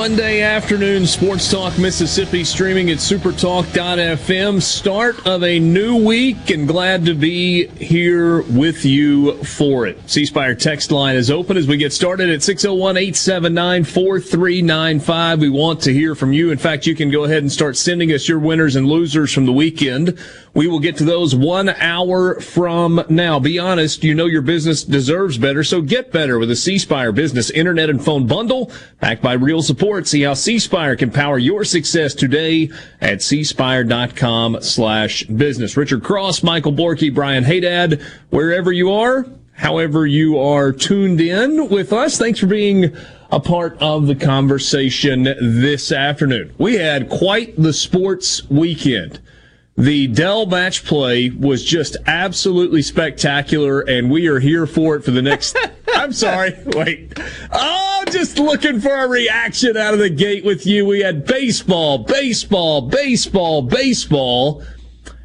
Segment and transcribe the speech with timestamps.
[0.00, 4.62] Monday afternoon, Sports Talk Mississippi, streaming at supertalk.fm.
[4.62, 10.00] Start of a new week, and glad to be here with you for it.
[10.08, 15.38] C Spire text line is open as we get started at 601 879 4395.
[15.38, 16.50] We want to hear from you.
[16.50, 19.44] In fact, you can go ahead and start sending us your winners and losers from
[19.44, 20.18] the weekend.
[20.54, 23.38] We will get to those one hour from now.
[23.38, 27.12] Be honest, you know your business deserves better, so get better with a C Spire
[27.12, 29.89] business internet and phone bundle backed by real support.
[29.90, 35.76] See how C Spire can power your success today at cspire.com slash business.
[35.76, 41.92] Richard Cross, Michael Borky, Brian Haydad, wherever you are, however you are tuned in with
[41.92, 42.16] us.
[42.16, 42.96] Thanks for being
[43.32, 46.54] a part of the conversation this afternoon.
[46.56, 49.18] We had quite the sports weekend.
[49.80, 55.10] The Dell match play was just absolutely spectacular, and we are here for it for
[55.10, 55.56] the next.
[55.94, 56.54] I'm sorry.
[56.66, 57.18] Wait.
[57.50, 60.84] Oh, just looking for a reaction out of the gate with you.
[60.84, 64.62] We had baseball, baseball, baseball, baseball.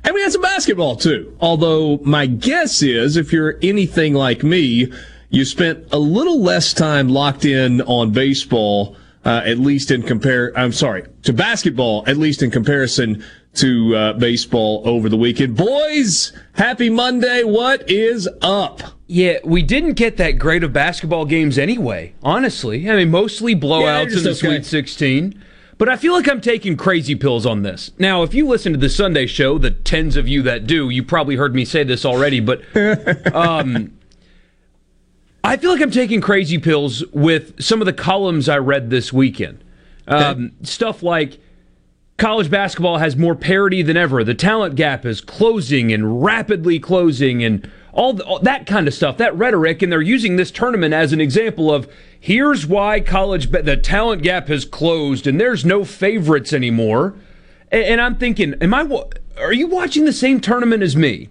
[0.05, 1.35] And we had some basketball too.
[1.41, 4.89] Although my guess is if you're anything like me,
[5.31, 8.95] you spent a little less time locked in on baseball,
[9.25, 13.21] uh, at least in compare, I'm sorry, to basketball, at least in comparison
[13.55, 15.55] to uh, baseball over the weekend.
[15.55, 17.43] Boys, happy Monday.
[17.43, 18.81] What is up?
[19.07, 22.89] Yeah, we didn't get that great of basketball games anyway, honestly.
[22.89, 24.39] I mean, mostly blowouts just in the okay.
[24.39, 25.43] Sweet 16.
[25.77, 27.91] But I feel like I'm taking crazy pills on this.
[27.99, 31.03] Now, if you listen to the Sunday show, the tens of you that do, you
[31.03, 32.61] probably heard me say this already, but
[33.35, 33.97] um,
[35.43, 39.11] I feel like I'm taking crazy pills with some of the columns I read this
[39.11, 39.63] weekend.
[40.07, 41.39] Um, stuff like
[42.17, 44.23] college basketball has more parity than ever.
[44.23, 48.93] The talent gap is closing and rapidly closing, and all, the, all that kind of
[48.93, 49.17] stuff.
[49.17, 53.77] That rhetoric, and they're using this tournament as an example of here's why college the
[53.77, 57.15] talent gap has closed, and there's no favorites anymore.
[57.71, 58.87] And, and I'm thinking, am I?
[59.37, 61.29] Are you watching the same tournament as me?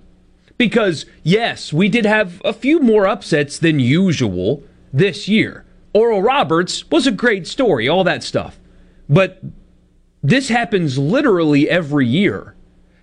[0.59, 4.63] Because yes, we did have a few more upsets than usual
[4.93, 5.65] this year.
[5.93, 8.59] Oral Roberts was a great story, all that stuff.
[9.09, 9.43] But
[10.25, 12.57] this happens literally every year.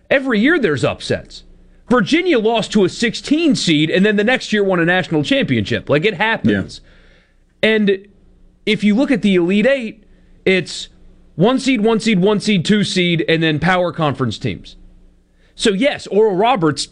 [0.09, 1.43] Every year there's upsets.
[1.87, 5.87] Virginia lost to a 16 seed and then the next year won a national championship.
[5.87, 6.81] Like it happens.
[7.61, 8.07] And
[8.65, 10.03] if you look at the Elite Eight,
[10.45, 10.89] it's
[11.35, 14.75] one seed, one seed, one seed, two seed, and then power conference teams.
[15.53, 16.87] So, yes, Oral Roberts,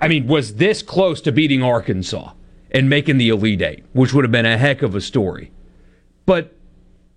[0.00, 2.32] I mean, was this close to beating Arkansas
[2.70, 5.52] and making the Elite Eight, which would have been a heck of a story.
[6.26, 6.54] But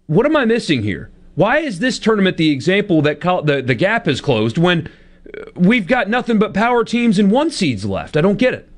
[0.07, 1.12] what am I missing here?
[1.36, 4.90] Why is this tournament the example that the, the gap is closed when
[5.28, 8.16] uh, we've got nothing but power teams and one seeds left?
[8.16, 8.70] I don't get it.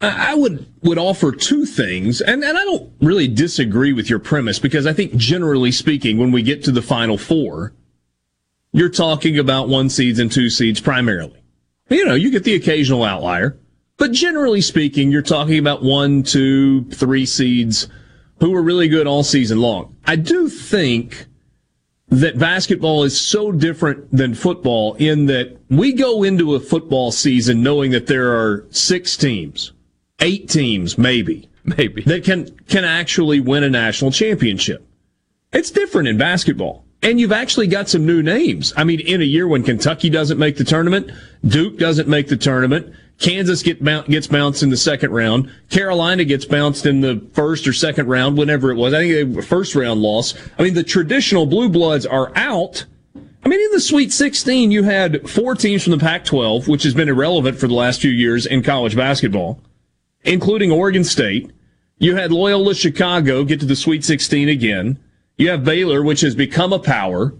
[0.00, 4.58] I would would offer two things, and, and I don't really disagree with your premise
[4.58, 7.72] because I think generally speaking, when we get to the final four,
[8.72, 11.42] you're talking about one seeds and two seeds primarily.
[11.88, 13.58] You know, you get the occasional outlier,
[13.96, 17.88] but generally speaking, you're talking about one, two, three seeds
[18.40, 19.96] who are really good all season long.
[20.04, 21.26] I do think
[22.08, 27.62] that basketball is so different than football in that we go into a football season
[27.62, 29.72] knowing that there are six teams,
[30.20, 32.02] eight teams maybe, Maybe.
[32.02, 34.86] that can can actually win a national championship.
[35.52, 36.84] It's different in basketball.
[37.02, 38.72] And you've actually got some new names.
[38.76, 41.10] I mean, in a year when Kentucky doesn't make the tournament,
[41.46, 46.44] Duke doesn't make the tournament, Kansas get gets bounced in the second round, Carolina gets
[46.44, 48.92] bounced in the first or second round, whenever it was.
[48.92, 50.34] I think were first round loss.
[50.58, 52.84] I mean, the traditional blue bloods are out.
[53.14, 56.94] I mean, in the Sweet 16, you had four teams from the Pac-12, which has
[56.94, 59.60] been irrelevant for the last few years in college basketball,
[60.24, 61.52] including Oregon State.
[61.98, 64.98] You had Loyola Chicago get to the Sweet 16 again.
[65.36, 67.34] You have Baylor, which has become a power.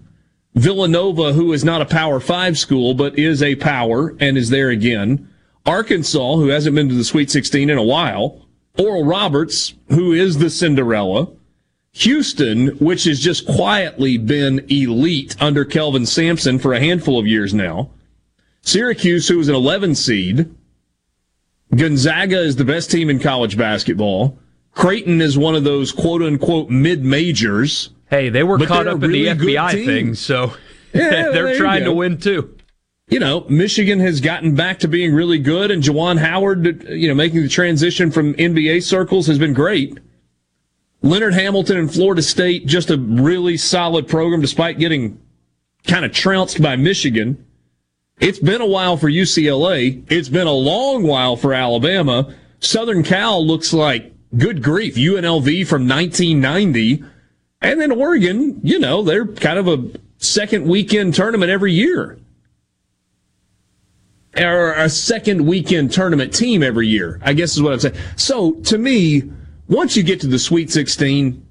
[0.55, 4.69] Villanova, who is not a power five school, but is a power and is there
[4.69, 5.29] again.
[5.67, 8.47] Arkansas, who hasn't been to the Sweet 16 in a while,
[8.79, 11.27] Oral Roberts, who is the Cinderella,
[11.91, 17.53] Houston, which has just quietly been elite under Kelvin Sampson for a handful of years
[17.53, 17.89] now,
[18.61, 20.53] Syracuse, who was an 11 seed,
[21.75, 24.37] Gonzaga is the best team in college basketball.
[24.73, 27.89] Creighton is one of those quote unquote mid majors.
[28.09, 30.53] Hey, they were caught up in the FBI thing, so
[30.93, 32.55] yeah, they're trying to win too.
[33.09, 37.15] You know, Michigan has gotten back to being really good, and Juwan Howard, you know,
[37.15, 39.97] making the transition from NBA circles has been great.
[41.01, 45.21] Leonard Hamilton and Florida State, just a really solid program despite getting
[45.85, 47.45] kind of trounced by Michigan.
[48.19, 50.03] It's been a while for UCLA.
[50.11, 52.35] It's been a long while for Alabama.
[52.59, 54.95] Southern Cal looks like good grief.
[54.95, 57.03] UNLV from 1990.
[57.61, 62.19] And then Oregon, you know, they're kind of a second weekend tournament every year.
[64.39, 67.95] Or a second weekend tournament team every year, I guess is what I'm saying.
[68.15, 69.23] So to me,
[69.67, 71.43] once you get to the Sweet 16,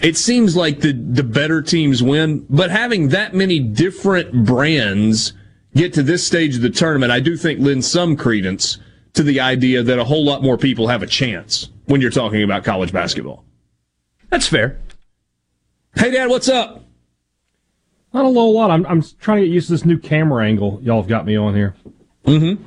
[0.00, 5.32] it seems like the, the better teams win, but having that many different brands
[5.74, 8.78] get to this stage of the tournament, I do think lends some credence
[9.14, 12.42] to the idea that a whole lot more people have a chance when you're talking
[12.42, 13.44] about college basketball.
[14.30, 14.80] That's fair.
[15.96, 16.83] Hey, Dad, what's up?
[18.14, 18.70] Not a whole lot.
[18.70, 21.36] I'm, I'm trying to get used to this new camera angle y'all have got me
[21.36, 21.74] on here.
[22.24, 22.62] Mm-hmm.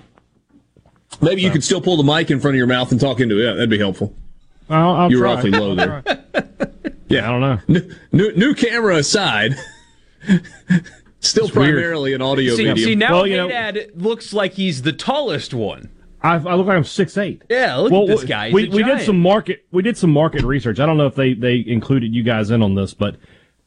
[1.22, 3.40] Maybe you could still pull the mic in front of your mouth and talk into
[3.40, 3.54] it.
[3.54, 4.14] That'd be helpful.
[4.70, 5.34] I'll, I'll You're try.
[5.34, 6.04] awfully low there.
[7.08, 7.60] yeah, I don't know.
[7.70, 9.56] New, new, new camera aside,
[11.22, 12.86] still It's primarily an audio See, medium.
[12.90, 15.90] see now Well, you know- Dad looks like he's the tallest one.
[16.22, 17.44] I, I look like I'm six eight.
[17.50, 18.48] Yeah, look well, at this guy.
[18.48, 20.80] He's we a we did some market we did some market research.
[20.80, 23.18] I don't know if they they included you guys in on this, but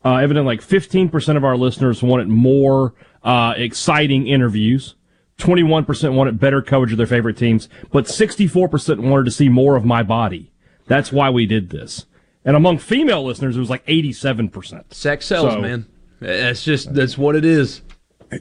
[0.04, 4.94] uh, evidently like 15 percent of our listeners wanted more uh, exciting interviews.
[5.38, 9.48] 21 percent wanted better coverage of their favorite teams, but 64 percent wanted to see
[9.48, 10.52] more of my body.
[10.86, 12.06] That's why we did this.
[12.44, 14.92] And among female listeners, it was like 87 percent.
[14.94, 15.86] Sex sells, So- man.
[16.20, 17.80] That's just that's what it is.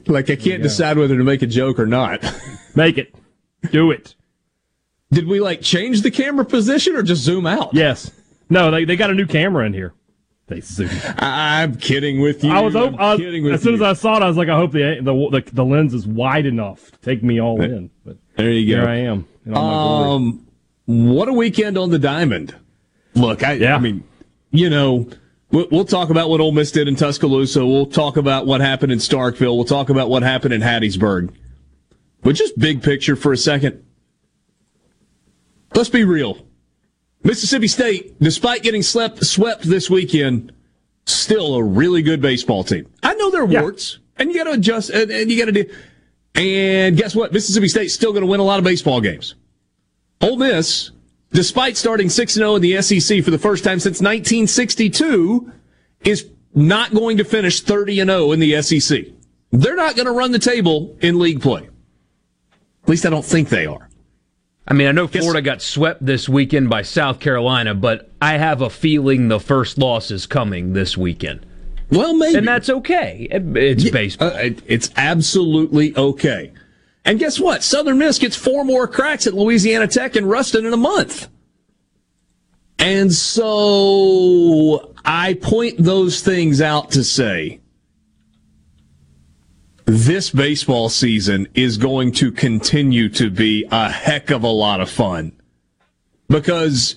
[0.06, 2.22] like I can't decide whether to make a joke or not.
[2.76, 3.14] Make it,
[3.72, 4.14] do it.
[5.10, 7.72] Did we like change the camera position or just zoom out?
[7.74, 8.10] Yes.
[8.50, 9.94] No, they they got a new camera in here.
[10.50, 10.90] They zoomed.
[11.18, 12.50] I'm kidding with you.
[12.50, 13.84] I was, op- I was kidding with as soon you.
[13.86, 16.08] as I saw it, I was like, I hope the the the, the lens is
[16.08, 17.88] wide enough to take me all in.
[18.04, 18.90] But there you here go.
[18.90, 19.28] I am.
[19.46, 20.16] in all my glory.
[20.16, 20.46] Um,
[21.14, 22.52] what a weekend on the diamond.
[23.14, 23.76] Look, I, Yeah.
[23.76, 24.02] I mean,
[24.50, 25.08] you know,
[25.52, 27.64] we'll, we'll talk about what Ole Miss did in Tuscaloosa.
[27.64, 29.54] We'll talk about what happened in Starkville.
[29.54, 31.32] We'll talk about what happened in Hattiesburg.
[32.22, 33.84] But just big picture for a second.
[35.76, 36.44] Let's be real.
[37.22, 40.52] Mississippi State, despite getting slept, swept this weekend,
[41.06, 42.86] still a really good baseball team.
[43.02, 43.62] I know there are Yeah.
[43.62, 45.70] warts, and you got to adjust, and, and you got to do.
[46.34, 47.32] And guess what?
[47.32, 49.34] Mississippi State's still going to win a lot of baseball games.
[50.22, 50.90] Ole Miss,
[51.32, 55.52] despite starting 6 0 in the SEC for the first time since 1962,
[56.04, 59.04] is not going to finish 30 0 in the SEC.
[59.52, 61.68] They're not going to run the table in league play.
[62.84, 63.89] At least I don't think they are.
[64.70, 68.62] I mean, I know Florida got swept this weekend by South Carolina, but I have
[68.62, 71.44] a feeling the first loss is coming this weekend.
[71.90, 72.38] Well, maybe.
[72.38, 73.26] And that's okay.
[73.30, 74.28] It's Yeah, baseball.
[74.28, 76.52] uh, it's absolutely okay.
[77.04, 77.64] And guess what?
[77.64, 81.28] Southern Miss gets four more cracks at Louisiana Tech and Ruston in a month.
[82.78, 87.58] And so I point those things out to say
[89.92, 94.88] this baseball season is going to continue to be a heck of a lot of
[94.88, 95.32] fun
[96.28, 96.94] because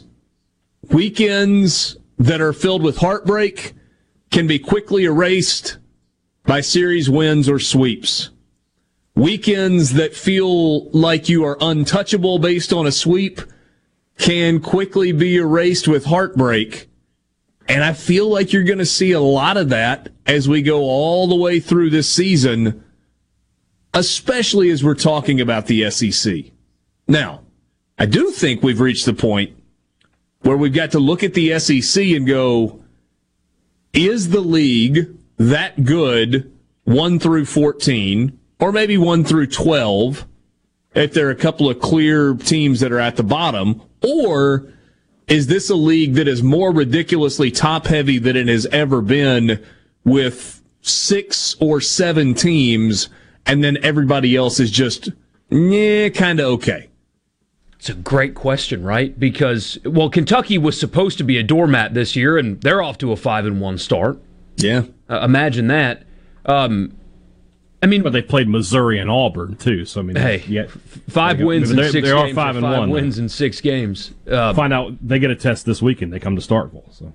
[0.92, 3.74] weekends that are filled with heartbreak
[4.30, 5.80] can be quickly erased
[6.46, 8.30] by series wins or sweeps.
[9.16, 13.42] Weekends that feel like you are untouchable based on a sweep
[14.20, 16.90] can quickly be erased with heartbreak.
[17.68, 20.82] And I feel like you're going to see a lot of that as we go
[20.82, 22.83] all the way through this season,
[23.94, 26.46] especially as we're talking about the SEC.
[27.08, 27.42] Now,
[27.98, 29.56] I do think we've reached the point
[30.42, 32.84] where we've got to look at the SEC and go,
[33.94, 36.52] is the league that good
[36.86, 40.26] 1 through 14 or maybe 1 through 12
[40.96, 44.72] if there are a couple of clear teams that are at the bottom or
[45.28, 49.64] is this a league that is more ridiculously top heavy than it has ever been
[50.04, 53.10] with six or seven teams
[53.46, 55.10] and then everybody else is just
[55.50, 56.90] yeah kind of okay
[57.78, 59.18] It's a great question, right?
[59.20, 63.12] Because well, Kentucky was supposed to be a doormat this year, and they're off to
[63.12, 64.20] a five and one start.
[64.58, 66.04] yeah Uh, imagine that.
[66.46, 66.94] Um,
[67.82, 69.84] I mean, but they played Missouri and Auburn too.
[69.84, 70.68] So I mean, hey, yeah,
[71.10, 72.32] five wins in they, six they games.
[72.32, 72.90] are five and five one.
[72.90, 74.14] wins in six games.
[74.26, 76.14] Uh, Find out they get a test this weekend.
[76.14, 76.94] They come to Starkville.
[76.96, 77.12] So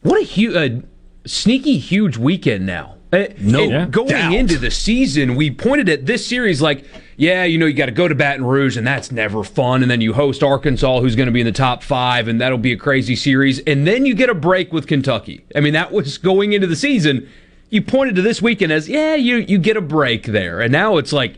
[0.00, 0.80] what a huge, uh,
[1.26, 2.96] sneaky, huge weekend now.
[3.14, 4.34] Uh, No and going doubt.
[4.34, 6.84] into the season, we pointed at this series like,
[7.16, 9.82] yeah, you know, you got to go to Baton Rouge, and that's never fun.
[9.82, 12.58] And then you host Arkansas, who's going to be in the top five, and that'll
[12.58, 13.60] be a crazy series.
[13.60, 15.44] And then you get a break with Kentucky.
[15.54, 17.28] I mean, that was going into the season.
[17.70, 20.96] You pointed to this weekend as, yeah, you you get a break there, and now
[20.96, 21.36] it's like,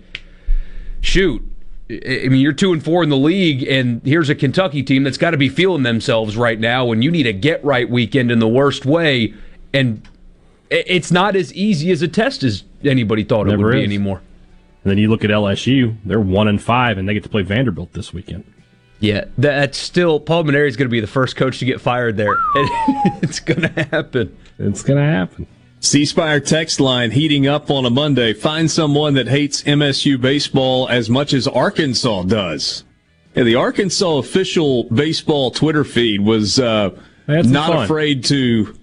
[1.00, 1.42] shoot.
[1.88, 5.18] I mean, you're two and four in the league, and here's a Kentucky team that's
[5.18, 6.90] got to be feeling themselves right now.
[6.90, 9.34] And you need a get right weekend in the worst way,
[9.72, 10.02] and
[10.70, 14.20] it's not as easy as a test as anybody thought it Never would be anymore.
[14.84, 15.96] and then you look at LSU.
[16.04, 18.44] They're one and five, and they get to play Vanderbilt this weekend.
[18.98, 22.16] Yeah, that's still Paul Mainieri is going to be the first coach to get fired
[22.16, 22.34] there.
[23.22, 24.36] it's going to happen.
[24.58, 25.46] It's gonna happen.
[25.80, 28.32] C Spire text line heating up on a Monday.
[28.32, 32.84] Find someone that hates MSU baseball as much as Arkansas does.
[33.34, 36.90] Yeah, the Arkansas official baseball Twitter feed was uh,
[37.26, 37.84] They had some not fun.
[37.84, 38.75] afraid to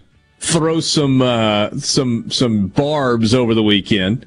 [0.44, 4.26] throw some uh, some some barbs over the weekend.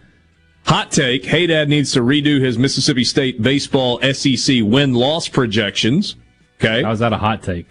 [0.64, 6.16] Hot take: Haydad needs to redo his Mississippi State baseball SEC win loss projections.
[6.58, 6.82] Okay.
[6.82, 7.68] How's that a hot take?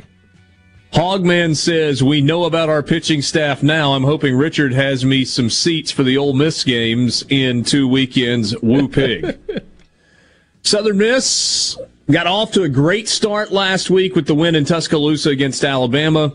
[0.94, 3.94] Hogman says, We know about our pitching staff now.
[3.94, 8.56] I'm hoping Richard has me some seats for the Ole Miss games in two weekends.
[8.62, 9.38] Woo pig.
[10.62, 11.78] Southern Miss
[12.10, 16.32] got off to a great start last week with the win in Tuscaloosa against Alabama.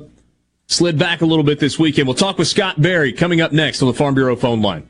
[0.71, 2.07] Slid back a little bit this weekend.
[2.07, 4.89] We'll talk with Scott Berry coming up next on the Farm Bureau phone line.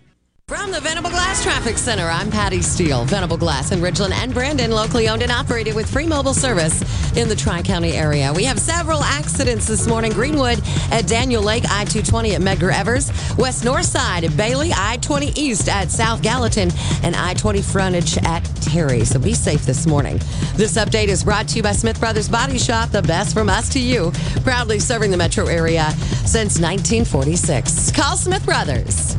[0.51, 3.05] From the Venable Glass Traffic Center, I'm Patty Steele.
[3.05, 6.83] Venable Glass in Ridgeland and Brandon, locally owned and operated with free mobile service
[7.17, 8.33] in the Tri County area.
[8.35, 10.11] We have several accidents this morning.
[10.11, 14.97] Greenwood at Daniel Lake, I 220 at Medgar Evers, West North Side at Bailey, I
[14.97, 16.73] 20 East at South Gallatin,
[17.05, 19.05] and I 20 frontage at Terry.
[19.05, 20.19] So be safe this morning.
[20.57, 23.69] This update is brought to you by Smith Brothers Body Shop, the best from us
[23.69, 24.11] to you.
[24.43, 25.93] Proudly serving the metro area
[26.27, 27.93] since 1946.
[27.93, 29.15] Call Smith Brothers.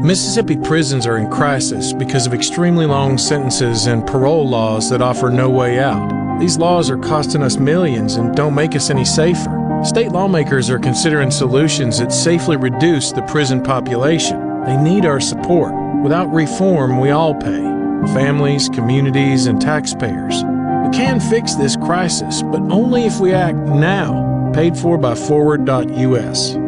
[0.00, 5.28] Mississippi prisons are in crisis because of extremely long sentences and parole laws that offer
[5.28, 6.38] no way out.
[6.38, 9.82] These laws are costing us millions and don't make us any safer.
[9.84, 14.62] State lawmakers are considering solutions that safely reduce the prison population.
[14.64, 15.74] They need our support.
[16.04, 17.66] Without reform, we all pay
[18.14, 20.44] families, communities, and taxpayers.
[20.44, 24.52] We can fix this crisis, but only if we act now.
[24.54, 26.67] Paid for by Forward.us.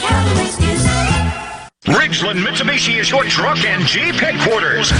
[0.00, 0.34] garden.
[0.36, 0.91] That's what Callaway's is.
[1.92, 4.90] Ridgeland Mitsubishi is your truck and Jeep headquarters.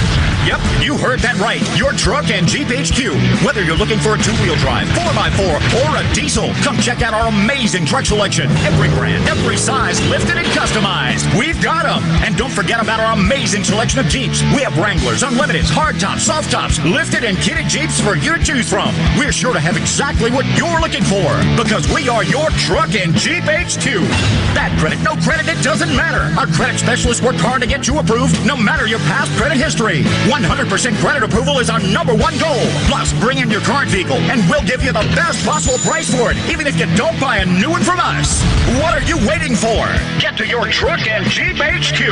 [0.45, 1.63] Yep, you heard that right.
[1.73, 3.17] Your truck and Jeep HQ.
[3.41, 7.33] Whether you're looking for a two-wheel drive, 4x4, or a diesel, come check out our
[7.33, 8.45] amazing truck selection.
[8.61, 11.25] Every brand, every size, lifted and customized.
[11.33, 12.03] We've got them.
[12.21, 14.45] And don't forget about our amazing selection of Jeeps.
[14.53, 18.69] We have Wranglers, Unlimiteds, hardtops, soft tops, lifted and kitted Jeeps for you to choose
[18.69, 18.93] from.
[19.17, 21.25] We're sure to have exactly what you're looking for
[21.57, 24.05] because we are your truck and Jeep HQ.
[24.53, 26.29] Bad credit, no credit, it doesn't matter.
[26.37, 30.03] Our credit specialists work hard to get you approved no matter your past credit history.
[30.27, 30.67] 100%
[30.99, 32.59] credit approval is our number one goal.
[32.91, 36.31] Plus, bring in your current vehicle and we'll give you the best possible price for
[36.31, 38.43] it, even if you don't buy a new one from us.
[38.83, 39.87] What are you waiting for?
[40.19, 42.03] Get to your truck and Jeep HQ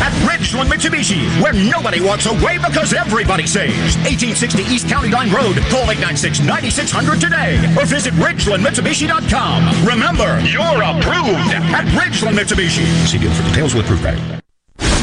[0.00, 4.00] at Ridgeland Mitsubishi, where nobody walks away because everybody saves.
[4.08, 5.60] 1860 East County Line Road.
[5.68, 9.84] Call 896-9600 today or visit RidgelandMitsubishi.com.
[9.84, 12.88] Remember, you're approved at Ridgeland Mitsubishi.
[13.04, 14.44] See deal for details with proof credit.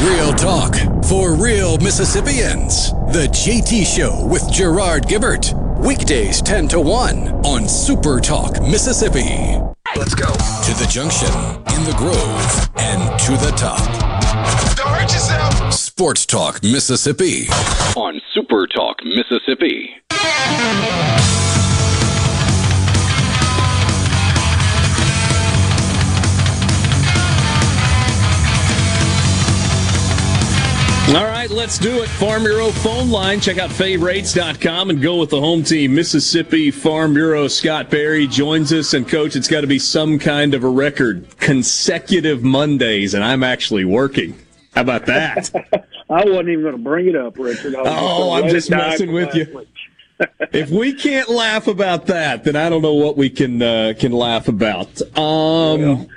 [0.00, 2.92] Real talk for real Mississippians.
[3.12, 5.52] The JT Show with Gerard Gibert.
[5.84, 9.58] Weekdays 10 to 1 on Super Talk Mississippi.
[9.96, 10.26] Let's go.
[10.26, 11.26] To the junction,
[11.74, 13.80] in the grove, and to the top.
[14.70, 15.72] Start Watch yourself.
[15.74, 17.48] Sports Talk Mississippi
[17.96, 19.96] on Super Talk Mississippi.
[31.08, 32.08] All right, let's do it.
[32.08, 33.38] Farm Bureau phone line.
[33.38, 35.94] Check out favrates.com and go with the home team.
[35.94, 38.92] Mississippi Farm Bureau Scott Berry joins us.
[38.92, 41.38] And, Coach, it's got to be some kind of a record.
[41.38, 44.36] Consecutive Mondays, and I'm actually working.
[44.74, 45.50] How about that?
[46.10, 47.76] I wasn't even going to bring it up, Richard.
[47.78, 49.64] Oh, I'm just messing with you.
[50.52, 54.10] if we can't laugh about that, then I don't know what we can uh, can
[54.10, 55.00] laugh about.
[55.16, 56.08] Um,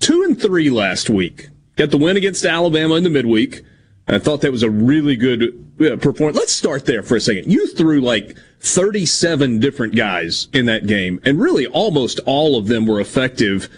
[0.00, 1.50] two and three last week.
[1.76, 3.62] Got the win against Alabama in the midweek.
[4.08, 6.36] I thought that was a really good uh, performance.
[6.36, 7.50] Let's start there for a second.
[7.50, 12.86] You threw like 37 different guys in that game, and really almost all of them
[12.86, 13.68] were effective.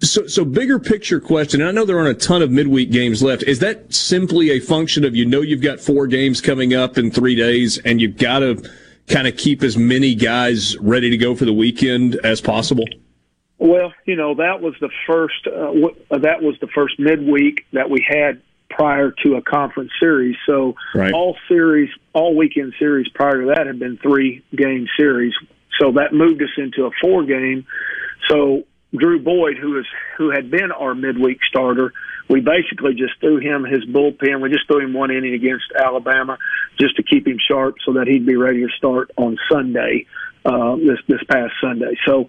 [0.00, 1.60] So, so bigger picture question.
[1.60, 3.44] and I know there aren't a ton of midweek games left.
[3.44, 7.10] Is that simply a function of you know you've got four games coming up in
[7.10, 8.68] three days, and you've got to
[9.08, 12.84] kind of keep as many guys ready to go for the weekend as possible?
[13.62, 15.46] Well, you know that was the first.
[15.46, 19.92] Uh, w- uh, that was the first midweek that we had prior to a conference
[20.00, 20.34] series.
[20.46, 21.12] So Right.
[21.12, 25.32] all series, all weekend series prior to that had been three game series.
[25.80, 27.64] So that moved us into a four game.
[28.28, 28.64] So
[28.96, 29.86] Drew Boyd, who is
[30.18, 31.92] who had been our midweek starter,
[32.28, 34.40] we basically just threw him his bullpen.
[34.40, 36.36] We just threw him one inning against Alabama
[36.80, 40.06] just to keep him sharp so that he'd be ready to start on Sunday,
[40.44, 41.96] uh, this this past Sunday.
[42.06, 42.28] So,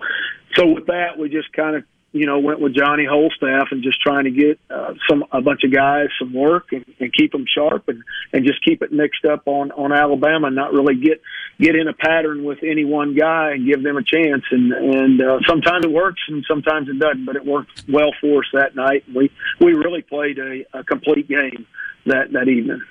[0.55, 3.99] so with that, we just kind of you know went with Johnny Holstaff and just
[4.01, 7.45] trying to get uh, some a bunch of guys some work and, and keep them
[7.53, 11.21] sharp and and just keep it mixed up on on Alabama and not really get
[11.59, 14.43] get in a pattern with any one guy and give them a chance.
[14.51, 18.39] And and uh, sometimes it works and sometimes it doesn't but it worked well for
[18.39, 19.03] us that night.
[19.13, 21.65] We we really played a, a complete game
[22.05, 22.81] that that evening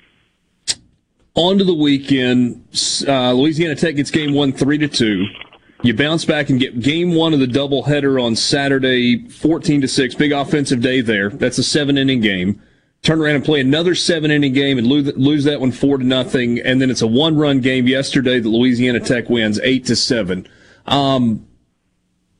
[1.35, 2.63] On to the weekend.
[3.07, 5.25] Uh, Louisiana Tech gets game one three to two.
[5.81, 10.13] You bounce back and get game one of the doubleheader on Saturday, fourteen to six.
[10.13, 11.29] Big offensive day there.
[11.29, 12.61] That's a seven inning game.
[13.01, 16.03] Turn around and play another seven inning game and lose, lose that one four to
[16.03, 16.59] nothing.
[16.59, 20.47] And then it's a one run game yesterday that Louisiana Tech wins eight to seven.
[20.85, 21.47] Um,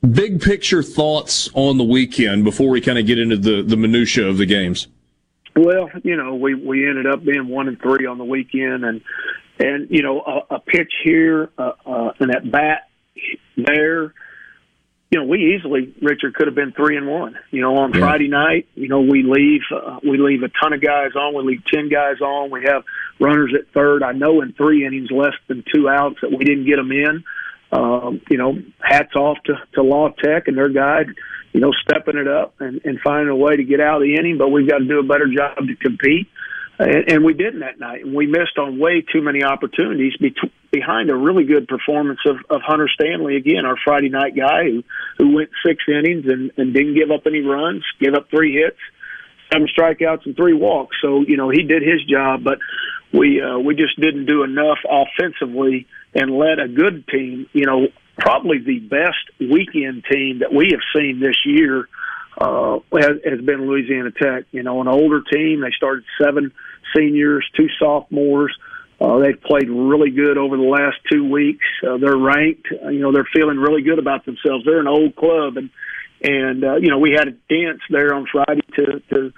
[0.08, 4.26] big picture thoughts on the weekend before we kind of get into the the minutia
[4.26, 4.86] of the games.
[5.56, 9.00] Well, you know, we we ended up being one and three on the weekend, and
[9.58, 12.88] and you know, a, a pitch here, uh, uh, and at bat
[13.56, 14.14] there.
[15.10, 17.38] You know, we easily Richard could have been three and one.
[17.52, 18.00] You know, on Yeah.
[18.00, 21.34] Friday night, you know, we leave uh, we leave a ton of guys on.
[21.34, 22.50] We leave ten guys on.
[22.50, 22.82] We have
[23.20, 24.02] runners at third.
[24.02, 27.22] I know in three innings, less than two outs, that we didn't get them in.
[27.70, 31.04] Um, you know, hats off to, to La Tech and their guy,
[31.54, 34.16] you know, stepping it up and, and finding a way to get out of the
[34.16, 34.36] inning.
[34.36, 36.26] But we've got to do a better job to compete.
[36.80, 38.04] And, and we didn't that night.
[38.04, 42.38] And we missed on way too many opportunities bet- behind a really good performance of,
[42.50, 44.82] of Hunter Stanley, again, our Friday night guy who,
[45.18, 48.80] who went six innings and, and didn't give up any runs, gave up three hits,
[49.52, 50.96] seven strikeouts, and three walks.
[51.00, 52.42] So, you know, he did his job.
[52.42, 52.58] But
[53.12, 57.86] we uh, we just didn't do enough offensively and let a good team, you know,
[58.18, 61.88] probably the best weekend team that we have seen this year
[62.38, 64.44] uh, has, has been Louisiana Tech.
[64.52, 65.60] You know, an older team.
[65.60, 66.52] They started seven
[66.96, 68.56] seniors, two sophomores.
[69.00, 71.64] Uh, they've played really good over the last two weeks.
[71.86, 72.68] Uh, they're ranked.
[72.70, 74.64] You know, they're feeling really good about themselves.
[74.64, 75.70] They're an old club, and
[76.22, 79.32] and uh, you know we had a dance there on Friday to to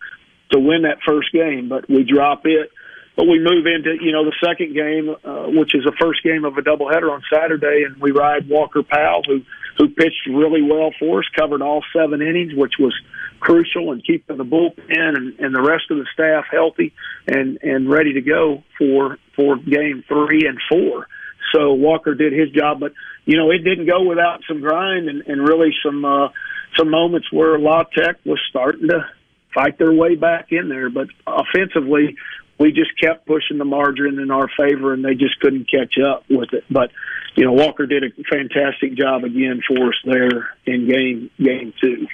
[0.52, 2.70] to win that first game, but we drop it.
[3.16, 6.44] But we move into you know the second game, uh, which is the first game
[6.44, 9.40] of a doubleheader on Saturday, and we ride Walker Powell, who
[9.78, 12.94] who pitched really well for us, covered all seven innings, which was
[13.40, 16.92] crucial in keeping the bullpen and, and the rest of the staff healthy
[17.26, 21.06] and and ready to go for for game three and four.
[21.54, 22.92] So Walker did his job, but
[23.24, 26.28] you know it didn't go without some grind and, and really some uh,
[26.76, 29.06] some moments where La Tech was starting to
[29.54, 30.90] fight their way back in there.
[30.90, 32.16] But offensively,
[32.58, 36.24] we just kept pushing the margin in our favor, and they just couldn't catch up
[36.30, 36.64] with it.
[36.70, 36.90] But
[37.34, 42.06] you know, Walker did a fantastic job again for us there in game game two.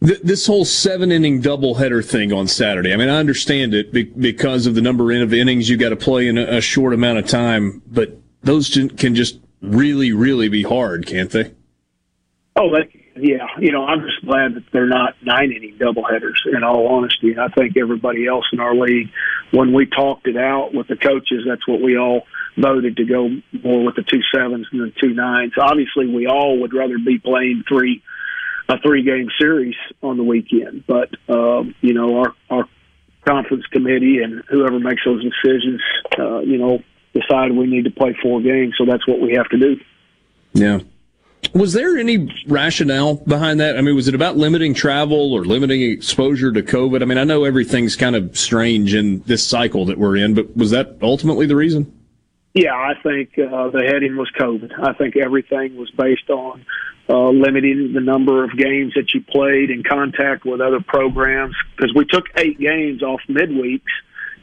[0.00, 2.92] This whole seven inning doubleheader thing on Saturday.
[2.92, 6.26] I mean, I understand it because of the number of innings you got to play
[6.26, 11.30] in a, short amount of time, but those can just really, really be hard, can't
[11.30, 11.52] they?
[12.56, 13.46] Oh, that, yeah.
[13.58, 16.46] You know, I'm just glad that they're not nine inning doubleheaders.
[16.46, 19.10] In all honesty, and I think everybody else in our league,
[19.50, 23.28] when we talked it out with the coaches, that's what we all voted to go
[23.62, 25.52] more with the two sevens than the two nines.
[25.58, 28.02] Obviously, we all would rather be playing three
[28.68, 30.84] a three game series on the weekend.
[30.86, 32.68] But um, you know, our our
[33.26, 35.80] conference committee and whoever makes those decisions,
[36.18, 38.74] uh, you know, decide we need to play four games.
[38.78, 39.76] So that's what we have to do.
[40.54, 40.80] Yeah.
[41.54, 43.76] Was there any rationale behind that?
[43.76, 47.02] I mean, was it about limiting travel or limiting exposure to COVID?
[47.02, 50.56] I mean, I know everything's kind of strange in this cycle that we're in, but
[50.56, 51.92] was that ultimately the reason?
[52.54, 54.72] Yeah, I think uh, the heading was COVID.
[54.82, 56.64] I think everything was based on
[57.08, 61.92] uh, limiting the number of games that you played in contact with other programs because
[61.94, 63.82] we took eight games off midweeks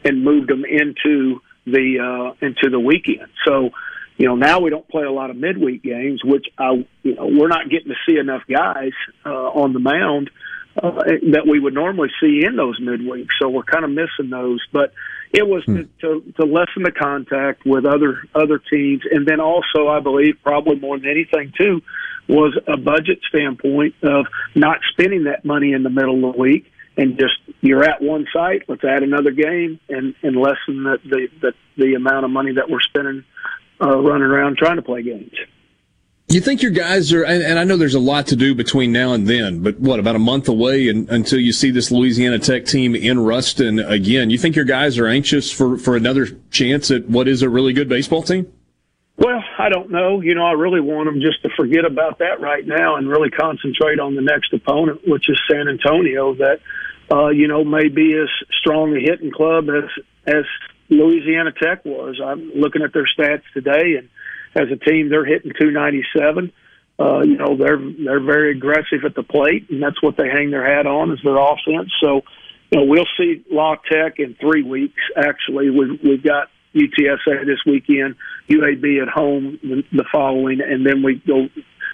[0.04, 3.28] and moved them into the uh, into the weekend.
[3.46, 3.72] So
[4.20, 7.28] you know, now we don't play a lot of midweek games, which I, you know,
[7.28, 8.92] we're not getting to see enough guys
[9.26, 10.30] uh, on the mound
[10.76, 10.92] uh,
[11.32, 13.30] that we would normally see in those midweeks.
[13.42, 14.60] So we're kind of missing those.
[14.74, 14.92] But
[15.32, 15.76] it was hmm.
[15.78, 20.36] to, to, to lessen the contact with other other teams, and then also, I believe,
[20.44, 21.82] probably more than anything too,
[22.28, 26.70] was a budget standpoint of not spending that money in the middle of the week
[26.98, 28.64] and just you're at one site.
[28.68, 32.70] Let's add another game and and lessen the the the, the amount of money that
[32.70, 33.24] we're spending
[33.82, 35.34] uh, running around trying to play games.
[36.32, 38.92] You think your guys are, and, and, I know there's a lot to do between
[38.92, 42.38] now and then, but what, about a month away and, until you see this Louisiana
[42.38, 44.30] Tech team in Ruston again?
[44.30, 47.74] You think your guys are anxious for, for another chance at what is a really
[47.74, 48.46] good baseball team?
[49.18, 50.22] Well, I don't know.
[50.22, 53.32] You know, I really want them just to forget about that right now and really
[53.32, 56.60] concentrate on the next opponent, which is San Antonio, that,
[57.12, 58.30] uh, you know, may be as
[58.62, 59.90] strong a hitting club as,
[60.28, 60.46] as
[60.90, 62.20] Louisiana Tech was.
[62.24, 64.10] I'm looking at their stats today, and
[64.56, 66.52] as a team, they're hitting 297.
[67.00, 70.52] Uh, you know, they're they're very aggressive at the plate, and that's what they hang
[70.52, 71.92] their hat on is their offense.
[72.02, 72.22] So,
[72.72, 75.02] you know, we'll see La Tech in three weeks.
[75.16, 78.16] Actually, we've we've got UTSA this weekend,
[78.50, 81.48] UAB at home the, the following, and then we go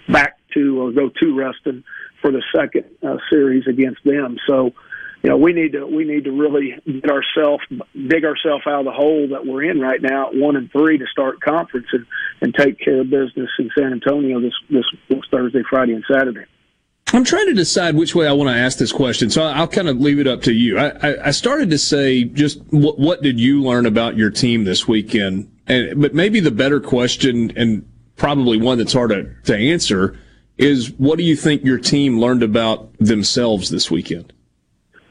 [0.08, 1.84] back to or go to Ruston
[2.20, 4.38] for the second uh, series against them.
[4.46, 4.72] So,
[5.22, 8.84] you know, we need to we need to really get ourselves dig ourselves out of
[8.84, 12.06] the hole that we're in right now at one and three to start conference and,
[12.40, 14.84] and take care of business in San Antonio this this,
[15.30, 16.44] Thursday, Friday, and Saturday.
[17.12, 19.88] I'm trying to decide which way I want to ask this question, so I'll kind
[19.88, 20.76] of leave it up to you.
[20.76, 24.64] I, I, I started to say just what, what did you learn about your team
[24.64, 29.56] this weekend, and but maybe the better question and probably one that's hard to, to
[29.56, 30.18] answer
[30.58, 34.32] is what do you think your team learned about themselves this weekend?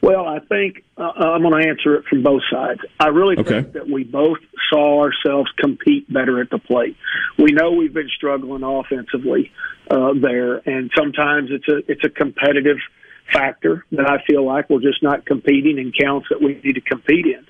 [0.06, 2.78] Well, I think uh, I'm going to answer it from both sides.
[3.00, 3.62] I really okay.
[3.62, 4.38] think that we both
[4.70, 6.96] saw ourselves compete better at the plate.
[7.36, 9.50] We know we've been struggling offensively
[9.90, 12.76] uh, there, and sometimes it's a it's a competitive
[13.32, 16.80] factor that I feel like we're just not competing in counts that we need to
[16.82, 17.44] compete in.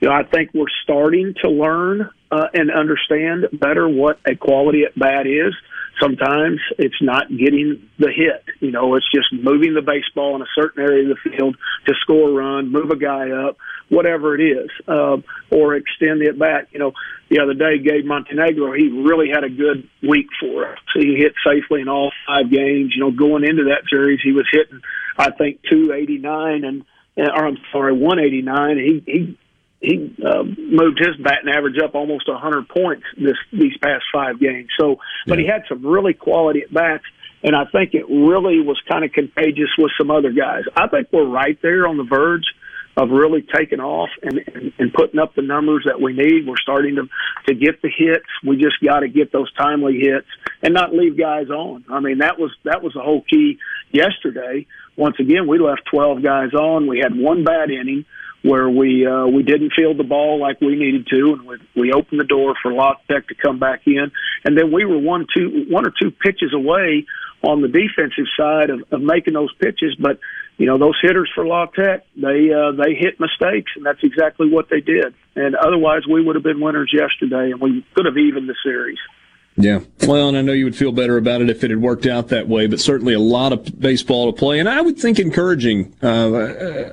[0.00, 4.82] You know, I think we're starting to learn uh, and understand better what a quality
[4.84, 5.54] at bat is.
[6.00, 8.44] Sometimes it's not getting the hit.
[8.60, 11.94] You know, it's just moving the baseball in a certain area of the field to
[12.00, 13.56] score a run, move a guy up,
[13.88, 15.18] whatever it is, uh,
[15.50, 16.68] or extend at bat.
[16.72, 16.92] You know,
[17.28, 20.78] the other day, Gabe Montenegro, he really had a good week for us.
[20.94, 22.92] He hit safely in all five games.
[22.94, 24.80] You know, going into that series, he was hitting,
[25.16, 26.84] I think, 289 and,
[27.16, 28.76] or I'm sorry, 189.
[28.78, 29.38] He, he
[29.82, 34.68] he uh, moved his batting average up almost 100 points this these past five games.
[34.78, 35.44] So, but yeah.
[35.44, 37.04] he had some really quality at bats,
[37.42, 40.62] and I think it really was kind of contagious with some other guys.
[40.76, 42.46] I think we're right there on the verge
[42.96, 46.46] of really taking off and, and, and putting up the numbers that we need.
[46.46, 47.08] We're starting to
[47.48, 48.26] to get the hits.
[48.46, 50.28] We just got to get those timely hits
[50.62, 51.84] and not leave guys on.
[51.90, 53.58] I mean, that was that was the whole key
[53.90, 54.66] yesterday.
[54.94, 56.86] Once again, we left 12 guys on.
[56.86, 58.04] We had one bad inning
[58.42, 61.92] where we uh, we didn't field the ball like we needed to, and we, we
[61.92, 64.10] opened the door for La Tech to come back in,
[64.44, 67.06] and then we were one two one or two pitches away
[67.42, 70.18] on the defensive side of, of making those pitches, but
[70.58, 74.50] you know those hitters for La Tech they uh, they hit mistakes, and that's exactly
[74.50, 78.18] what they did, and otherwise we would have been winners yesterday, and we could have
[78.18, 78.98] evened the series.
[79.56, 79.80] Yeah.
[80.06, 82.28] Well, and I know you would feel better about it if it had worked out
[82.28, 85.94] that way, but certainly a lot of baseball to play, and I would think encouraging.
[86.02, 86.34] Uh,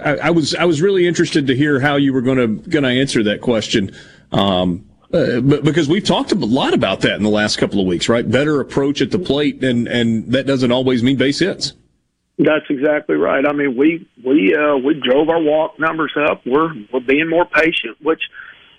[0.04, 2.84] I, I, was I was really interested to hear how you were going to going
[2.84, 3.96] to answer that question.
[4.34, 7.88] Um, uh, but because we've talked a lot about that in the last couple of
[7.88, 8.30] weeks, right?
[8.30, 11.74] Better approach at the plate, and and that doesn't always mean base hits.
[12.38, 13.46] That's exactly right.
[13.46, 16.46] I mean, we we uh, we drove our walk numbers up.
[16.46, 18.22] We're we're being more patient, which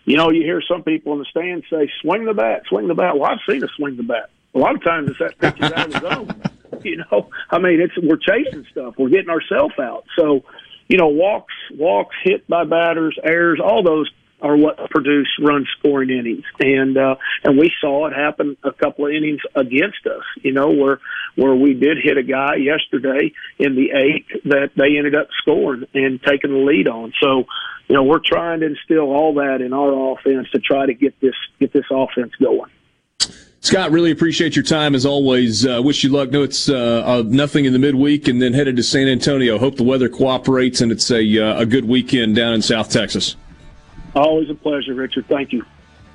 [0.04, 2.94] you know, you hear some people in the stands say, swing the bat, swing the
[2.94, 3.18] bat.
[3.18, 4.30] Well, I've seen us swing the bat.
[4.54, 6.42] A lot of times it's that pitch is out of the zone.
[6.82, 8.94] You know, I mean, it's we're chasing stuff.
[8.96, 10.06] We're getting ourselves out.
[10.16, 10.44] So,
[10.88, 14.10] you know, walks, walks, hit by batters, errors, all those
[14.42, 19.06] are what produce run scoring innings, and uh, and we saw it happen a couple
[19.06, 20.22] of innings against us.
[20.42, 21.00] You know, where
[21.34, 25.86] where we did hit a guy yesterday in the eighth that they ended up scoring
[25.94, 27.12] and taking the lead on.
[27.20, 27.46] So,
[27.88, 31.18] you know, we're trying to instill all that in our offense to try to get
[31.20, 32.70] this get this offense going.
[33.62, 35.66] Scott, really appreciate your time as always.
[35.66, 36.30] Uh, wish you luck.
[36.30, 39.58] No, it's uh, uh, nothing in the midweek, and then headed to San Antonio.
[39.58, 43.36] Hope the weather cooperates and it's a uh, a good weekend down in South Texas.
[44.14, 45.26] Always a pleasure, Richard.
[45.28, 45.64] Thank you.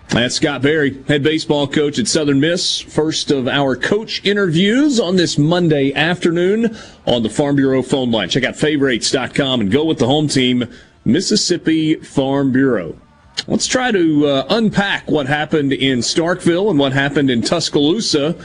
[0.09, 2.79] That's Scott Berry, head baseball coach at Southern Miss.
[2.79, 6.77] First of our coach interviews on this Monday afternoon
[7.07, 8.29] on the Farm Bureau phone line.
[8.29, 10.71] Check out favorites.com and go with the home team,
[11.05, 12.95] Mississippi Farm Bureau.
[13.47, 18.35] Let's try to uh, unpack what happened in Starkville and what happened in Tuscaloosa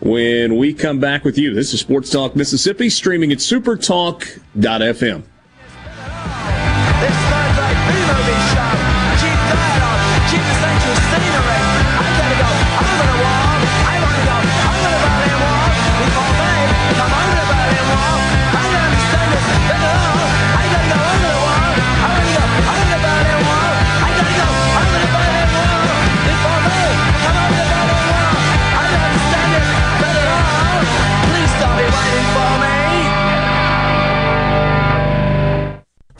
[0.00, 1.54] when we come back with you.
[1.54, 5.22] This is Sports Talk Mississippi, streaming at supertalk.fm.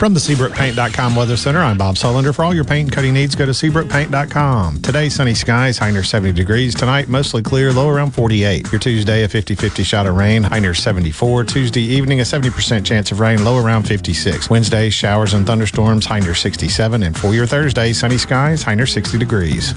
[0.00, 2.34] From the SeabrookPaint.com Weather Center, I'm Bob Sullender.
[2.34, 4.80] For all your paint and coating needs, go to SeabrookPaint.com.
[4.80, 6.74] Today, sunny skies, high near 70 degrees.
[6.74, 8.72] Tonight, mostly clear, low around 48.
[8.72, 11.44] Your Tuesday, a 50-50 shot of rain, high near 74.
[11.44, 14.48] Tuesday evening, a 70% chance of rain, low around 56.
[14.48, 17.02] Wednesday, showers and thunderstorms, high near 67.
[17.02, 19.74] And for your Thursday, sunny skies, high near 60 degrees.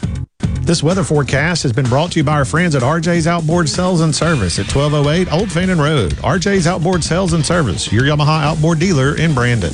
[0.62, 4.00] This weather forecast has been brought to you by our friends at RJ's Outboard Sales
[4.00, 6.14] and Service at 1208 Old Fannin Road.
[6.14, 9.74] RJ's Outboard Sales and Service, your Yamaha outboard dealer in Brandon.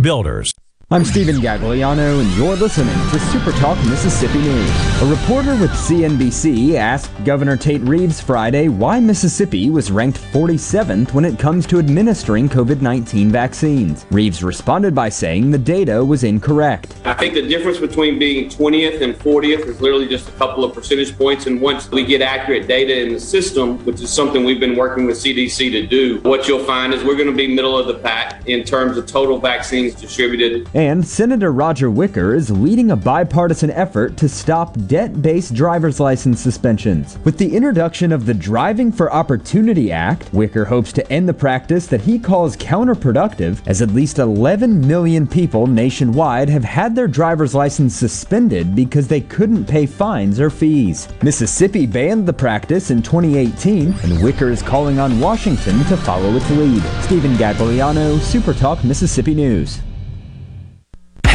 [0.00, 0.54] Builders.
[0.92, 5.02] I'm Stephen Gagliano, and you're listening to Super Talk Mississippi News.
[5.02, 11.24] A reporter with CNBC asked Governor Tate Reeves Friday why Mississippi was ranked 47th when
[11.24, 14.04] it comes to administering COVID 19 vaccines.
[14.10, 16.96] Reeves responded by saying the data was incorrect.
[17.04, 20.74] I think the difference between being 20th and 40th is literally just a couple of
[20.74, 21.46] percentage points.
[21.46, 25.06] And once we get accurate data in the system, which is something we've been working
[25.06, 27.94] with CDC to do, what you'll find is we're going to be middle of the
[27.94, 30.68] pack in terms of total vaccines distributed.
[30.80, 36.40] And Senator Roger Wicker is leading a bipartisan effort to stop debt based driver's license
[36.40, 37.18] suspensions.
[37.22, 41.86] With the introduction of the Driving for Opportunity Act, Wicker hopes to end the practice
[41.88, 47.54] that he calls counterproductive, as at least 11 million people nationwide have had their driver's
[47.54, 51.10] license suspended because they couldn't pay fines or fees.
[51.22, 56.50] Mississippi banned the practice in 2018, and Wicker is calling on Washington to follow its
[56.52, 56.82] lead.
[57.02, 59.82] Stephen Gagliano, Super Talk, Mississippi News.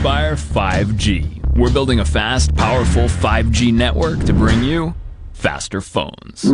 [0.00, 1.56] Spire 5G.
[1.56, 4.94] We're building a fast, powerful 5G network to bring you
[5.34, 6.44] faster phones.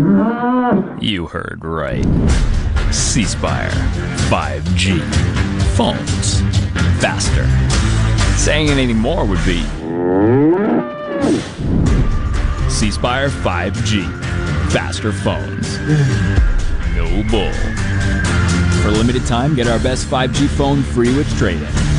[1.01, 2.05] You heard right.
[2.93, 5.01] C 5G.
[5.77, 6.41] Phones
[7.01, 7.47] faster.
[8.37, 9.63] Saying anything more would be
[12.69, 14.03] C 5G.
[14.73, 15.79] Faster phones.
[16.97, 17.53] No bull.
[18.83, 21.96] For a limited time, get our best 5G phone free with trade in.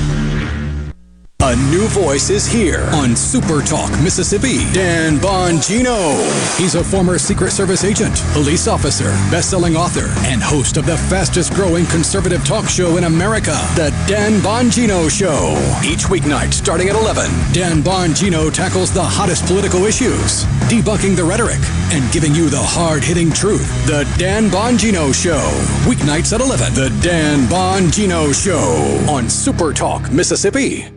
[1.39, 4.69] A new voice is here on Super Talk Mississippi.
[4.73, 6.17] Dan Bongino.
[6.57, 11.85] He's a former Secret Service agent, police officer, best-selling author, and host of the fastest-growing
[11.85, 15.53] conservative talk show in America, The Dan Bongino Show.
[15.87, 21.61] Each weeknight starting at 11, Dan Bongino tackles the hottest political issues, debunking the rhetoric,
[21.93, 23.69] and giving you the hard-hitting truth.
[23.85, 25.47] The Dan Bongino Show.
[25.87, 26.73] Weeknights at 11.
[26.73, 30.96] The Dan Bongino Show on Super Talk Mississippi.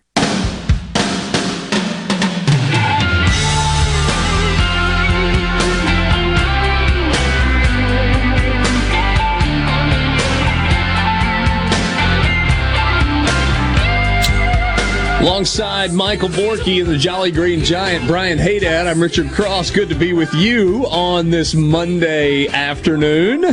[15.21, 19.69] Alongside Michael Borky and the Jolly Green Giant, Brian Haydad, I'm Richard Cross.
[19.69, 23.43] Good to be with you on this Monday afternoon.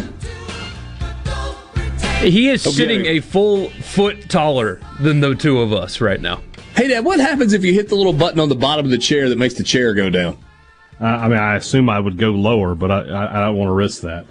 [2.22, 2.74] He is Okay.
[2.74, 6.40] sitting a full foot taller than the two of us right now.
[6.74, 8.96] Hey, Dad, what happens if you hit the little button on the bottom of the
[8.98, 10.38] chair that makes the chair go down?
[10.98, 13.68] Uh, I mean, I assume I would go lower, but I, I, I don't want
[13.68, 14.24] to risk that.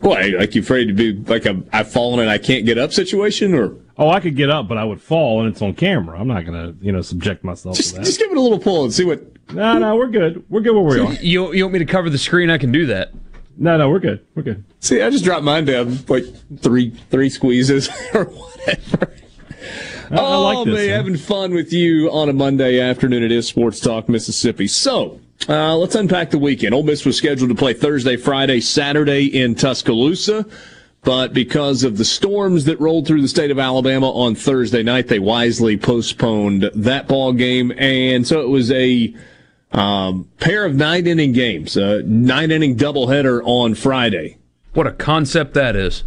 [0.00, 0.32] Why?
[0.38, 3.54] Like you're afraid to be like a I've fallen and I can't get up situation,
[3.54, 6.18] or Oh, I could get up, but I would fall, and it's on camera.
[6.18, 8.04] I'm not going to, you know, subject myself to that.
[8.04, 9.22] just give it a little pull and see what.
[9.52, 10.42] No, no, we're good.
[10.48, 11.12] We're good where we are.
[11.20, 12.48] You, you want me to cover the screen?
[12.48, 13.12] I can do that.
[13.58, 14.24] No, no, we're good.
[14.34, 14.64] We're good.
[14.78, 16.24] See, I just dropped mine down like
[16.60, 19.12] three three squeezes or whatever.
[20.10, 20.96] I- I oh like this, man, huh?
[20.96, 23.22] having fun with you on a Monday afternoon.
[23.22, 24.66] It is Sports Talk Mississippi.
[24.66, 26.74] So uh, let's unpack the weekend.
[26.74, 30.46] Ole Miss was scheduled to play Thursday, Friday, Saturday in Tuscaloosa.
[31.02, 35.08] But because of the storms that rolled through the state of Alabama on Thursday night,
[35.08, 39.14] they wisely postponed that ball game, and so it was a
[39.72, 44.36] um, pair of nine inning games, a nine inning doubleheader on Friday.
[44.74, 46.04] What a concept that is.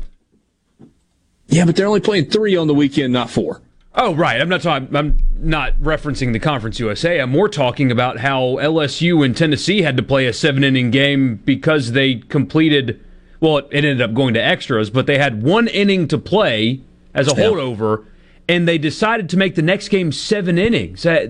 [1.47, 3.61] Yeah, but they're only playing three on the weekend, not four.
[3.95, 4.41] Oh, right.
[4.41, 4.95] I'm not talking.
[4.95, 7.19] I'm not referencing the Conference USA.
[7.19, 11.35] I'm more talking about how LSU and Tennessee had to play a seven inning game
[11.45, 12.99] because they completed.
[13.39, 16.79] Well, it ended up going to extras, but they had one inning to play
[17.13, 17.43] as a Yeah.
[17.49, 18.05] holdover,
[18.49, 21.03] and they decided to make the next game seven innings.
[21.03, 21.29] That-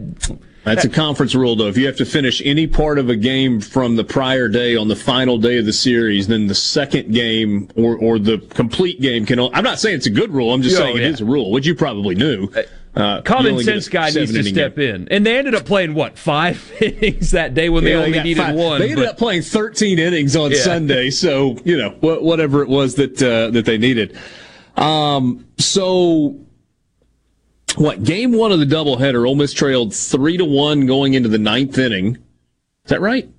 [0.64, 1.68] That's a conference rule, though.
[1.68, 4.88] If you have to finish any part of a game from the prior day on
[4.88, 9.26] the final day of the series, then the second game or, or the complete game
[9.26, 9.40] can.
[9.40, 10.54] I'm not saying it's a good rule.
[10.54, 11.08] I'm just saying it yeah.
[11.10, 12.50] is a rule, which you probably knew.
[12.96, 14.96] Uh, Common get a sense guy needs to step game.
[14.96, 18.12] in, and they ended up playing what five innings that day when they Yeah, only
[18.14, 18.56] got needed five.
[18.56, 18.80] one.
[18.80, 20.58] They ended but- up playing 13 innings on Yeah.
[20.60, 24.16] Sunday, so you know whatever it was that uh, that they needed.
[24.78, 26.38] Um, so
[27.78, 28.04] what?
[28.04, 31.78] Game one of the doubleheader, Ole Miss trailed three to one going into the ninth
[31.78, 32.18] inning.
[32.86, 33.30] Is that right?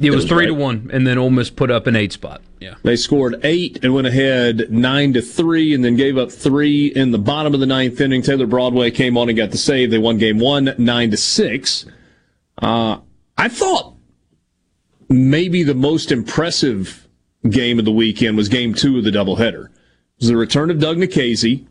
[0.00, 2.42] It was was three to one, and then Ole Miss put up an eight spot.
[2.60, 2.74] Yeah.
[2.82, 7.12] They scored eight and went ahead nine to three, and then gave up three in
[7.12, 8.22] the bottom of the ninth inning.
[8.22, 9.92] Taylor Broadway came on and got the save.
[9.92, 11.86] They won game one nine to six.
[12.58, 12.98] Uh,
[13.38, 13.94] I thought
[15.08, 17.06] maybe the most impressive
[17.48, 19.66] game of the weekend was game two of the doubleheader.
[19.66, 21.66] It was the return of Doug Nikhazy.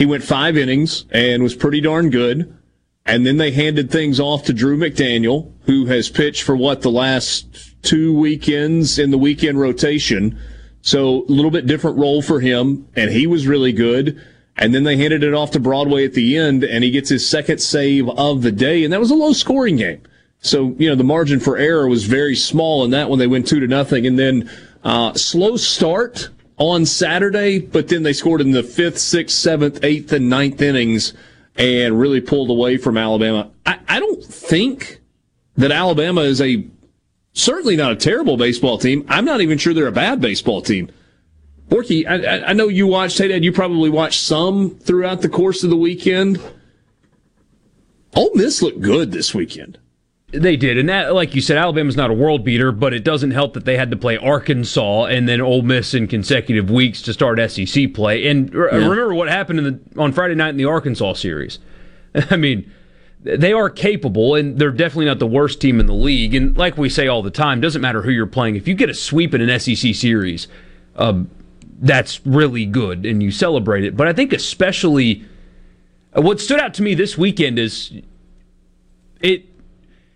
[0.00, 2.56] He went five innings and was pretty darn good.
[3.04, 6.90] And then they handed things off to Drew McDaniel, who has pitched for what the
[6.90, 10.38] last two weekends in the weekend rotation.
[10.80, 14.18] So a little bit different role for him, and he was really good.
[14.56, 17.28] And then they handed it off to Broadway at the end, and he gets his
[17.28, 20.00] second save of the day, and that was a low scoring game.
[20.40, 23.18] So, you know, the margin for error was very small in that one.
[23.18, 24.06] They went two to nothing.
[24.06, 24.50] And then,
[24.82, 26.30] uh, slow start
[26.60, 31.14] on Saturday, but then they scored in the fifth, sixth, seventh, eighth, and ninth innings
[31.56, 33.50] and really pulled away from Alabama.
[33.64, 35.00] I, I don't think
[35.56, 36.66] that Alabama is a
[37.32, 39.06] certainly not a terrible baseball team.
[39.08, 40.90] I'm not even sure they're a bad baseball team.
[41.68, 45.64] Borky, I, I know you watched, hey Dad, you probably watched some throughout the course
[45.64, 46.38] of the weekend.
[48.14, 49.78] Ole Miss looked good this weekend.
[50.32, 53.32] They did, and that, like you said, Alabama's not a world beater, but it doesn't
[53.32, 57.12] help that they had to play Arkansas and then Ole Miss in consecutive weeks to
[57.12, 58.28] start SEC play.
[58.28, 58.60] And yeah.
[58.60, 61.58] remember what happened in the, on Friday night in the Arkansas series.
[62.30, 62.70] I mean,
[63.22, 66.34] they are capable, and they're definitely not the worst team in the league.
[66.34, 68.54] And like we say all the time, doesn't matter who you're playing.
[68.54, 70.46] If you get a sweep in an SEC series,
[70.94, 71.28] um,
[71.80, 73.96] that's really good, and you celebrate it.
[73.96, 75.24] But I think especially
[76.12, 77.92] what stood out to me this weekend is
[79.20, 79.44] it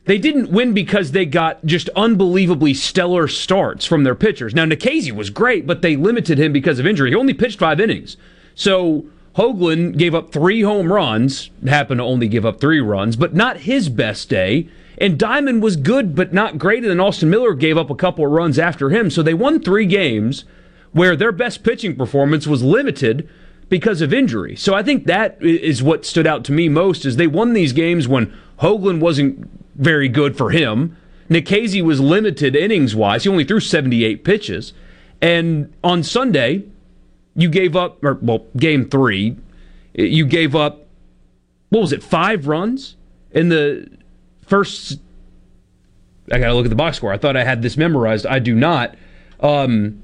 [0.07, 4.55] they didn't win because they got just unbelievably stellar starts from their pitchers.
[4.55, 7.11] Now, Nikhazy was great, but they limited him because of injury.
[7.11, 8.17] He only pitched five innings.
[8.55, 13.35] So Hoglund gave up three home runs, happened to only give up three runs, but
[13.35, 14.69] not his best day.
[14.99, 16.85] And Diamond was good, but not great.
[16.85, 19.11] And Austin Miller gave up a couple of runs after him.
[19.11, 20.45] So they won three games
[20.93, 23.29] where their best pitching performance was limited
[23.69, 24.55] because of injury.
[24.55, 27.73] So I think that is what stood out to me most is they won these
[27.73, 30.97] games when Hoglund wasn't very good for him.
[31.29, 33.25] Nikhazy was limited innings wise.
[33.25, 34.73] He only threw 78 pitches.
[35.21, 36.65] And on Sunday,
[37.35, 39.37] you gave up, or well, game three,
[39.95, 40.87] you gave up,
[41.71, 42.97] what was it, five runs
[43.31, 43.89] in the
[44.47, 45.01] first.
[46.31, 47.13] I got to look at the box score.
[47.13, 48.27] I thought I had this memorized.
[48.27, 48.97] I do not.
[49.41, 50.03] Um,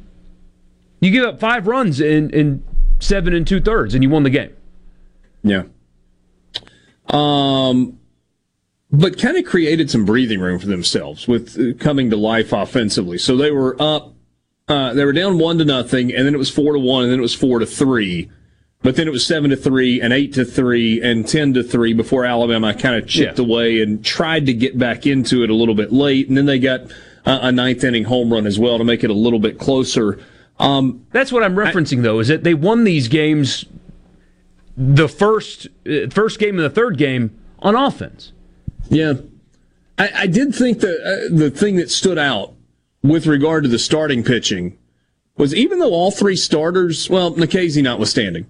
[1.01, 2.65] you give up five runs in, in
[2.99, 4.55] seven and two thirds, and you won the game.
[5.43, 5.65] Yeah.
[7.09, 8.00] Um,
[8.93, 13.19] but kind of created some breathing room for themselves with uh, coming to life offensively.
[13.19, 14.15] So they were up,
[14.69, 17.13] uh, they were down one to nothing, and then it was four to one, and
[17.13, 18.31] then it was four to three.
[18.83, 21.93] But then it was seven to three, and eight to three, and ten to three
[21.93, 23.45] before Alabama kind of chipped yeah.
[23.45, 26.59] away and tried to get back into it a little bit late, and then they
[26.59, 26.81] got
[27.27, 30.19] uh, a ninth inning home run as well to make it a little bit closer.
[30.59, 33.67] Um, That's what I'm referencing, I, though, is that they won these games,
[34.77, 38.33] the first uh, first game and the third game on offense.
[38.91, 39.15] Yeah,
[39.97, 42.55] I, I did think that uh, the thing that stood out
[43.03, 44.77] with regard to the starting pitching
[45.37, 48.47] was even though all three starters, well, Nikhazy notwithstanding,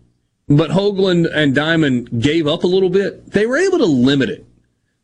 [0.48, 4.46] but Hoglund and Diamond gave up a little bit, they were able to limit it.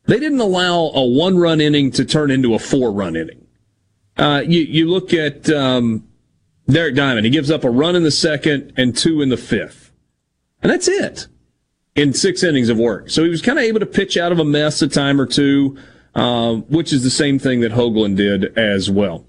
[0.06, 3.46] They didn't allow a one run inning to turn into a four run inning.
[4.16, 6.08] Uh, you, you look at um,
[6.66, 9.92] Derek Diamond, he gives up a run in the second and two in the fifth.
[10.62, 11.26] And that's it
[11.96, 13.10] in six innings of work.
[13.10, 15.26] So he was kind of able to pitch out of a mess a time or
[15.26, 15.76] two,
[16.14, 19.24] uh, which is the same thing that Hoglund did as well.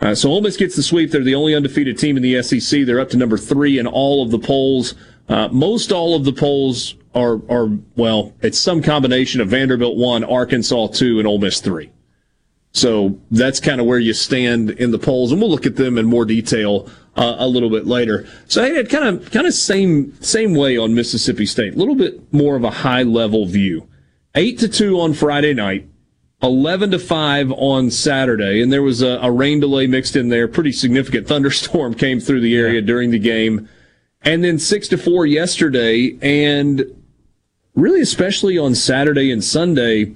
[0.00, 1.10] Uh, so Ole Miss gets the sweep.
[1.10, 2.84] They're the only undefeated team in the SEC.
[2.84, 4.94] They're up to number three in all of the polls.
[5.28, 10.24] Uh, most all of the polls are, are, well, it's some combination of Vanderbilt one,
[10.24, 11.90] Arkansas two, and Ole Miss three.
[12.72, 15.98] So that's kind of where you stand in the polls, and we'll look at them
[15.98, 18.26] in more detail uh, a little bit later.
[18.46, 21.94] So I had kind of kind of same same way on Mississippi State, a little
[21.94, 23.88] bit more of a high level view.
[24.34, 25.88] Eight to two on Friday night,
[26.42, 30.48] eleven to five on Saturday, and there was a, a rain delay mixed in there.
[30.48, 32.86] Pretty significant thunderstorm came through the area yeah.
[32.86, 33.68] during the game,
[34.22, 36.84] and then six to four yesterday, and
[37.74, 40.14] really especially on Saturday and Sunday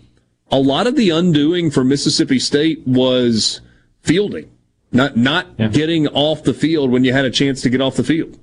[0.51, 3.61] a lot of the undoing for Mississippi State was
[4.03, 4.51] fielding,
[4.97, 5.69] not not yeah.
[5.69, 8.39] getting off the field when you had a chance to get off the field.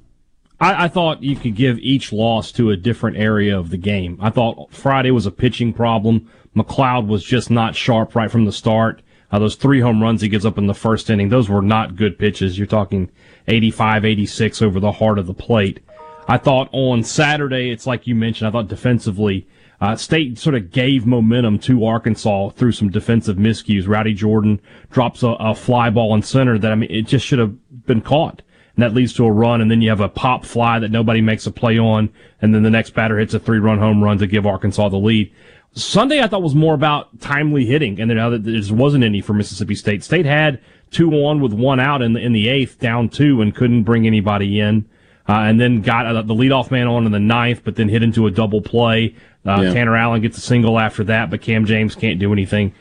[0.60, 4.18] I, I, thought you could give each loss to a different area of the game.
[4.22, 6.30] I thought Friday was a pitching problem.
[6.54, 9.02] MacLeod was just not sharp right from the start.
[9.32, 11.96] Uh, those three home runs he gives up in the first inning, those were not
[11.96, 12.58] good pitches.
[12.58, 13.10] You're talking
[13.48, 15.80] 85, 86 over the heart of the plate.
[16.28, 19.48] I thought on Saturday, it's like you mentioned, I thought defensively,
[19.84, 23.88] uh, State sort of gave momentum to Arkansas through some defensive miscues.
[23.88, 27.40] Rowdy Jordan drops a, a fly ball in center that, I mean, it just should
[27.40, 27.54] have
[27.86, 28.42] been caught.
[28.76, 31.22] And that leads to a run, and then you have a pop fly that nobody
[31.22, 32.10] makes a play on,
[32.42, 34.98] and then the next batter hits a three run home run to give Arkansas the
[34.98, 35.32] lead.
[35.76, 39.22] Sunday I thought was more about timely hitting, and then now there just wasn't any
[39.22, 40.04] for Mississippi State.
[40.04, 40.60] State had
[40.92, 44.08] two on with one out in the, in the eighth, down two, and couldn't bring
[44.08, 44.86] anybody in.
[45.28, 48.04] uh, and then got uh, the leadoff man on in the ninth, but then hit
[48.04, 49.16] into a double play.
[49.46, 49.74] Uh, Yeah.
[49.74, 52.74] Tanner Allen gets a single after that, but Cam James can't do anything.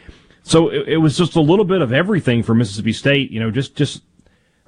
[0.43, 3.31] So it, it was just a little bit of everything for Mississippi State.
[3.31, 4.03] You know, just just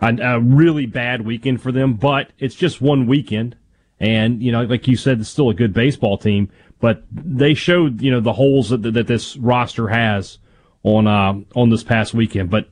[0.01, 1.95] a, a really bad weekend for them.
[1.95, 3.57] But it's just one weekend,
[4.01, 6.51] and you know, like you said, it's still a good baseball team.
[6.81, 10.39] But they showed you know the holes that that this roster has
[10.83, 12.51] on uh, on this past weekend.
[12.51, 12.69] But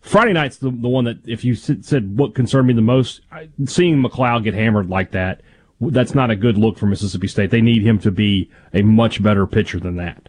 [0.00, 3.22] Friday night's the, the one that if you said said what concerned me the most,
[3.64, 5.40] seeing MacLeod get hammered like that.
[5.80, 7.50] That's not a good look for Mississippi State.
[7.50, 10.28] They need him to be a much better pitcher than that.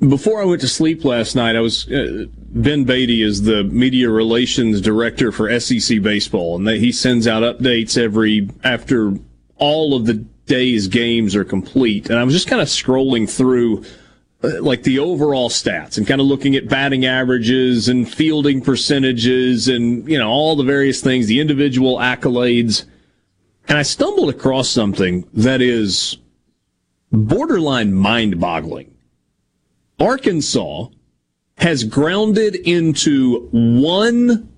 [0.00, 4.10] Before I went to sleep last night, I was uh, Ben Beatty is the media
[4.10, 9.14] relations director for SEC baseball, and they, he sends out updates every after
[9.56, 10.14] all of the
[10.46, 12.10] day's games are complete.
[12.10, 13.84] And I was just kind of scrolling through
[14.42, 19.68] uh, like the overall stats and kind of looking at batting averages and fielding percentages
[19.68, 22.86] and you know all the various things, the individual accolades,
[23.68, 26.18] and I stumbled across something that is
[27.10, 28.94] borderline mind-boggling.
[30.00, 30.86] Arkansas
[31.58, 34.52] has grounded into one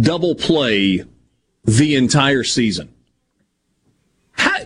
[0.00, 1.04] double play
[1.64, 2.92] the entire season.
[4.32, 4.58] How,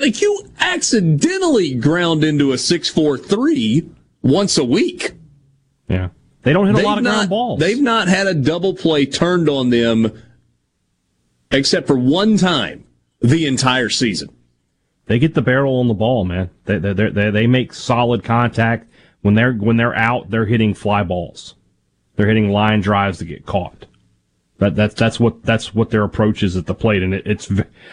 [0.00, 3.88] like you accidentally ground into a 643
[4.22, 5.12] once a week.
[5.88, 6.08] Yeah.
[6.42, 7.60] They don't hit a They've lot of ground not- balls.
[7.60, 10.12] They've not had a double play turned on them
[11.50, 12.84] except for one time
[13.20, 14.28] the entire season.
[15.06, 16.50] They get the barrel on the ball, man.
[16.66, 18.90] They they they, they make solid contact
[19.22, 20.30] when they're when they're out.
[20.30, 21.54] They're hitting fly balls.
[22.16, 23.86] They're hitting line drives to get caught.
[24.58, 27.50] That that's that's what that's what their approach is at the plate, and it, it's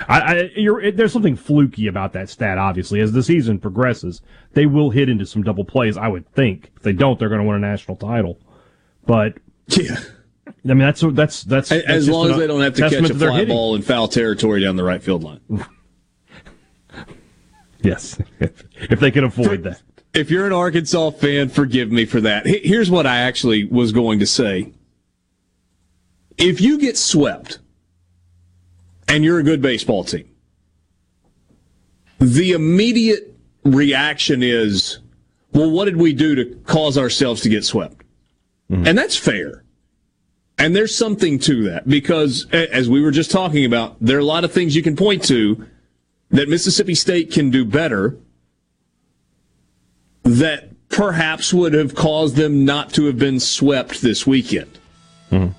[0.09, 2.57] I, I you're, it, there's something fluky about that stat.
[2.57, 4.21] Obviously, as the season progresses,
[4.53, 5.95] they will hit into some double plays.
[5.95, 8.39] I would think if they don't, they're going to win a national title.
[9.05, 9.35] But
[9.67, 9.97] yeah,
[10.65, 13.13] I mean that's that's that's, that's as long as they don't have to catch a
[13.13, 15.41] fly ball in foul territory down the right field line.
[17.85, 19.81] Yes, if they can avoid that.
[20.13, 22.47] If you're an Arkansas fan, forgive me for that.
[22.47, 24.71] Here's what I actually was going to say.
[26.37, 27.59] If you get swept
[29.07, 30.27] and you're a good baseball team,
[32.19, 34.99] the immediate reaction is,
[35.51, 38.03] well, what did we do to cause ourselves to get swept?
[38.71, 38.87] Mm-hmm.
[38.87, 39.64] And that's fair.
[40.65, 44.25] And there's something to that because, as we were just talking about, there are a
[44.25, 45.63] lot of things you can point to
[46.31, 48.17] that Mississippi State can do better
[50.23, 54.79] that perhaps would have caused them not to have been swept this weekend.
[55.29, 55.51] Mm-hmm.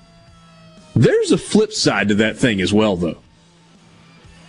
[0.99, 3.19] There's a flip side to that thing as well, though.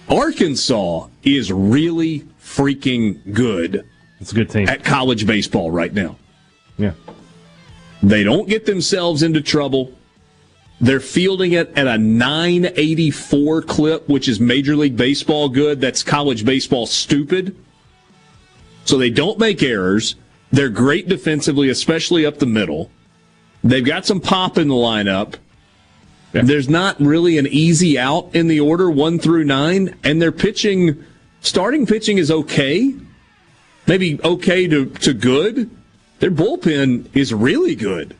[0.08, 3.88] Arkansas is really freaking good.
[4.18, 6.16] It's a good team at college baseball right now.
[6.78, 6.94] Yeah.
[8.02, 9.92] They don't get themselves into trouble.
[10.80, 15.80] They're fielding it at a 984 clip, which is Major League Baseball good.
[15.80, 17.56] That's college baseball stupid.
[18.84, 20.14] So they don't make errors.
[20.52, 22.90] They're great defensively, especially up the middle.
[23.64, 25.34] They've got some pop in the lineup.
[26.32, 31.02] There's not really an easy out in the order one through nine, and their pitching,
[31.40, 32.94] starting pitching is okay.
[33.86, 35.70] Maybe okay to, to good.
[36.20, 38.14] Their bullpen is really good.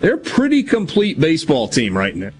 [0.00, 2.30] They're a pretty complete baseball team right now.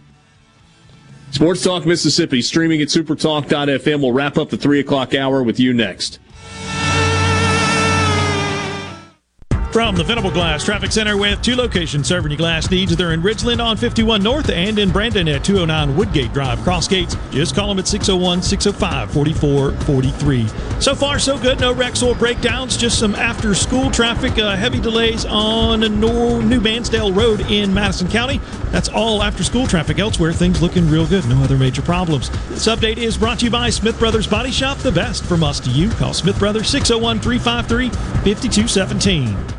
[1.30, 4.00] Sports Talk Mississippi, streaming at supertalk.fm.
[4.00, 6.18] We'll wrap up the 3 o'clock hour with you next.
[9.78, 12.96] From the Venable Glass Traffic Center with two locations serving your glass needs.
[12.96, 17.16] They're in Ridgeland on 51 North and in Brandon at 209 Woodgate Drive, Cross Gates.
[17.30, 20.80] Just call them at 601 605 4443.
[20.80, 21.60] So far, so good.
[21.60, 22.76] No wrecks or breakdowns.
[22.76, 24.36] Just some after school traffic.
[24.36, 28.40] Uh, heavy delays on Nor- New Mannsdale Road in Madison County.
[28.72, 30.00] That's all after school traffic.
[30.00, 31.24] Elsewhere, things looking real good.
[31.28, 32.30] No other major problems.
[32.48, 34.76] This update is brought to you by Smith Brothers Body Shop.
[34.78, 35.88] The best from us to you.
[35.90, 37.90] Call Smith Brothers 601 353
[38.34, 39.58] 5217.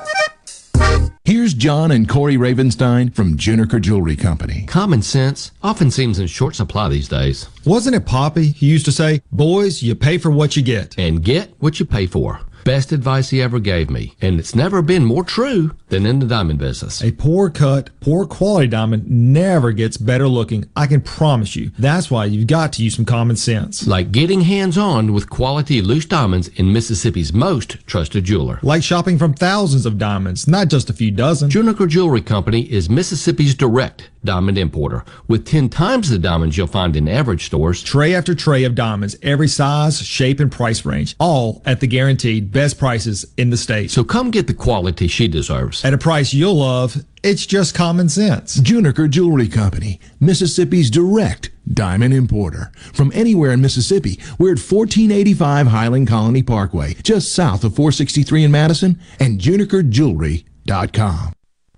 [1.31, 4.65] Here's John and Corey Ravenstein from Juniker Jewelry Company.
[4.67, 7.47] Common sense often seems in short supply these days.
[7.63, 10.93] Wasn't it Poppy who used to say, Boys, you pay for what you get?
[10.99, 12.41] And get what you pay for.
[12.63, 14.15] Best advice he ever gave me.
[14.21, 17.03] And it's never been more true than in the diamond business.
[17.03, 20.65] A poor cut, poor quality diamond never gets better looking.
[20.75, 21.71] I can promise you.
[21.77, 23.87] That's why you've got to use some common sense.
[23.87, 28.59] Like getting hands on with quality loose diamonds in Mississippi's most trusted jeweler.
[28.61, 31.49] Like shopping from thousands of diamonds, not just a few dozen.
[31.49, 36.95] Juniker Jewelry Company is Mississippi's direct diamond importer with 10 times the diamonds you'll find
[36.95, 37.81] in average stores.
[37.81, 42.50] Tray after tray of diamonds, every size, shape, and price range, all at the guaranteed
[42.51, 43.91] best prices in the state.
[43.91, 45.83] So come get the quality she deserves.
[45.85, 48.57] At a price you'll love, it's just common sense.
[48.57, 52.71] Juniker Jewelry Company, Mississippi's direct diamond importer.
[52.93, 58.51] From anywhere in Mississippi, we're at 1485 Highland Colony Parkway, just south of 463 in
[58.51, 61.33] Madison, and junikerjewelry.com.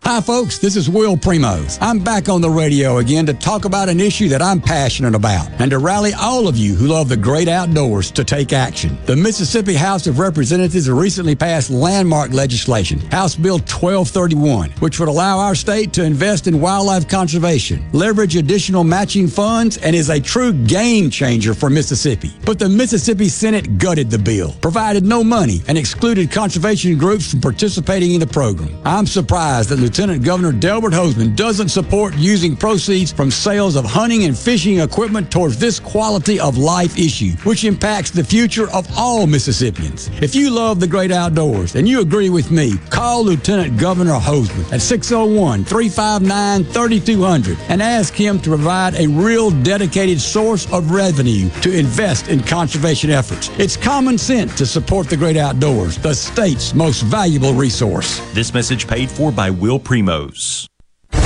[0.05, 0.57] Hi, folks.
[0.57, 1.77] This is Will Primos.
[1.79, 5.49] I'm back on the radio again to talk about an issue that I'm passionate about
[5.61, 8.97] and to rally all of you who love the great outdoors to take action.
[9.05, 15.39] The Mississippi House of Representatives recently passed landmark legislation, House Bill 1231, which would allow
[15.39, 20.51] our state to invest in wildlife conservation, leverage additional matching funds, and is a true
[20.51, 22.33] game changer for Mississippi.
[22.45, 27.39] But the Mississippi Senate gutted the bill, provided no money, and excluded conservation groups from
[27.39, 28.77] participating in the program.
[28.83, 34.23] I'm surprised that Lieutenant Governor Delbert Hosemann doesn't support using proceeds from sales of hunting
[34.23, 39.27] and fishing equipment towards this quality of life issue, which impacts the future of all
[39.27, 40.09] Mississippians.
[40.19, 44.73] If you love the great outdoors and you agree with me, call Lieutenant Governor Hosemann
[44.73, 51.51] at 601 359 3200 and ask him to provide a real dedicated source of revenue
[51.61, 53.51] to invest in conservation efforts.
[53.59, 58.19] It's common sense to support the great outdoors, the state's most valuable resource.
[58.33, 60.67] This message paid for by Will Primos.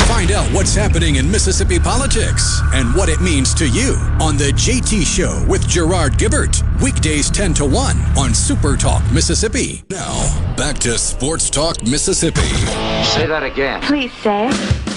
[0.08, 4.52] Find out what's happening in Mississippi politics and what it means to you on The
[4.52, 6.62] JT Show with Gerard Gibert.
[6.82, 9.84] Weekdays 10 to 1 on Super Talk Mississippi.
[9.90, 12.42] Now, back to Sports Talk Mississippi.
[12.42, 13.82] Say that again.
[13.82, 14.48] Please say.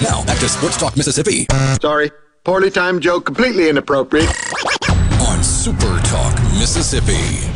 [0.01, 1.45] Now, back to Sports Talk Mississippi
[1.81, 2.09] Sorry.
[2.43, 4.29] Poorly timed joke, completely inappropriate.
[5.29, 7.50] on Super Talk Mississippi.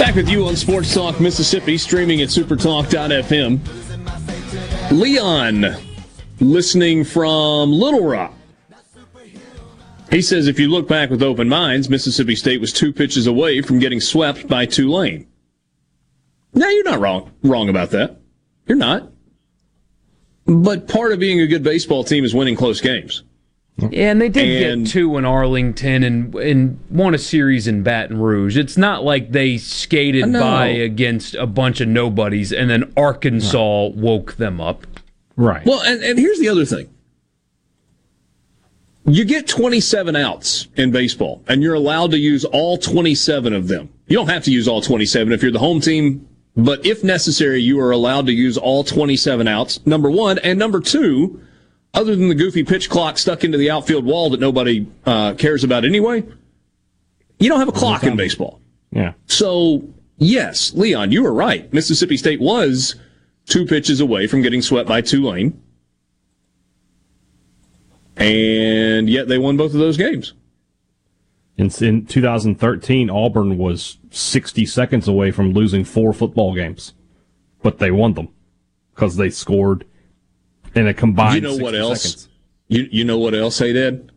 [0.00, 3.60] Back with you on Sports Talk Mississippi, streaming at supertalk.fm.
[4.90, 5.76] Leon,
[6.40, 8.32] listening from Little Rock.
[10.10, 13.60] He says if you look back with open minds, Mississippi State was two pitches away
[13.60, 15.26] from getting swept by Tulane.
[16.54, 18.22] Now you're not wrong wrong about that.
[18.66, 19.12] You're not.
[20.46, 23.22] But part of being a good baseball team is winning close games.
[23.78, 27.82] Yeah, and they did And- get two in Arlington and and won a series in
[27.82, 28.58] Baton Rouge.
[28.58, 30.40] It's not like they skated No.
[30.40, 34.86] by against a bunch of nobodies and then Arkansas woke them up.
[35.36, 35.64] Right.
[35.64, 36.88] Well, and, and here's the other thing.
[39.06, 43.88] You get 27 outs in baseball, and you're allowed to use all 27 of them.
[44.08, 47.62] You don't have to use all 27 if you're the home team, but if necessary,
[47.62, 50.38] you are allowed to use all 27 outs, number one.
[50.40, 51.40] And number two,
[51.94, 55.64] other than the goofy pitch clock stuck into the outfield wall that nobody uh, cares
[55.64, 56.24] about anyway,
[57.38, 58.60] you don't have a clock in baseball.
[58.92, 59.14] Yeah.
[59.26, 59.88] So,
[60.18, 61.72] yes, Leon, you were right.
[61.72, 62.96] Mississippi State was
[63.46, 65.60] two pitches away from getting swept by Tulane.
[68.16, 70.34] And yet they won both of those games.
[71.56, 76.94] In, in 2013, Auburn was 60 seconds away from losing four football games,
[77.62, 78.28] but they won them
[78.94, 79.86] because they scored
[80.74, 81.36] in a combined.
[81.36, 82.02] you know what else?
[82.02, 82.28] seconds.
[82.68, 84.12] You you know what else they did?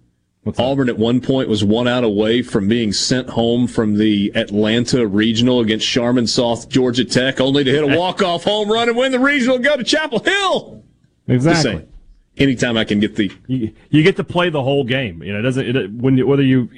[0.57, 5.07] Auburn at one point was one out away from being sent home from the Atlanta
[5.07, 7.95] Regional against Sharman South Georgia Tech, only to hit a eh.
[7.97, 10.83] walk-off home run and win the regional and go to Chapel Hill.
[11.27, 11.87] Exactly.
[12.35, 15.23] Anytime I can get the You, you get to play the whole game.
[15.23, 16.69] You know, it doesn't it, when you- whether you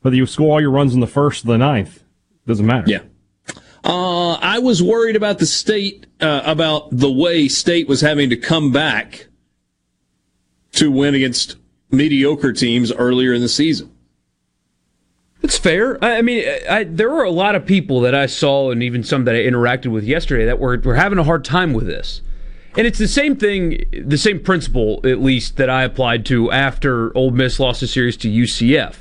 [0.00, 2.02] whether you score all your runs in the first or the ninth
[2.46, 2.84] doesn't matter.
[2.86, 3.00] Yeah.
[3.86, 8.36] Uh, I was worried about the state, uh, about the way state was having to
[8.36, 9.28] come back
[10.72, 11.56] to win against
[11.92, 13.92] mediocre teams earlier in the season.
[15.40, 16.02] It's fair.
[16.04, 19.04] I I mean, I, there were a lot of people that I saw, and even
[19.04, 22.22] some that I interacted with yesterday, that were were having a hard time with this.
[22.76, 27.16] And it's the same thing, the same principle, at least, that I applied to after
[27.16, 28.96] Ole Miss lost the series to UCF.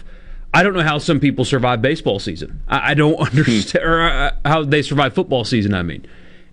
[0.56, 2.62] I don't know how some people survive baseball season.
[2.70, 5.74] I, I don't understand or uh, how they survive football season.
[5.74, 6.08] I mean,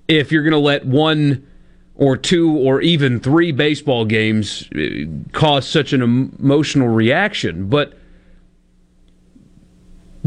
[0.09, 1.47] if you're going to let one
[1.95, 7.97] or two or even three baseball games uh, cause such an emotional reaction, but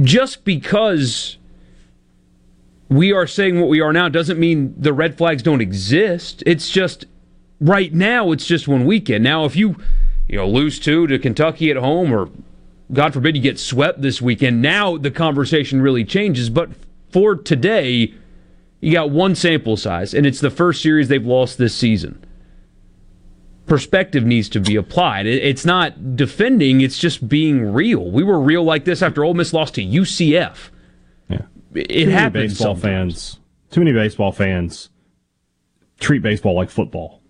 [0.01, 1.37] just because
[2.87, 6.41] we are saying what we are now doesn't mean the red flags don't exist.
[6.45, 7.07] It's just
[7.59, 9.21] right now it's just one weekend.
[9.21, 9.75] Now if you
[10.29, 12.29] you know lose two to Kentucky at home or
[12.91, 16.49] God forbid you get swept this weekend, now the conversation really changes.
[16.49, 16.69] But
[17.09, 18.13] for today,
[18.79, 22.23] you got one sample size, and it's the first series they've lost this season.
[23.65, 25.25] Perspective needs to be applied.
[25.25, 28.11] It's not defending; it's just being real.
[28.11, 30.69] We were real like this after Ole Miss lost to UCF.
[31.27, 31.41] Yeah,
[31.73, 32.51] it too many happens.
[32.51, 33.31] baseball sometimes.
[33.31, 33.39] fans.
[33.71, 34.89] Too many baseball fans
[35.99, 37.21] treat baseball like football.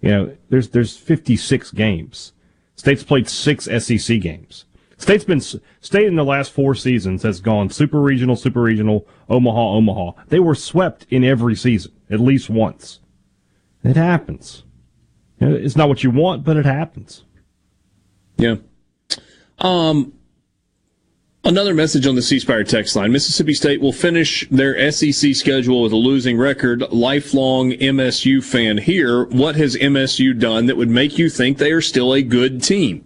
[0.00, 2.32] You know, there's there's 56 games.
[2.74, 4.64] State's played six SEC games.
[5.02, 9.74] State's been state in the last four seasons has gone super regional, super regional, Omaha,
[9.74, 10.12] Omaha.
[10.28, 13.00] They were swept in every season at least once.
[13.82, 14.62] It happens.
[15.40, 17.24] It's not what you want, but it happens.
[18.36, 18.56] Yeah.
[19.58, 20.12] Um,
[21.42, 25.82] another message on the C Spire text line Mississippi State will finish their SEC schedule
[25.82, 26.84] with a losing record.
[26.92, 29.24] Lifelong MSU fan here.
[29.24, 33.04] What has MSU done that would make you think they are still a good team?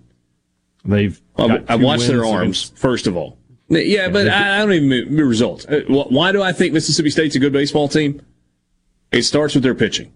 [0.85, 1.19] They've.
[1.37, 3.39] Well, I two watched their arms, against- first of all.
[3.69, 5.67] Yeah, but I I don't even mean the results.
[5.67, 8.23] Uh, Why do I think Mississippi State's a good baseball team?
[9.11, 10.13] It starts with their pitching.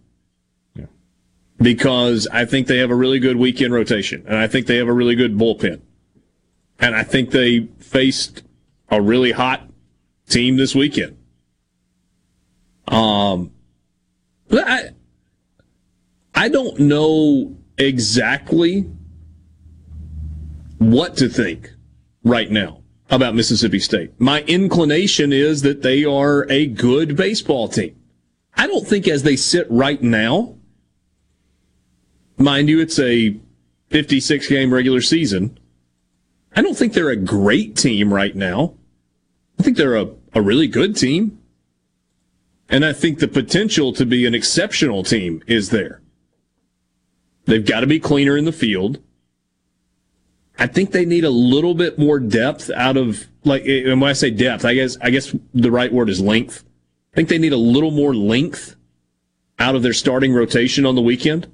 [1.59, 4.89] Because I think they have a really good weekend rotation, and I think they have
[4.89, 5.83] a really good bullpen.
[6.79, 8.43] And I think they faced
[8.89, 9.69] a really hot
[10.27, 11.19] team this weekend.
[12.89, 13.53] Um,
[14.49, 14.91] but I,
[16.35, 18.87] I don't know exactly
[20.81, 21.71] what to think
[22.25, 24.19] right now about Mississippi State.
[24.19, 27.95] My inclination is that they are a good baseball team.
[28.57, 30.57] I don't think as they sit right now,
[32.39, 33.37] mind you, it's a
[33.91, 35.59] 56 game regular season.
[36.57, 38.75] I don't think they're a great team right now.
[39.59, 41.39] I think they're a, a really good team.
[42.71, 46.01] And I think the potential to be an exceptional team is there.
[47.45, 49.01] They've got to be cleaner in the field.
[50.61, 54.11] I think they need a little bit more depth out of like eh, and when
[54.11, 56.65] I say depth, I guess I guess the right word is length.
[57.15, 58.77] I think they need a little more length
[59.59, 61.51] out of their starting rotation on the weekend.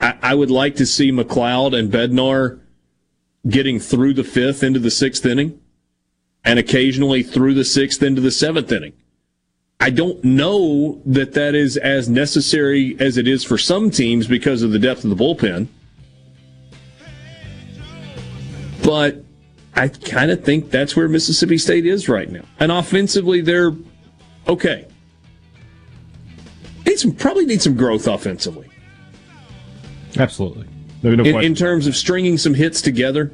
[0.00, 2.58] I, I would like to see MacLeod and Bednar
[3.48, 5.60] getting through the fifth into the sixth inning
[6.44, 8.94] and occasionally through the sixth into the seventh inning.
[9.78, 14.62] I don't know that that is as necessary as it is for some teams because
[14.62, 15.68] of the depth of the bullpen.
[18.82, 19.24] But
[19.74, 22.44] I kind of think that's where Mississippi State is right now.
[22.58, 23.72] And offensively, they're
[24.48, 24.86] okay.
[26.86, 28.68] Need some, probably need some growth offensively.
[30.18, 30.66] Absolutely.
[31.02, 33.32] No, no in, in terms of stringing some hits together.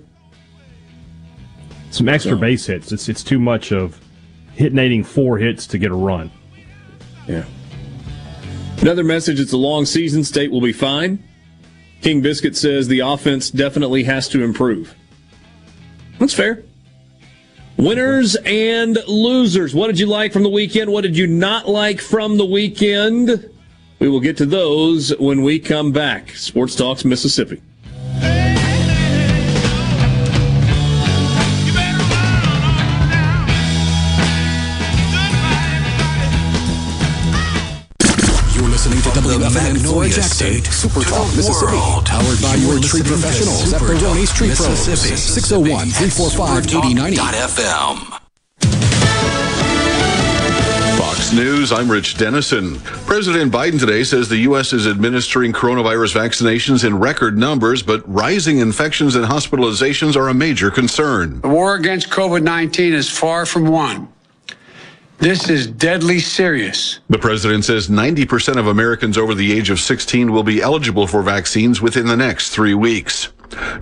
[1.90, 2.92] Some extra So- base hits.
[2.92, 4.00] It's it's too much of
[4.54, 6.30] hitting four hits to get a run.
[7.26, 7.44] Yeah.
[8.80, 10.24] Another message it's a long season.
[10.24, 11.22] State will be fine.
[12.00, 14.94] King Biscuit says the offense definitely has to improve.
[16.18, 16.62] That's fair.
[17.76, 19.74] Winners and losers.
[19.74, 20.90] What did you like from the weekend?
[20.90, 23.48] What did you not like from the weekend?
[24.00, 26.30] We will get to those when we come back.
[26.30, 27.62] Sports Talks Mississippi.
[39.88, 41.76] WFN Norwich State Super Talk Mississippi.
[42.04, 44.78] Powered by your tree professionals at Baroni's Tree Pros.
[44.78, 47.16] 601 345 8090.
[47.16, 48.18] FM.
[50.98, 52.78] Fox Fox News, I'm Rich Dennison.
[53.06, 54.72] President Biden today says the U.S.
[54.72, 60.70] is administering coronavirus vaccinations in record numbers, but rising infections and hospitalizations are a major
[60.70, 61.40] concern.
[61.40, 64.08] The war against COVID 19 is far from won.
[65.18, 67.00] This is deadly serious.
[67.10, 71.22] The president says 90% of Americans over the age of 16 will be eligible for
[71.22, 73.28] vaccines within the next three weeks.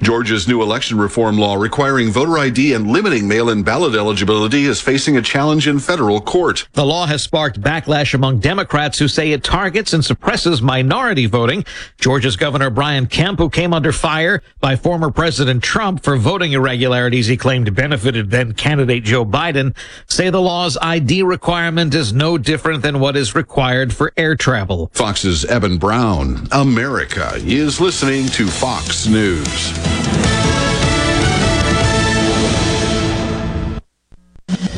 [0.01, 5.17] Georgia's new election reform law requiring voter ID and limiting mail-in ballot eligibility is facing
[5.17, 6.69] a challenge in federal court.
[6.73, 11.65] The law has sparked backlash among Democrats who say it targets and suppresses minority voting.
[11.99, 17.27] Georgia's Governor Brian Kemp, who came under fire by former President Trump for voting irregularities
[17.27, 22.83] he claimed benefited then candidate Joe Biden, say the law's ID requirement is no different
[22.83, 24.91] than what is required for air travel.
[24.95, 26.47] Fox's Evan Brown.
[26.53, 29.56] America is listening to Fox News.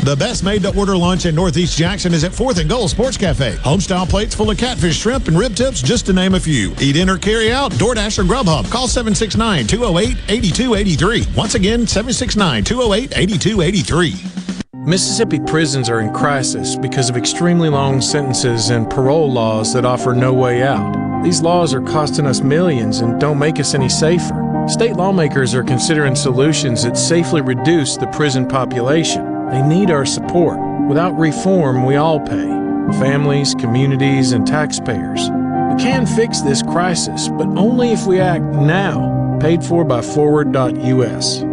[0.08, 3.18] The best made to order lunch in Northeast Jackson is at 4th and Goal Sports
[3.18, 3.56] Cafe.
[3.56, 6.74] Homestyle plates full of catfish, shrimp, and rib tips, just to name a few.
[6.80, 8.70] Eat in or carry out, DoorDash or Grubhub.
[8.70, 11.26] Call 769 208 8283.
[11.36, 14.14] Once again, 769 208 8283.
[14.86, 20.14] Mississippi prisons are in crisis because of extremely long sentences and parole laws that offer
[20.14, 21.22] no way out.
[21.22, 24.47] These laws are costing us millions and don't make us any safer.
[24.68, 29.48] State lawmakers are considering solutions that safely reduce the prison population.
[29.48, 30.58] They need our support.
[30.88, 32.58] Without reform, we all pay
[33.00, 35.20] families, communities, and taxpayers.
[35.30, 39.38] We can fix this crisis, but only if we act now.
[39.40, 41.47] Paid for by Forward.us.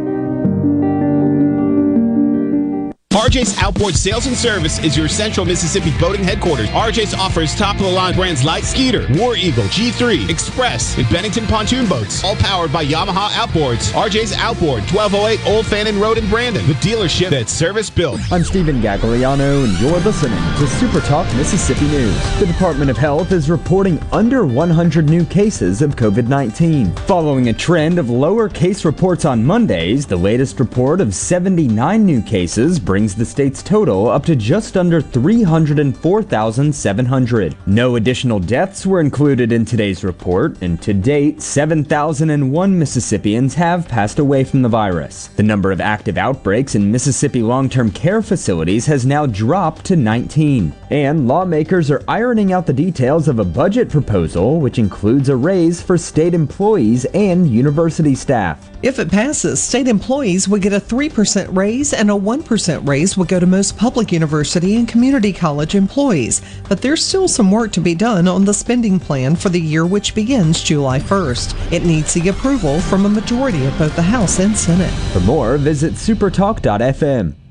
[3.15, 6.67] RJ's Outboard Sales and Service is your central Mississippi boating headquarters.
[6.71, 11.45] RJ's offers top of the line brands like Skeeter, War Eagle, G3, Express, and Bennington
[11.45, 13.93] pontoon boats, all powered by Yamaha Outboards.
[13.93, 18.19] RJ's Outboard, 1208 Old Fannin Road in Brandon, the dealership that's service built.
[18.33, 22.39] I'm Stephen Gagliano, and you're listening to Super Talk Mississippi News.
[22.39, 26.93] The Department of Health is reporting under 100 new cases of COVID 19.
[27.07, 32.21] Following a trend of lower case reports on Mondays, the latest report of 79 new
[32.21, 37.55] cases brings the state's total up to just under 304,700.
[37.67, 44.19] No additional deaths were included in today's report, and to date, 7,001 Mississippians have passed
[44.19, 45.27] away from the virus.
[45.35, 49.97] The number of active outbreaks in Mississippi long term care facilities has now dropped to
[49.97, 50.73] 19.
[50.89, 55.81] And lawmakers are ironing out the details of a budget proposal which includes a raise
[55.81, 58.69] for state employees and university staff.
[58.81, 63.27] If it passes, state employees would get a 3% raise and a 1% raise would
[63.27, 66.41] go to most public university and community college employees.
[66.69, 69.85] But there's still some work to be done on the spending plan for the year
[69.85, 71.73] which begins July 1st.
[71.73, 74.93] It needs the approval from a majority of both the House and Senate.
[75.11, 77.44] For more, visit supertalk.fm.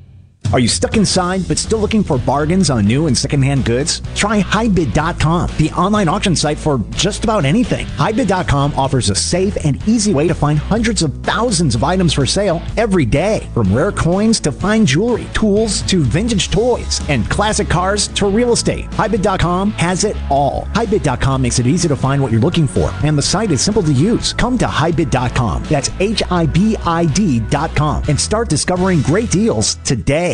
[0.52, 4.00] Are you stuck inside but still looking for bargains on new and secondhand goods?
[4.14, 7.86] Try HiBid.com, the online auction site for just about anything.
[7.86, 12.24] HiBid.com offers a safe and easy way to find hundreds of thousands of items for
[12.24, 13.48] sale every day.
[13.52, 18.52] From rare coins to fine jewelry, tools to vintage toys, and classic cars to real
[18.52, 18.88] estate.
[18.92, 20.68] HiBid.com has it all.
[20.74, 23.82] HiBid.com makes it easy to find what you're looking for, and the site is simple
[23.82, 24.32] to use.
[24.32, 25.64] Come to HiBid.com.
[25.64, 30.33] That's H I B I D.com and start discovering great deals today.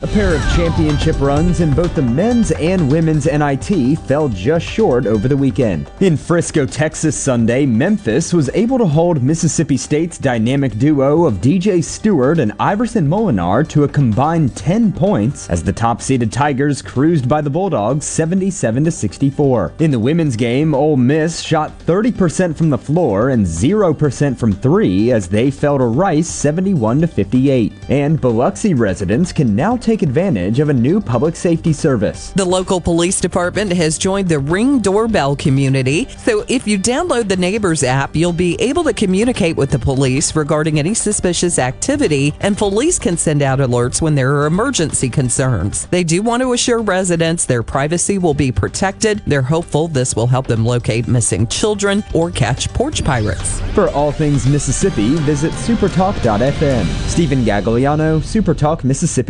[0.00, 5.06] A pair of championship runs in both the men's and women's NIT fell just short
[5.06, 5.90] over the weekend.
[6.00, 11.84] In Frisco, Texas Sunday, Memphis was able to hold Mississippi State's dynamic duo of DJ
[11.84, 17.40] Stewart and Iverson Molinar to a combined 10 points as the top-seeded Tigers cruised by
[17.40, 19.74] the Bulldogs 77 to 64.
[19.78, 25.12] In the women's game, Ole Miss shot 30% from the floor and 0% from 3
[25.12, 27.72] as they fell to Rice 71 to 58.
[27.88, 32.30] And Biloxi residents can now take advantage of a new public safety service.
[32.30, 36.08] The local police department has joined the Ring Doorbell community.
[36.18, 40.34] So if you download the Neighbors app, you'll be able to communicate with the police
[40.36, 45.86] regarding any suspicious activity, and police can send out alerts when there are emergency concerns.
[45.86, 49.22] They do want to assure residents their privacy will be protected.
[49.26, 53.60] They're hopeful this will help them locate missing children or catch porch pirates.
[53.74, 56.86] For all things Mississippi, visit supertalk.fm.
[57.08, 59.29] Stephen Gagliano, Supertalk Mississippi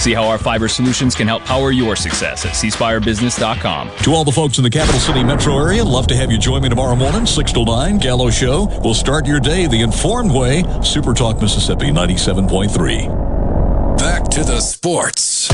[0.00, 3.90] See how our fiber solutions can help power your success at cspirebusiness.com.
[4.02, 6.62] To all the folks in the capital city metro area, love to have you join
[6.62, 8.66] me tomorrow morning, 6 to 9, Gallo Show.
[8.82, 10.64] We'll start your day the informed way.
[10.82, 13.96] Super Talk Mississippi 97.3.
[13.98, 15.48] Back to the sports.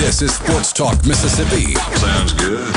[0.00, 1.74] This is Sports Talk Mississippi.
[1.98, 2.74] Sounds good.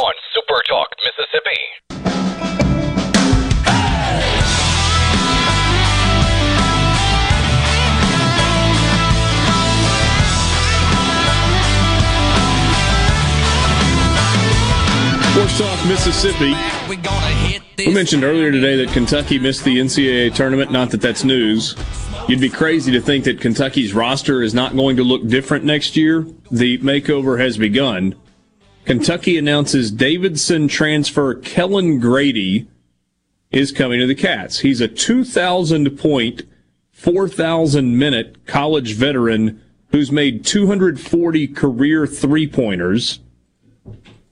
[0.00, 2.63] On Super Talk Mississippi.
[15.56, 16.52] Talk Mississippi.
[17.78, 20.72] We mentioned earlier today that Kentucky missed the NCAA tournament.
[20.72, 21.76] Not that that's news.
[22.26, 25.96] You'd be crazy to think that Kentucky's roster is not going to look different next
[25.96, 26.26] year.
[26.50, 28.16] The makeover has begun.
[28.84, 32.66] Kentucky announces Davidson transfer Kellan Grady
[33.52, 34.58] is coming to the Cats.
[34.58, 36.42] He's a 2,000 point,
[36.90, 43.20] 4,000 minute college veteran who's made 240 career three pointers.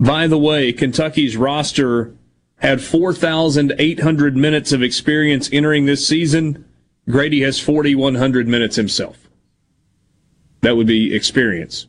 [0.03, 2.13] By the way, Kentucky's roster
[2.57, 6.65] had 4,800 minutes of experience entering this season.
[7.09, 9.29] Grady has 4,100 minutes himself.
[10.63, 11.87] That would be experience.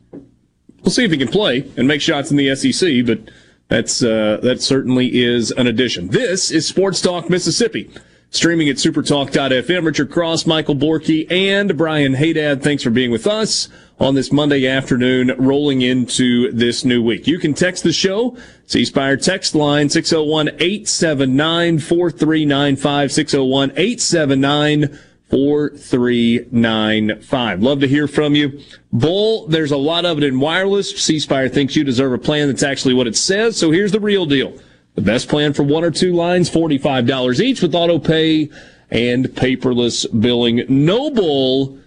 [0.84, 3.34] We'll see if he can play and make shots in the SEC, but
[3.68, 6.10] that's uh, that certainly is an addition.
[6.10, 7.90] This is Sports Talk Mississippi,
[8.30, 9.86] streaming at supertalk.fm.
[9.86, 12.62] Richard Cross, Michael Borky, and Brian Haydad.
[12.62, 13.70] Thanks for being with us
[14.04, 17.26] on this Monday afternoon, rolling into this new week.
[17.26, 18.36] You can text the show,
[18.68, 25.00] C Spire text line 601 879 4395 601 879
[25.30, 27.62] 4395.
[27.62, 28.60] Love to hear from you.
[28.92, 31.02] Bull, there's a lot of it in wireless.
[31.02, 33.56] C Spire thinks you deserve a plan that's actually what it says.
[33.56, 34.54] So here's the real deal.
[34.96, 38.50] The best plan for one or two lines, $45 each with auto pay
[38.92, 40.66] and paperless billing.
[40.68, 41.78] Noble,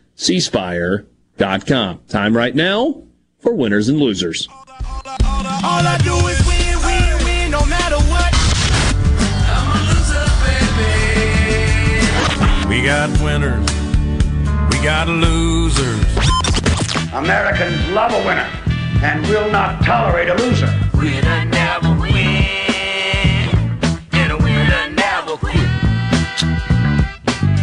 [1.37, 2.01] cspire.com.
[2.09, 3.03] Time right now
[3.39, 4.49] for winners and losers.
[4.51, 8.33] All I do is win, win, win, no matter what.
[9.49, 10.27] I'm a loser,
[12.65, 12.81] baby.
[12.81, 13.71] We got winners.
[14.71, 16.05] We got losers.
[17.13, 18.49] Americans love a winner
[19.03, 20.73] and will not tolerate a loser.
[20.95, 21.86] Winner never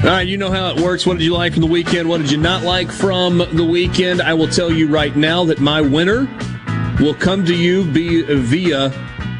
[0.03, 1.05] All right, you know how it works.
[1.05, 2.09] What did you like from the weekend?
[2.09, 4.21] What did you not like from the weekend?
[4.21, 6.27] I will tell you right now that my winner
[6.99, 8.89] will come to you via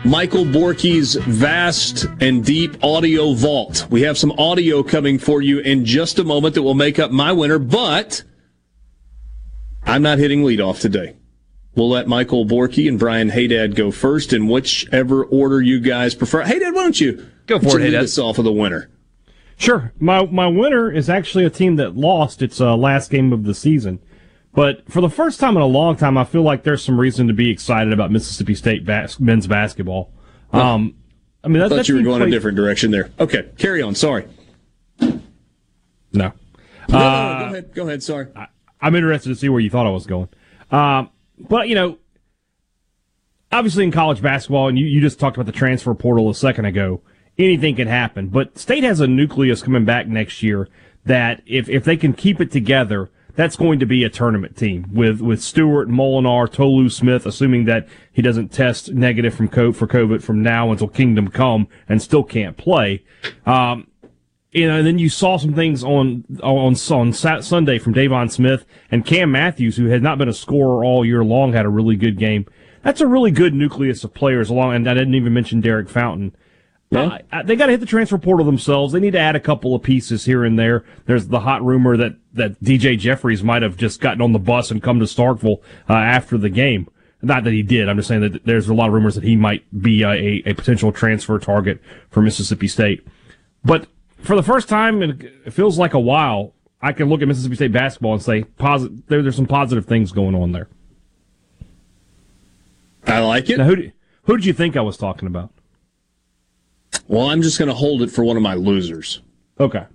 [0.06, 3.88] Michael Borky's vast and deep audio vault.
[3.90, 7.12] We have some audio coming for you in just a moment that will make up
[7.12, 8.24] my winner, but
[9.84, 11.18] I'm not hitting leadoff today.
[11.76, 16.46] We'll let Michael Borky and Brian Haydad go first in whichever order you guys prefer.
[16.46, 18.04] Haydad, why don't you Go for it, you lead Haydad.
[18.04, 18.90] us off of the winner?
[19.58, 19.94] Sure.
[20.00, 23.54] My my winner is actually a team that lost its uh, last game of the
[23.54, 24.00] season.
[24.54, 27.28] But for the first time in a long time, I feel like there's some reason
[27.28, 30.12] to be excited about Mississippi State bas- men's basketball.
[30.52, 30.96] Um,
[31.44, 33.10] I mean, I thought that you were going a different direction there.
[33.20, 33.96] Okay, carry on.
[33.96, 34.26] Sorry.
[35.00, 35.12] No.
[36.14, 36.32] No,
[36.90, 37.74] no, no, Uh, go ahead.
[37.74, 38.04] Go ahead.
[38.04, 38.28] Sorry.
[38.82, 40.30] I'm interested to see where you thought I was going.
[40.70, 41.98] Um, but, you know,
[43.52, 46.66] obviously in college basketball, and you, you just talked about the transfer portal a second
[46.66, 47.02] ago,
[47.38, 48.28] anything can happen.
[48.28, 50.70] But State has a nucleus coming back next year
[51.06, 54.88] that if, if they can keep it together, that's going to be a tournament team
[54.94, 59.88] with, with Stewart, Molinar, Tolu Smith, assuming that he doesn't test negative from co- for
[59.88, 63.04] COVID from now until Kingdom Come and still can't play.
[63.46, 63.88] Um,
[64.52, 68.66] you know, and then you saw some things on on on Sunday from Deivon Smith
[68.92, 71.96] and Cam Matthews, who had not been a scorer all year long, had a really
[71.96, 72.46] good game.
[72.84, 76.36] That's a really good nucleus of players along, and I didn't even mention Derek Fountain.
[77.32, 78.94] Uh, they got to hit the transfer portal themselves.
[78.94, 80.86] They need to add a couple of pieces here and there.
[81.06, 84.72] There's the hot rumor that that DJ Jeffries might have just gotten on the bus
[84.72, 86.88] and come to Starkville uh, after the game.
[87.22, 87.88] Not that he did.
[87.88, 90.44] I'm just saying that there's a lot of rumors that he might be a, a,
[90.48, 91.80] a potential transfer target
[92.10, 93.08] for Mississippi State.
[93.64, 93.88] But
[94.18, 97.72] for the first time, it feels like a while, I can look at Mississippi State
[97.72, 99.08] basketball and say positive.
[99.08, 100.68] There, there's some positive things going on there.
[103.08, 103.58] I like it.
[103.58, 103.92] Now, who,
[104.24, 105.52] who did you think I was talking about?
[107.08, 109.22] Well, I'm just going to hold it for one of my losers.
[109.60, 109.86] Okay.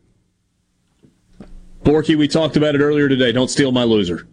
[1.82, 3.32] Borky, we talked about it earlier today.
[3.32, 4.26] Don't steal my loser.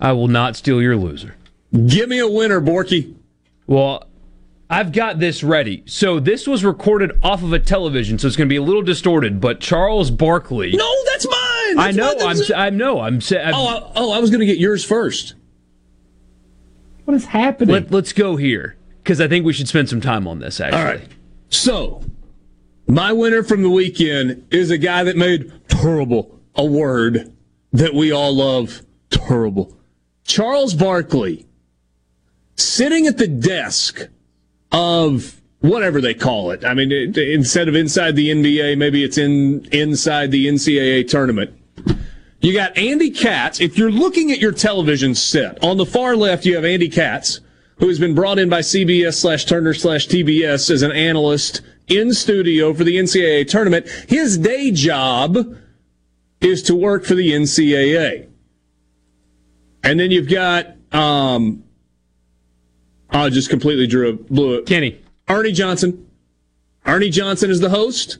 [0.00, 1.34] I will not steal your loser.
[1.86, 3.14] Give me a winner, Borky.
[3.66, 4.06] Well,
[4.70, 5.82] I've got this ready.
[5.86, 8.82] So this was recorded off of a television, so it's going to be a little
[8.82, 9.40] distorted.
[9.40, 10.72] But Charles Barkley.
[10.74, 11.76] No, that's mine.
[11.76, 12.14] That's I know.
[12.14, 12.26] mine.
[12.30, 12.36] I'm.
[12.36, 13.00] That's- I know.
[13.00, 13.20] I'm.
[13.20, 15.34] sa- I'm Oh, I, oh, I was going to get yours first.
[17.04, 17.72] What is happening?
[17.72, 20.60] Let, let's go here because I think we should spend some time on this.
[20.60, 20.78] Actually.
[20.80, 21.00] All right.
[21.50, 22.02] So,
[22.86, 27.32] my winner from the weekend is a guy that made terrible a word
[27.72, 28.82] that we all love.
[29.10, 29.76] Terrible.
[30.24, 31.46] Charles Barkley
[32.56, 34.08] sitting at the desk
[34.72, 36.64] of whatever they call it.
[36.64, 41.54] I mean, it, instead of inside the NBA, maybe it's in inside the NCAA tournament.
[42.40, 43.60] You got Andy Katz.
[43.60, 47.40] If you're looking at your television set, on the far left, you have Andy Katz,
[47.78, 52.12] who has been brought in by CBS slash Turner slash TBS as an analyst in
[52.12, 53.88] studio for the NCAA tournament.
[54.08, 55.56] His day job
[56.40, 58.28] is to work for the NCAA.
[59.82, 61.64] And then you've got, um,
[63.10, 64.66] I just completely drew a blew it.
[64.66, 65.00] Kenny.
[65.28, 66.06] Ernie Johnson.
[66.84, 68.18] Ernie Johnson is the host.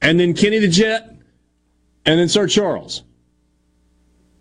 [0.00, 1.16] And then Kenny the Jet.
[2.06, 3.02] And then Sir Charles.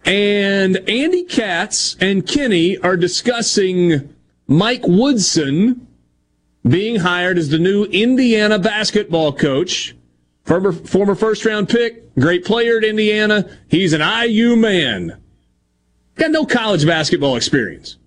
[0.06, 4.13] And Andy Katz and Kenny are discussing
[4.48, 5.88] Mike Woodson
[6.68, 9.96] being hired as the new Indiana basketball coach.
[10.44, 13.50] Former, former first round pick, great player at Indiana.
[13.70, 15.22] He's an IU man.
[16.16, 17.98] Got no college basketball experience.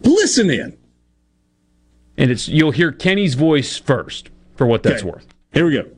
[0.00, 0.78] Listen in.
[2.16, 5.26] And it's you'll hear Kenny's voice first for what that's worth.
[5.52, 5.88] Here we go.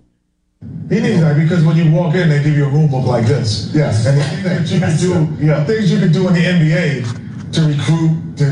[0.91, 3.25] He needs that because when you walk in, they give you a rule book like
[3.25, 3.71] this.
[3.75, 4.05] Yes.
[4.07, 5.65] And the things that you can do, yeah.
[5.65, 7.20] things you can do in the NBA
[7.53, 8.45] to recruit to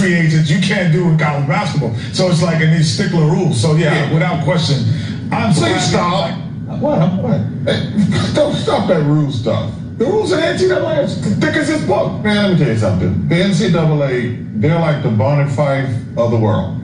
[0.00, 1.94] free agents, you can't do in college basketball.
[2.12, 3.60] So it's like in these stickler rules.
[3.60, 4.84] So yeah, without question,
[5.32, 6.38] I'm Please stop.
[6.80, 7.22] What?
[7.22, 7.40] What?
[7.64, 7.92] Hey,
[8.34, 9.72] don't stop that rule stuff.
[9.98, 12.22] The rules of the NCAA are as thick as this book.
[12.22, 13.28] Man, let me tell you something.
[13.28, 16.78] The NCAA, they're like the Barney Fife of the world.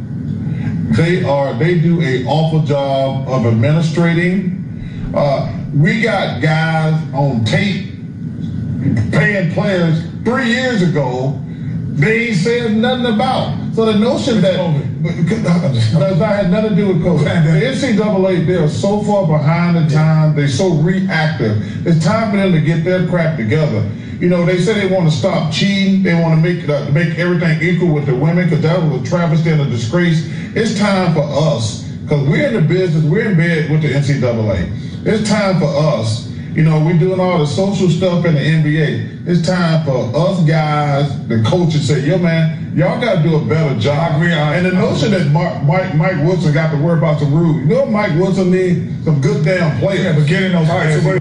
[0.94, 1.52] They are.
[1.54, 5.12] They do a awful job of administrating.
[5.14, 7.88] Uh, we got guys on tape
[9.12, 11.40] paying players three years ago.
[11.98, 13.74] They ain't said nothing about.
[13.74, 14.54] So the notion that
[15.02, 17.44] that had nothing to do with COVID.
[17.44, 20.36] The NCAA, they are so far behind the time.
[20.36, 21.86] They're so reactive.
[21.86, 23.88] It's time for them to get their crap together.
[24.20, 26.04] You know, they say they want to stop cheating.
[26.04, 29.04] They want to make uh, make everything equal with the women because that was a
[29.04, 30.24] travesty and a disgrace.
[30.54, 33.02] It's time for us because we're in the business.
[33.04, 35.04] We're in bed with the NCAA.
[35.04, 36.27] It's time for us.
[36.58, 39.28] You know, we're doing all the social stuff in the NBA.
[39.28, 43.44] It's time for us guys, the coaches say, yo man, y'all got to do a
[43.44, 44.20] better job.
[44.20, 47.58] and the notion that Mark, Mike, Mike Woodson got to worry about some rules.
[47.58, 49.04] You know Mike Wilson needs?
[49.04, 50.02] Some good damn players.
[50.02, 51.20] Yeah, but getting those guys.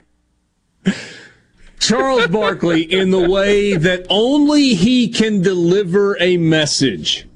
[1.80, 7.27] Charles Barkley in the way that only he can deliver a message.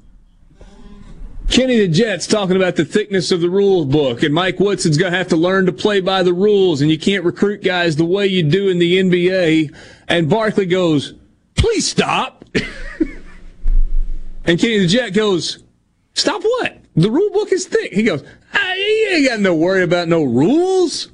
[1.50, 5.12] Kenny the Jet's talking about the thickness of the rules book, and Mike Woodson's going
[5.12, 8.04] to have to learn to play by the rules, and you can't recruit guys the
[8.04, 9.74] way you do in the NBA.
[10.08, 11.14] And Barkley goes,
[11.54, 12.44] please stop.
[14.44, 15.62] and Kenny the Jet goes,
[16.14, 16.78] stop what?
[16.96, 17.92] The rule book is thick.
[17.92, 18.24] He goes,
[18.54, 21.10] ah, you ain't got no worry about no rules.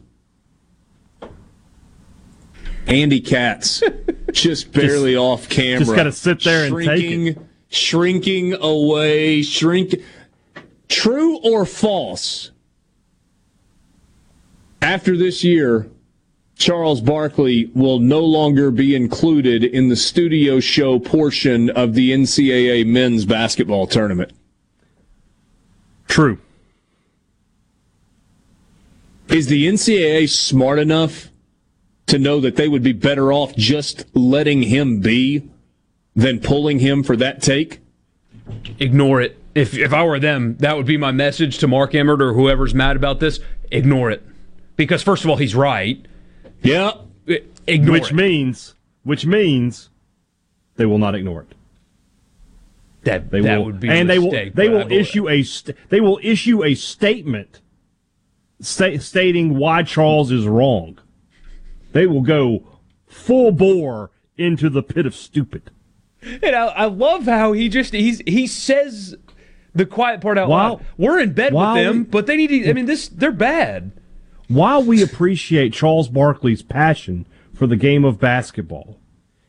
[2.86, 3.82] Andy Katz,
[4.32, 5.80] just barely off camera.
[5.80, 9.94] just gotta sit there and take shrinking, Shrinking away, shrink.
[10.88, 12.50] True or false?
[14.80, 15.88] After this year,
[16.56, 22.84] Charles Barkley will no longer be included in the studio show portion of the NCAA
[22.84, 24.32] men's basketball tournament.
[26.08, 26.38] True.
[29.28, 31.28] Is the NCAA smart enough
[32.06, 35.48] to know that they would be better off just letting him be
[36.16, 37.80] than pulling him for that take?
[38.80, 39.37] Ignore it.
[39.54, 42.74] If if I were them, that would be my message to Mark Emmert or whoever's
[42.74, 43.40] mad about this.
[43.70, 44.22] Ignore it,
[44.76, 46.04] because first of all, he's right.
[46.62, 46.92] Yeah.
[47.66, 48.14] Ignore which it.
[48.14, 49.90] means, which means,
[50.76, 51.54] they will not ignore it.
[53.02, 55.42] That They that will, would be a and they will they will believe- issue a
[55.42, 57.60] st- they will issue a statement
[58.60, 60.98] sta- stating why Charles is wrong.
[61.92, 62.64] They will go
[63.06, 65.70] full bore into the pit of stupid.
[66.22, 69.16] And I, I love how he just he's he says
[69.74, 70.84] the quiet part out While- loud.
[70.96, 72.70] We're in bed with them, we- but they need to.
[72.70, 73.92] I mean, this they're bad.
[74.48, 78.98] While we appreciate Charles Barkley's passion for the game of basketball,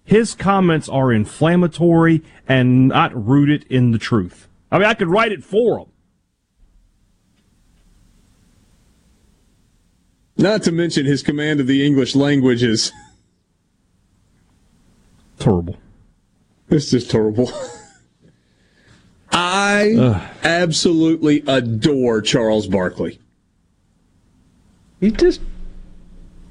[0.04, 4.48] his comments are inflammatory and not rooted in the truth.
[4.72, 5.86] I mean, I could write it for him.
[10.38, 12.92] Not to mention his command of the English language is
[15.38, 15.78] terrible.
[16.70, 17.52] It's just terrible.
[19.32, 23.20] I absolutely adore Charles Barkley.
[25.00, 25.42] He just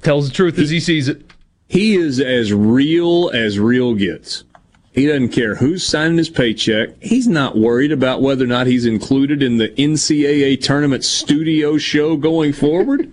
[0.01, 1.31] tells the truth as he sees it.
[1.67, 4.43] He is as real as real gets.
[4.91, 6.89] He doesn't care who's signing his paycheck.
[6.99, 12.17] He's not worried about whether or not he's included in the NCAA tournament studio show
[12.17, 13.11] going forward.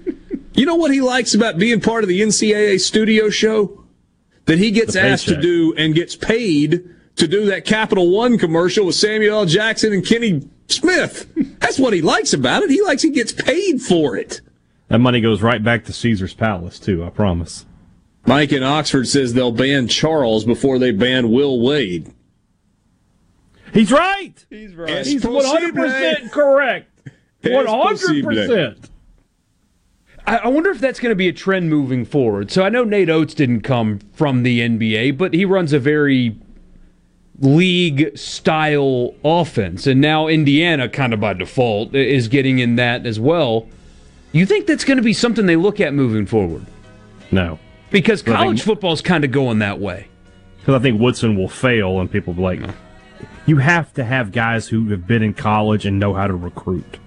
[0.54, 3.84] you know what he likes about being part of the NCAA studio show?
[4.46, 8.86] That he gets asked to do and gets paid to do that Capital One commercial
[8.86, 9.46] with Samuel L.
[9.46, 11.28] Jackson and Kenny Smith.
[11.60, 12.70] That's what he likes about it.
[12.70, 14.40] He likes he gets paid for it.
[14.88, 17.66] That money goes right back to Caesar's Palace, too, I promise.
[18.26, 22.12] Mike in Oxford says they'll ban Charles before they ban Will Wade.
[23.72, 24.32] He's right.
[24.48, 25.06] He's right.
[25.06, 26.90] He's 100% correct.
[27.42, 28.90] 100%.
[30.26, 32.50] I I wonder if that's going to be a trend moving forward.
[32.50, 36.36] So I know Nate Oats didn't come from the NBA, but he runs a very
[37.40, 39.86] league style offense.
[39.86, 43.68] And now Indiana, kind of by default, is getting in that as well.
[44.32, 46.66] You think that's going to be something they look at moving forward?
[47.30, 47.58] No.
[47.90, 50.08] Because college think- football's kind of going that way.
[50.58, 52.74] Because I think Woodson will fail, and people will be like,
[53.46, 56.98] you have to have guys who have been in college and know how to recruit.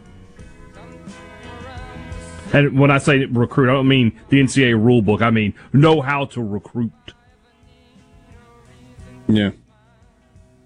[2.54, 5.22] And when I say recruit, I don't mean the NCAA rule book.
[5.22, 6.92] I mean know how to recruit.
[9.28, 9.52] Yeah.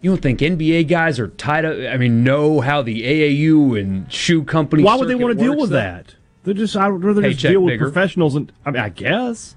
[0.04, 1.78] You don't think NBA guys are tied up?
[1.78, 4.84] I mean, know how the AAU and shoe company.
[4.84, 5.78] Why would they want to deal with though?
[5.78, 6.14] that?
[6.44, 7.86] They're just I'd rather just Paycheck deal with bigger.
[7.86, 9.56] professionals and I mean I guess.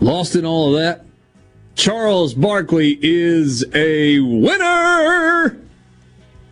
[0.00, 1.04] Lost in all of that.
[1.74, 5.60] Charles Barkley is a winner.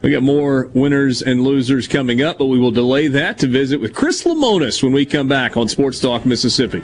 [0.03, 3.81] We got more winners and losers coming up, but we will delay that to visit
[3.81, 6.83] with Chris Lemonis when we come back on Sports Talk Mississippi.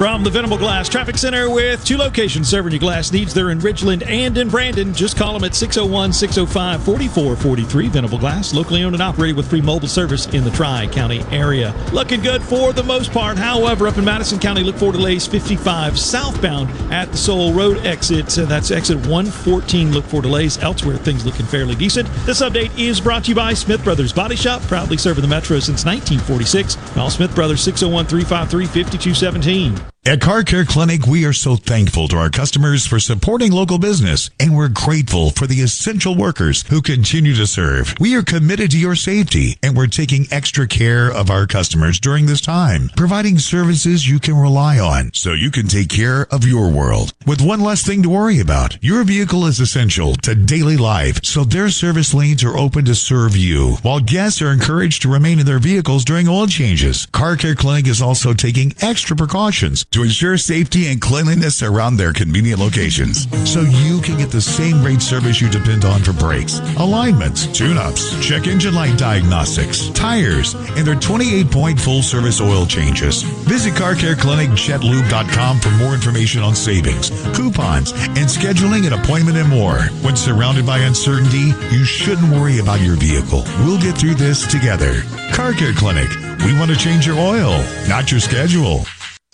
[0.00, 3.34] From the Venable Glass Traffic Center with two locations serving your glass needs.
[3.34, 4.94] They're in Ridgeland and in Brandon.
[4.94, 7.88] Just call them at 601 605 4443.
[7.88, 11.74] Venable Glass, locally owned and operated with free mobile service in the Tri County area.
[11.92, 13.36] Looking good for the most part.
[13.36, 18.30] However, up in Madison County, look for delays 55 southbound at the Sowell Road exit.
[18.30, 19.92] So that's exit 114.
[19.92, 20.96] Look for delays elsewhere.
[20.96, 22.08] Things looking fairly decent.
[22.24, 25.60] This update is brought to you by Smith Brothers Body Shop, proudly serving the Metro
[25.60, 26.76] since 1946.
[26.94, 29.89] Call Smith Brothers 601 353 5217.
[30.06, 34.30] At Car Care Clinic, we are so thankful to our customers for supporting local business,
[34.40, 37.94] and we're grateful for the essential workers who continue to serve.
[38.00, 42.24] We are committed to your safety, and we're taking extra care of our customers during
[42.24, 46.70] this time, providing services you can rely on so you can take care of your
[46.70, 47.12] world.
[47.26, 51.44] With one less thing to worry about, your vehicle is essential to daily life, so
[51.44, 55.44] their service lanes are open to serve you, while guests are encouraged to remain in
[55.44, 57.04] their vehicles during oil changes.
[57.12, 62.12] Car Care Clinic is also taking extra precautions to ensure safety and cleanliness around their
[62.12, 66.60] convenient locations, so you can get the same great service you depend on for brakes,
[66.78, 73.22] alignments, tune-ups, check engine light diagnostics, tires, and their 28-point full-service oil changes.
[73.22, 79.36] Visit Car Care Clinic CarCareClinicJetLube.com for more information on savings, coupons, and scheduling an appointment
[79.36, 79.80] and more.
[80.02, 83.44] When surrounded by uncertainty, you shouldn't worry about your vehicle.
[83.64, 85.02] We'll get through this together.
[85.32, 86.08] Car Care Clinic.
[86.44, 88.84] We want to change your oil, not your schedule.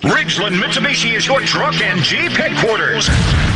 [0.03, 3.09] Ridgeland Mitsubishi is your truck and Jeep headquarters.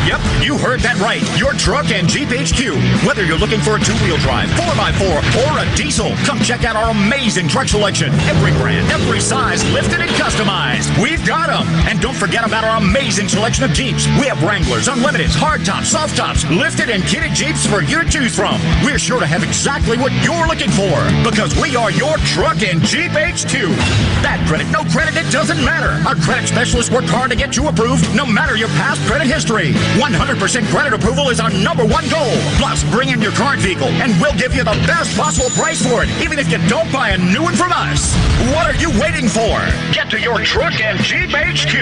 [0.09, 1.21] Yep, you heard that right.
[1.37, 2.81] Your truck and Jeep HQ.
[3.05, 6.97] Whether you're looking for a two-wheel drive, 4x4, or a diesel, come check out our
[6.97, 8.09] amazing truck selection.
[8.25, 10.89] Every brand, every size, lifted and customized.
[10.97, 11.69] We've got them.
[11.85, 14.09] And don't forget about our amazing selection of Jeeps.
[14.17, 18.33] We have Wranglers, Unlimiteds, hardtops, soft tops, lifted and kitted Jeeps for you to choose
[18.33, 18.57] from.
[18.81, 22.81] We're sure to have exactly what you're looking for because we are your truck and
[22.81, 23.77] Jeep HQ.
[24.25, 26.01] Bad credit, no credit, it doesn't matter.
[26.09, 29.75] Our credit specialists work hard to get you approved no matter your past credit history.
[29.99, 30.39] 100%
[30.71, 32.31] credit approval is our number one goal.
[32.55, 36.07] Plus, bring in your current vehicle and we'll give you the best possible price for
[36.07, 38.15] it, even if you don't buy a new one from us.
[38.55, 39.59] What are you waiting for?
[39.91, 41.75] Get to your truck and Jeep HQ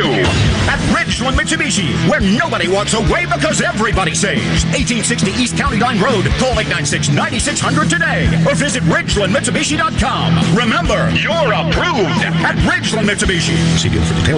[0.64, 4.64] at Ridgeland Mitsubishi, where nobody walks away because everybody saves.
[4.72, 6.24] 1860 East County Line Road.
[6.40, 10.56] Call 896-9600 today or visit RidgelandMitsubishi.com.
[10.56, 13.60] Remember, you're approved at Ridgeland Mitsubishi.
[13.76, 14.37] See for details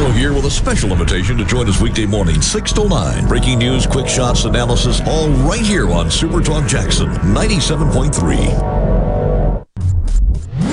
[0.00, 3.28] Gallo here with a special invitation to join us weekday morning, 6 to 9.
[3.28, 8.16] Breaking news, quick shots, analysis, all right here on Super Talk Jackson 97.3.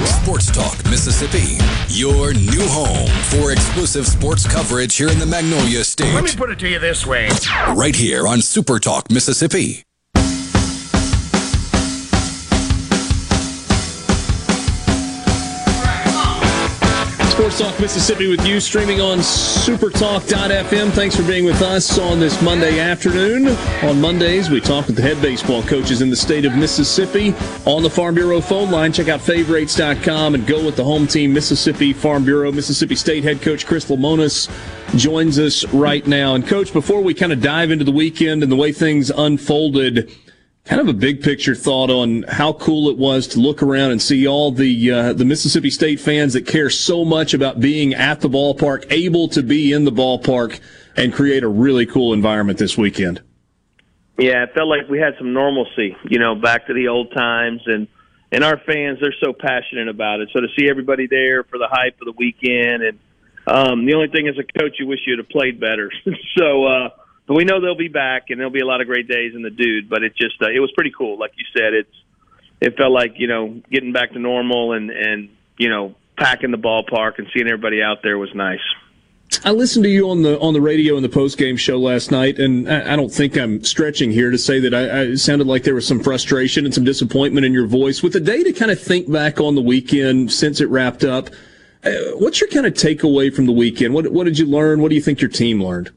[0.08, 1.58] Sports Talk Mississippi,
[1.90, 6.14] your new home for exclusive sports coverage here in the Magnolia State.
[6.14, 7.28] Let me put it to you this way.
[7.76, 9.87] Right here on Super Talk Mississippi.
[17.58, 20.92] Talk Mississippi with you, streaming on supertalk.fm.
[20.92, 23.48] Thanks for being with us on this Monday afternoon.
[23.82, 27.34] On Mondays, we talk with the head baseball coaches in the state of Mississippi
[27.66, 28.94] on the Farm Bureau phone line.
[28.94, 32.52] Check out favorites.com and go with the home team, Mississippi Farm Bureau.
[32.52, 34.48] Mississippi State head coach Chris Lemonis
[34.96, 36.36] joins us right now.
[36.36, 40.16] And, coach, before we kind of dive into the weekend and the way things unfolded,
[40.68, 44.02] kind of a big picture thought on how cool it was to look around and
[44.02, 48.20] see all the uh, the Mississippi State fans that care so much about being at
[48.20, 50.60] the ballpark, able to be in the ballpark,
[50.96, 53.22] and create a really cool environment this weekend.
[54.18, 57.62] Yeah, it felt like we had some normalcy, you know, back to the old times,
[57.66, 57.88] and
[58.32, 60.30] and our fans they're so passionate about it.
[60.34, 63.00] So to see everybody there for the hype of the weekend, and
[63.48, 65.92] um, the only thing as a coach, you wish you'd have played better.
[66.38, 66.66] so.
[66.66, 66.90] uh
[67.28, 69.42] but we know they'll be back, and there'll be a lot of great days in
[69.42, 69.90] the dude.
[69.90, 71.74] But it just uh, it was pretty cool, like you said.
[71.74, 72.04] It's
[72.62, 76.58] it felt like you know getting back to normal and and you know packing the
[76.58, 78.62] ballpark and seeing everybody out there was nice.
[79.44, 82.12] I listened to you on the on the radio in the post game show last
[82.12, 85.48] night, and I, I, don't think I'm stretching here to say that I, I, sounded
[85.48, 88.02] like there was some frustration and some disappointment in your voice.
[88.02, 91.30] With the day to kind of think back on the weekend since it wrapped up,
[91.84, 93.94] uh, what's your kind of takeaway from the weekend?
[93.94, 94.82] What what did you learn?
[94.82, 95.92] What do you think your team learned?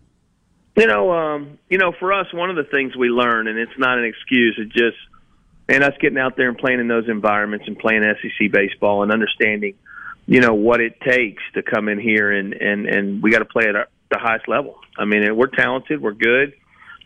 [0.77, 3.77] You know, um, you know, for us, one of the things we learn, and it's
[3.77, 4.97] not an excuse, it's just,
[5.69, 9.13] and us getting out there and playing in those environments and playing SEC baseball and
[9.13, 9.75] understanding,
[10.27, 13.45] you know, what it takes to come in here and and and we got to
[13.45, 14.79] play at our, the highest level.
[14.99, 16.55] I mean, we're talented, we're good,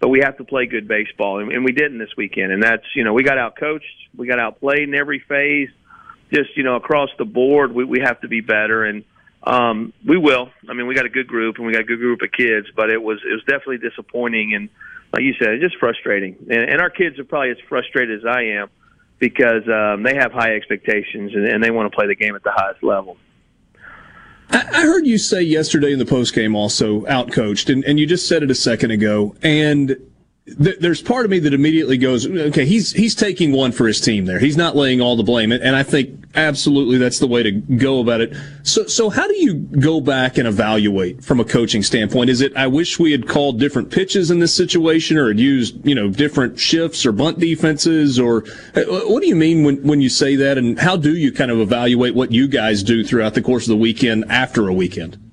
[0.01, 2.53] but we have to play good baseball, and, and we didn't this weekend.
[2.53, 3.85] And that's, you know, we got out coached,
[4.17, 5.71] we got outplayed in every phase.
[6.33, 9.05] Just, you know, across the board, we we have to be better and
[9.45, 10.51] um, we will.
[10.69, 12.67] I mean, we got a good group and we got a good group of kids,
[12.75, 14.69] but it was it was definitely disappointing and,
[15.13, 16.37] like you said, it's just frustrating.
[16.51, 18.69] And, and our kids are probably as frustrated as I am
[19.19, 22.43] because um, they have high expectations and, and they want to play the game at
[22.43, 23.17] the highest level.
[24.51, 28.29] I heard you say yesterday in the post game also outcoached, and, and you just
[28.29, 29.35] said it a second ago.
[29.43, 29.97] And
[30.47, 34.01] th- there's part of me that immediately goes, okay, he's he's taking one for his
[34.01, 34.39] team there.
[34.39, 38.01] He's not laying all the blame, and I think absolutely that's the way to go
[38.01, 38.35] about it.
[38.63, 42.31] So so how do you go back and evaluate from a coaching standpoint?
[42.31, 45.85] Is it I wish we had called different pitches in this situation, or had used
[45.87, 48.45] you know different shifts or bunt defenses, or
[48.75, 51.51] uh, what do you mean when when you say that, and how do you kind
[51.51, 55.24] of evaluate what you guys do throughout the course of the weekend after a weekend?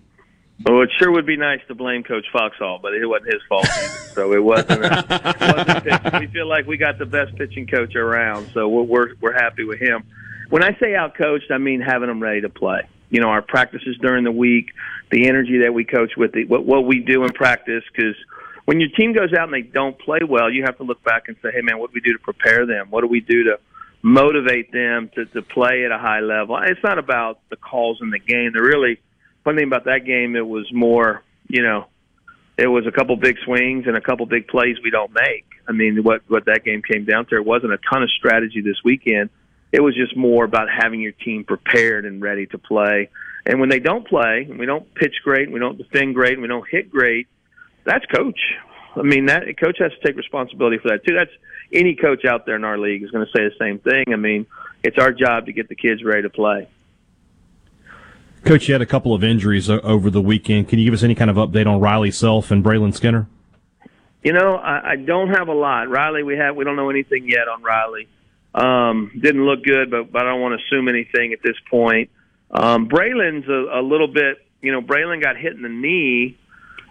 [0.65, 3.65] Well, it sure would be nice to blame Coach Foxhall, but it wasn't his fault.
[4.13, 4.85] so it wasn't.
[4.85, 6.19] A, wasn't.
[6.19, 9.63] We feel like we got the best pitching coach around, so we're we're, we're happy
[9.63, 10.03] with him.
[10.49, 12.81] When I say out coached, I mean having them ready to play.
[13.09, 14.71] You know, our practices during the week,
[15.09, 18.15] the energy that we coach with, the, what what we do in practice, because
[18.65, 21.27] when your team goes out and they don't play well, you have to look back
[21.27, 22.91] and say, hey man, what do we do to prepare them?
[22.91, 23.59] What do we do to
[24.03, 26.57] motivate them to to play at a high level?
[26.63, 28.51] It's not about the calls in the game.
[28.53, 28.99] They're really
[29.43, 31.87] funny thing about that game, it was more, you know,
[32.57, 35.45] it was a couple big swings and a couple big plays we don't make.
[35.67, 38.61] I mean, what what that game came down to, it wasn't a ton of strategy
[38.61, 39.29] this weekend.
[39.71, 43.09] It was just more about having your team prepared and ready to play.
[43.45, 46.33] And when they don't play, and we don't pitch great, and we don't defend great,
[46.33, 47.27] and we don't hit great,
[47.85, 48.39] that's coach.
[48.95, 51.15] I mean, that coach has to take responsibility for that too.
[51.15, 51.31] That's
[51.71, 54.13] any coach out there in our league is going to say the same thing.
[54.13, 54.45] I mean,
[54.83, 56.67] it's our job to get the kids ready to play.
[58.45, 60.67] Coach, you had a couple of injuries over the weekend.
[60.67, 63.27] Can you give us any kind of update on Riley Self and Brayland Skinner?
[64.23, 65.89] You know, I, I don't have a lot.
[65.89, 68.07] Riley, we have we don't know anything yet on Riley.
[68.53, 72.09] Um, didn't look good, but, but I don't want to assume anything at this point.
[72.51, 76.37] Um, Brayland's a, a little bit, you know, Braylon got hit in the knee,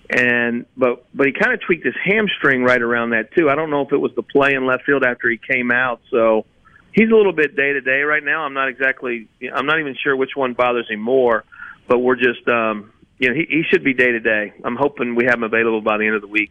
[0.08, 3.50] and but but he kind of tweaked his hamstring right around that too.
[3.50, 6.00] I don't know if it was the play in left field after he came out,
[6.10, 6.46] so
[6.92, 8.44] he's a little bit day to day right now.
[8.44, 11.44] I'm not exactly, I'm not even sure which one bothers him more,
[11.88, 14.52] but we're just, um, you know, he, he should be day to day.
[14.64, 16.50] I'm hoping we have him available by the end of the week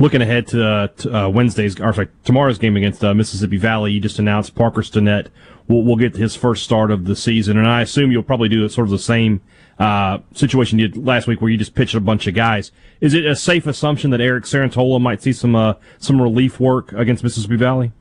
[0.00, 3.92] looking ahead to, uh, to uh, Wednesday's, or sorry, tomorrow's game against uh, Mississippi Valley,
[3.92, 5.28] you just announced Parker Stinnett
[5.68, 8.66] will, will get his first start of the season, and I assume you'll probably do
[8.68, 9.42] sort of the same
[9.78, 12.72] uh, situation you did last week, where you just pitched a bunch of guys.
[13.00, 16.92] Is it a safe assumption that Eric Cerantola might see some uh, some relief work
[16.92, 17.92] against Mississippi Valley?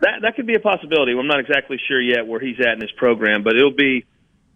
[0.00, 1.12] That that could be a possibility.
[1.12, 4.04] I'm not exactly sure yet where he's at in his program, but it'll be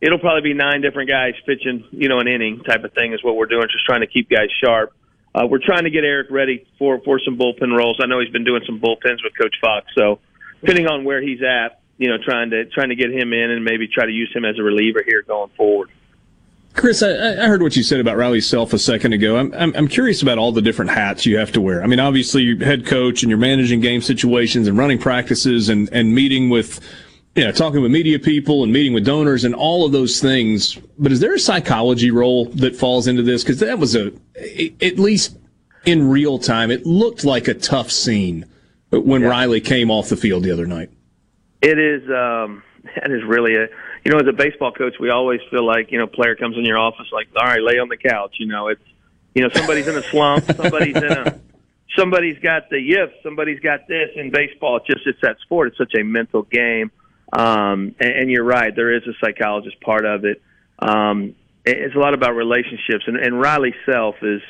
[0.01, 3.23] it'll probably be nine different guys pitching, you know, an inning type of thing is
[3.23, 4.95] what we're doing, just trying to keep guys sharp
[5.35, 7.99] uh, we're trying to get Eric ready for for some bullpen roles.
[8.01, 10.21] I know he's been doing some bullpens with Coach Fox, so
[10.61, 13.65] depending on where he's at, you know, trying to trying to get him in and
[13.65, 15.91] maybe try to use him as a reliever here going forward.
[16.75, 19.37] Chris, I, I heard what you said about Riley Self a second ago.
[19.37, 21.83] I'm, I'm, I'm curious about all the different hats you have to wear.
[21.83, 25.89] I mean, obviously, you're head coach and you're managing game situations and running practices and,
[25.93, 26.81] and meeting with
[27.35, 30.79] you know, talking with media people and meeting with donors and all of those things.
[30.99, 33.43] But is there a psychology role that falls into this?
[33.43, 34.13] Because that was a,
[34.81, 35.37] at least
[35.85, 38.47] in real time, it looked like a tough scene
[38.91, 39.29] when yeah.
[39.29, 40.91] Riley came off the field the other night.
[41.61, 42.03] It is.
[42.09, 42.63] Um,
[42.97, 43.67] that is really a.
[44.05, 46.65] You know, as a baseball coach, we always feel like you know, player comes in
[46.65, 48.37] your office like, all right, lay on the couch.
[48.39, 48.83] You know, it's
[49.35, 51.41] you know, somebody's in a slump, somebody's in a.
[51.97, 54.79] Somebody's got the yips, somebody's got this in baseball.
[54.79, 55.69] It's just it's that sport.
[55.69, 56.91] It's such a mental game
[57.35, 60.41] um, and, and you're right, there is a psychologist part of it.
[60.79, 64.43] Um, it's a lot about relationships, and, and Riley Self is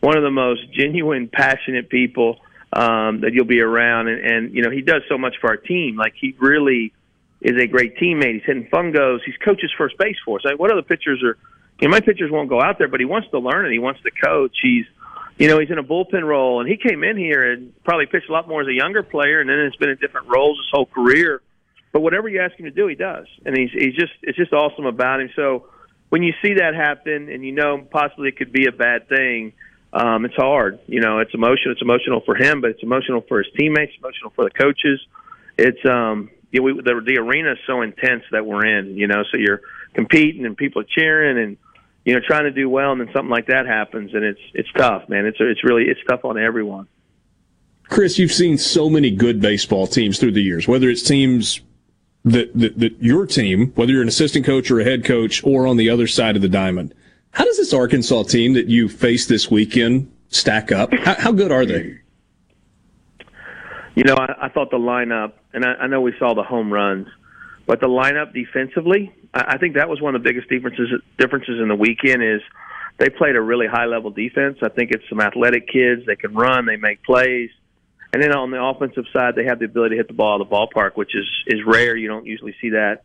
[0.00, 2.38] one of the most genuine, passionate people
[2.72, 5.56] um, that you'll be around, and, and you know he does so much for our
[5.56, 5.96] team.
[5.96, 6.92] Like he really
[7.40, 8.34] is a great teammate.
[8.34, 9.20] He's hitting fungos.
[9.24, 10.44] He's coaches first base for us.
[10.44, 11.36] Like, what other pitchers are?
[11.80, 13.72] You know, my pitchers won't go out there, but he wants to learn it.
[13.72, 14.56] He wants to coach.
[14.60, 14.84] He's
[15.38, 18.28] you know, he's in a bullpen role, and he came in here and probably pitched
[18.28, 20.66] a lot more as a younger player, and then has been in different roles his
[20.72, 21.40] whole career.
[21.92, 24.52] But whatever you ask him to do, he does, and he's he's just it's just
[24.52, 25.30] awesome about him.
[25.36, 25.68] So
[26.08, 29.52] when you see that happen, and you know possibly it could be a bad thing,
[29.92, 30.80] um, it's hard.
[30.86, 31.72] You know, it's emotional.
[31.72, 35.00] It's emotional for him, but it's emotional for his teammates, emotional for the coaches.
[35.56, 38.96] It's um, you know, we, the the arena is so intense that we're in.
[38.96, 39.60] You know, so you're
[39.94, 41.56] competing and people are cheering and
[42.04, 44.70] you know trying to do well, and then something like that happens, and it's it's
[44.76, 45.26] tough, man.
[45.26, 46.88] It's it's really it's tough on everyone.
[47.88, 51.60] Chris, you've seen so many good baseball teams through the years, whether it's teams
[52.24, 55.66] that, that, that your team, whether you're an assistant coach or a head coach or
[55.66, 56.94] on the other side of the diamond,
[57.30, 60.92] how does this Arkansas team that you face this weekend stack up?
[60.92, 61.98] How, how good are they?
[63.98, 66.72] You know, I, I thought the lineup, and I, I know we saw the home
[66.72, 67.08] runs,
[67.66, 70.88] but the lineup defensively, I, I think that was one of the biggest differences
[71.18, 72.22] differences in the weekend.
[72.22, 72.40] Is
[72.98, 74.58] they played a really high level defense.
[74.62, 76.06] I think it's some athletic kids.
[76.06, 76.64] They can run.
[76.64, 77.50] They make plays.
[78.12, 80.42] And then on the offensive side, they have the ability to hit the ball out
[80.42, 81.96] of the ballpark, which is is rare.
[81.96, 83.02] You don't usually see that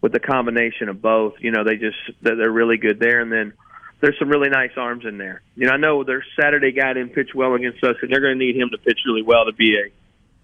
[0.00, 1.34] with the combination of both.
[1.40, 3.20] You know, they just they're really good there.
[3.20, 3.52] And then
[4.00, 5.42] there's some really nice arms in there.
[5.56, 8.38] You know, I know their Saturday guy didn't pitch well against us, and they're going
[8.38, 9.90] to need him to pitch really well to be a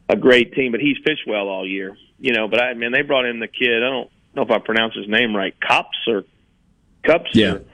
[0.09, 0.73] a great team.
[0.73, 1.97] But he's pitched well all year.
[2.19, 3.83] You know, but I mean, they brought in the kid.
[3.83, 6.25] I don't know if I pronounce his name right, Cops or
[7.05, 7.31] Cups.
[7.35, 7.65] Yeah, or,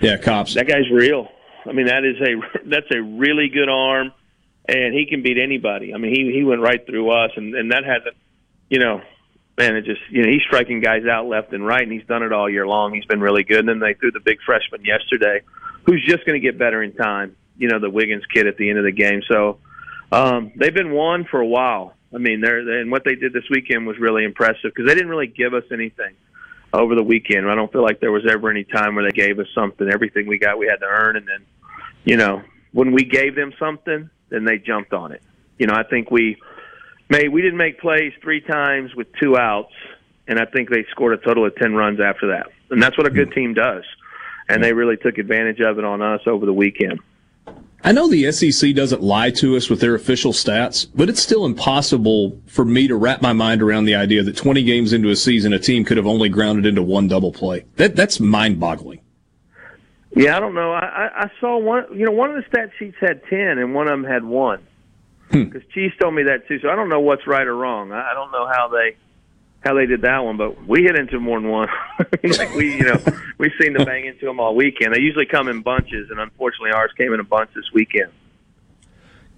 [0.00, 0.54] yeah, Cops.
[0.54, 1.28] That guy's real.
[1.66, 4.12] I mean, that is a that's a really good arm
[4.66, 5.94] and he can beat anybody.
[5.94, 8.16] I mean, he he went right through us, and and that hasn't,
[8.70, 9.02] you know,
[9.58, 12.22] man, it just you know he's striking guys out left and right, and he's done
[12.22, 12.94] it all year long.
[12.94, 13.60] He's been really good.
[13.60, 15.42] And then they threw the big freshman yesterday,
[15.84, 17.36] who's just going to get better in time.
[17.56, 19.22] You know, the Wiggins kid at the end of the game.
[19.28, 19.58] So
[20.14, 21.94] um, they've been one for a while.
[22.14, 25.08] I mean, they're and what they did this weekend was really impressive because they didn't
[25.08, 26.14] really give us anything
[26.72, 27.50] over the weekend.
[27.50, 29.88] I don't feel like there was ever any time where they gave us something.
[29.90, 31.44] Everything we got, we had to earn, and then,
[32.04, 32.42] you know,
[32.72, 35.22] when we gave them something, then they jumped on it.
[35.58, 36.36] You know, I think we
[37.08, 39.74] made we didn't make plays three times with two outs,
[40.28, 42.46] and I think they scored a total of ten runs after that.
[42.70, 43.84] And that's what a good team does.
[44.48, 47.00] And they really took advantage of it on us over the weekend.
[47.86, 51.44] I know the SEC doesn't lie to us with their official stats, but it's still
[51.44, 55.16] impossible for me to wrap my mind around the idea that 20 games into a
[55.16, 57.66] season, a team could have only grounded into one double play.
[57.76, 59.00] That that's mind boggling.
[60.16, 60.72] Yeah, I don't know.
[60.72, 61.86] I, I saw one.
[61.92, 64.60] You know, one of the stat sheets had ten, and one of them had one.
[65.30, 65.44] Hmm.
[65.44, 65.70] Because hmm.
[65.72, 66.60] Cheese told me that too.
[66.60, 67.92] So I don't know what's right or wrong.
[67.92, 68.96] I don't know how they
[69.64, 71.68] how they did that one, but we hit into more than one.
[72.22, 73.00] like we, you know,
[73.38, 74.94] we seem to bang into them all weekend.
[74.94, 78.12] They usually come in bunches, and unfortunately, ours came in a bunch this weekend.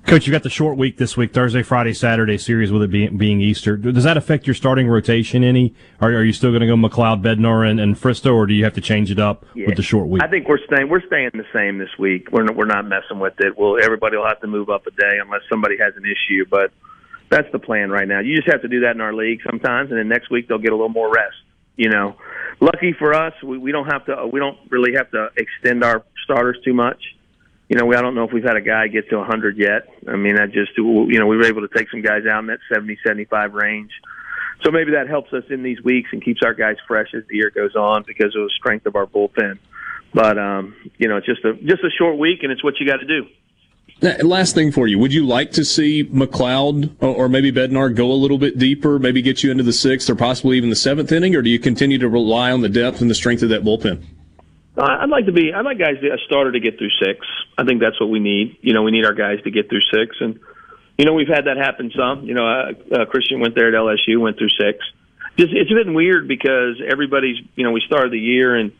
[0.07, 3.17] Coach, you got the short week this week, Thursday, Friday, Saturday series with it being,
[3.17, 3.77] being Easter.
[3.77, 5.75] Does that affect your starting rotation any?
[6.01, 8.63] Are, are you still going to go MacLeod, Bednar, and, and Fristoe, or do you
[8.63, 9.67] have to change it up Yeah.
[9.67, 10.23] with the short week?
[10.23, 10.89] I think we're staying.
[10.89, 12.29] We're staying the same this week.
[12.31, 13.59] We're not, we're not messing with it.
[13.59, 16.45] Well, everybody will have to move up a day unless somebody has an issue.
[16.49, 16.71] But
[17.31, 18.21] that's the plan right now.
[18.21, 20.59] You just have to do that in our league sometimes, and then next week they'll
[20.59, 21.37] get a little more rest.
[21.77, 22.17] You know,
[22.61, 24.27] lucky for us, we, we don't have to.
[24.27, 27.03] We don't really have to extend our starters too much.
[27.69, 29.89] You know, we, I don't know if we've had a guy get to 100 yet.
[30.09, 32.47] I mean, that just you know we were able to take some guys out in
[32.47, 33.91] that 70, 75 range.
[34.65, 37.37] So maybe that helps us in these weeks and keeps our guys fresh as the
[37.37, 39.59] year goes on because of the strength of our bullpen.
[40.15, 42.87] But um, you know, it's just a just a short week, and it's what you
[42.87, 43.27] got to do.
[44.03, 48.13] Last thing for you, would you like to see MacLeod or, or maybe Bednar go
[48.13, 51.11] a little bit deeper, maybe get you into the sixth or possibly even the seventh
[51.13, 53.65] inning, or do you continue to rely on the depth and the strength of that
[53.65, 54.05] bullpen?
[54.77, 55.51] Uh, I'd like to be.
[55.55, 57.27] I'd like guys to, a starter to get through six.
[57.57, 58.59] I think that's what we need.
[58.61, 60.39] You know, we need our guys to get through six, and
[60.99, 62.25] you know we've had that happen some.
[62.25, 64.85] You know, uh, uh, Christian went there at LSU, went through six.
[65.39, 67.39] Just it's been weird because everybody's.
[67.55, 68.73] You know, we started the year and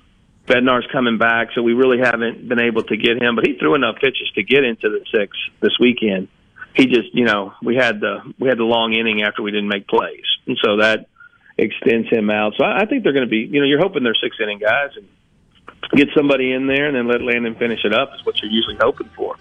[0.47, 3.35] Bednar's coming back, so we really haven't been able to get him.
[3.35, 6.29] But he threw enough pitches to get into the six this weekend.
[6.75, 9.69] He just, you know, we had the we had the long inning after we didn't
[9.69, 11.07] make plays, and so that
[11.59, 12.55] extends him out.
[12.57, 13.49] So I, I think they're going to be.
[13.51, 15.09] You know, you're hoping they're six inning guys and
[15.95, 18.77] get somebody in there and then let Landon finish it up is what you're usually
[18.81, 19.37] hoping for.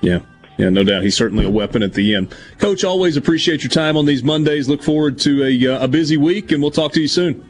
[0.00, 0.20] Yeah.
[0.58, 1.02] Yeah, no doubt.
[1.02, 2.34] He's certainly a weapon at the end.
[2.58, 4.68] Coach, always appreciate your time on these Mondays.
[4.68, 7.48] Look forward to a, uh, a busy week, and we'll talk to you soon.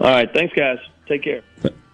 [0.00, 0.28] All right.
[0.34, 0.78] Thanks, guys.
[1.06, 1.42] Take care.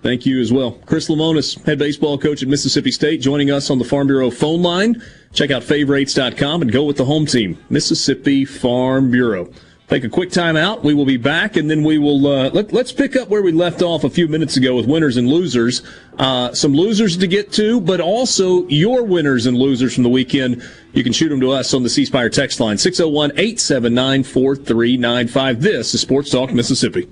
[0.02, 0.72] Thank you as well.
[0.86, 4.62] Chris Lemonis, head baseball coach at Mississippi State, joining us on the Farm Bureau phone
[4.62, 5.02] line.
[5.32, 9.50] Check out favorites.com and go with the home team, Mississippi Farm Bureau.
[9.88, 10.84] Take a quick time out.
[10.84, 13.52] We will be back, and then we will uh, let, let's pick up where we
[13.52, 15.82] left off a few minutes ago with winners and losers.
[16.18, 20.62] Uh, some losers to get to, but also your winners and losers from the weekend.
[20.92, 25.62] You can shoot them to us on the C Spire text line 601 879 4395.
[25.62, 27.08] This is Sports Talk Mississippi.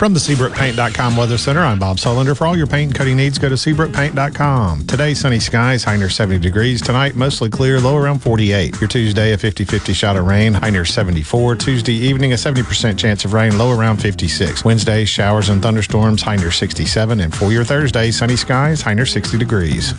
[0.00, 2.34] From the SeabrookPaint.com Weather Center, I'm Bob Sullender.
[2.34, 4.86] For all your paint and coating needs, go to SeabrookPaint.com.
[4.86, 6.80] Today, sunny skies, high near 70 degrees.
[6.80, 8.80] Tonight, mostly clear, low around 48.
[8.80, 11.56] Your Tuesday, a 50-50 shot of rain, high near 74.
[11.56, 14.64] Tuesday evening, a 70% chance of rain, low around 56.
[14.64, 17.20] Wednesday, showers and thunderstorms, high near 67.
[17.20, 19.92] And for your Thursday, sunny skies, high near 60 degrees.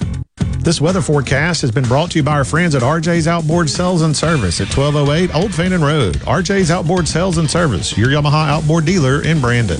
[0.63, 4.03] This weather forecast has been brought to you by our friends at RJ's Outboard Sales
[4.03, 6.17] and Service at 1208 Old Fannin Road.
[6.17, 9.79] RJ's Outboard Sales and Service, your Yamaha outboard dealer in Brandon.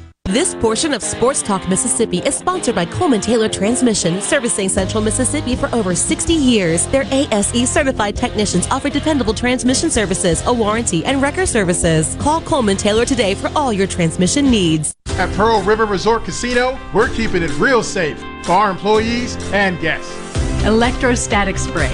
[0.31, 5.57] This portion of Sports Talk Mississippi is sponsored by Coleman Taylor Transmission, servicing Central Mississippi
[5.57, 6.87] for over 60 years.
[6.87, 12.15] Their ASE certified technicians offer dependable transmission services, a warranty, and wrecker services.
[12.21, 14.95] Call Coleman Taylor today for all your transmission needs.
[15.17, 20.15] At Pearl River Resort Casino, we're keeping it real safe for our employees and guests.
[20.63, 21.93] Electrostatic spray,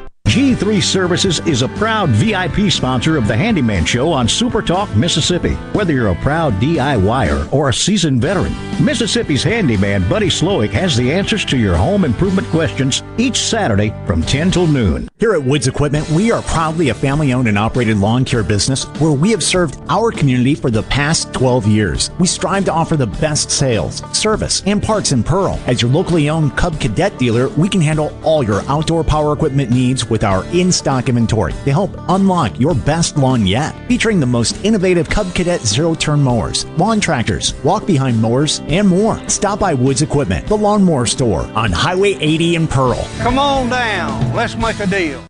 [0.31, 5.55] G3 Services is a proud VIP sponsor of the Handyman Show on Super Talk, Mississippi.
[5.73, 11.11] Whether you're a proud DIYer or a seasoned veteran, Mississippi's handyman Buddy Slowick has the
[11.11, 15.09] answers to your home improvement questions each Saturday from 10 till noon.
[15.19, 18.85] Here at Woods Equipment, we are proudly a family owned and operated lawn care business
[19.01, 22.09] where we have served our community for the past 12 years.
[22.19, 25.59] We strive to offer the best sales, service, and parts in Pearl.
[25.67, 29.69] As your locally owned Cub Cadet dealer, we can handle all your outdoor power equipment
[29.69, 33.73] needs with with our in stock inventory to help unlock your best lawn yet.
[33.87, 38.87] Featuring the most innovative Cub Cadet zero turn mowers, lawn tractors, walk behind mowers, and
[38.87, 39.17] more.
[39.27, 43.07] Stop by Woods Equipment, the lawnmower store on Highway 80 in Pearl.
[43.19, 44.35] Come on down.
[44.35, 45.25] Let's make a deal.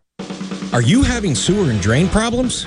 [0.72, 2.66] Are you having sewer and drain problems?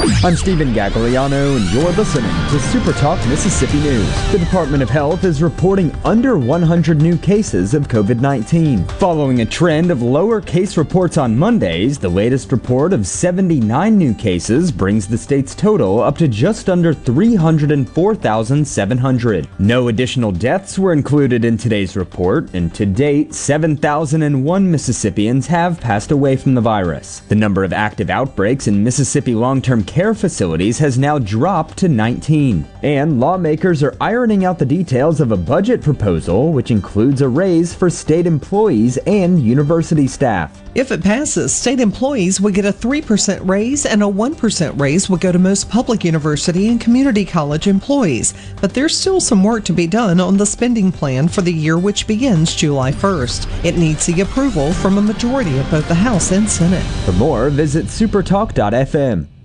[0.00, 4.30] I'm Stephen Gagliano, and you're listening to Super Talk Mississippi News.
[4.30, 8.86] The Department of Health is reporting under 100 new cases of COVID 19.
[8.86, 14.14] Following a trend of lower case reports on Mondays, the latest report of 79 new
[14.14, 19.48] cases brings the state's total up to just under 304,700.
[19.58, 26.12] No additional deaths were included in today's report, and to date, 7,001 Mississippians have passed
[26.12, 27.18] away from the virus.
[27.20, 31.88] The number of active outbreaks in Mississippi long term care facilities has now dropped to
[31.88, 32.64] 19.
[32.82, 37.74] And lawmakers are ironing out the details of a budget proposal which includes a raise
[37.74, 40.62] for state employees and university staff.
[40.74, 45.22] If it passes, state employees would get a 3% raise and a 1% raise would
[45.22, 48.34] go to most public university and community college employees.
[48.60, 51.78] But there's still some work to be done on the spending plan for the year
[51.78, 53.64] which begins July 1st.
[53.64, 56.84] It needs the approval from a majority of both the House and Senate.
[57.06, 59.37] For more, visit supertalk.fm.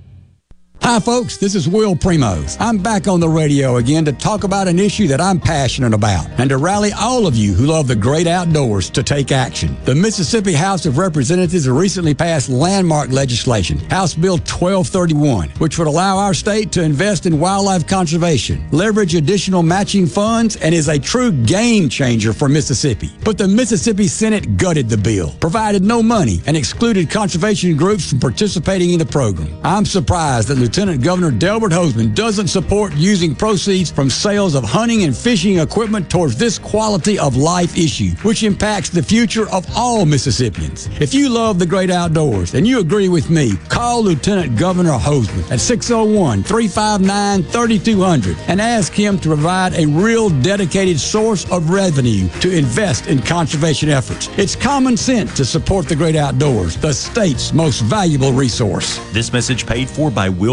[0.81, 1.37] Hi, folks.
[1.37, 2.57] This is Will Primos.
[2.59, 6.27] I'm back on the radio again to talk about an issue that I'm passionate about
[6.37, 9.77] and to rally all of you who love the great outdoors to take action.
[9.85, 16.17] The Mississippi House of Representatives recently passed landmark legislation, House Bill 1231, which would allow
[16.17, 21.31] our state to invest in wildlife conservation, leverage additional matching funds, and is a true
[21.31, 23.09] game changer for Mississippi.
[23.23, 28.19] But the Mississippi Senate gutted the bill, provided no money, and excluded conservation groups from
[28.19, 29.57] participating in the program.
[29.63, 35.03] I'm surprised that Lieutenant Governor Delbert Hosemann doesn't support using proceeds from sales of hunting
[35.03, 40.06] and fishing equipment towards this quality of life issue, which impacts the future of all
[40.06, 40.88] Mississippians.
[41.02, 45.52] If you love the great outdoors and you agree with me, call Lieutenant Governor Hosemann
[45.52, 52.30] at 601 359 3200 and ask him to provide a real dedicated source of revenue
[52.40, 54.30] to invest in conservation efforts.
[54.38, 58.98] It's common sense to support the great outdoors, the state's most valuable resource.
[59.11, 60.52] This message paid for by Will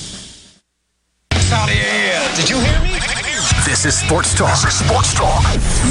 [2.35, 2.91] Did you hear me?
[3.65, 4.49] This is Sports Talk.
[4.61, 5.43] This is Sports Talk.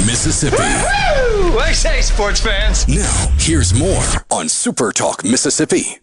[0.05, 0.57] Mississippi.
[0.57, 1.59] Woo!
[1.59, 2.87] I say, sports fans.
[2.87, 5.99] Now, here's more on Super Talk, Mississippi.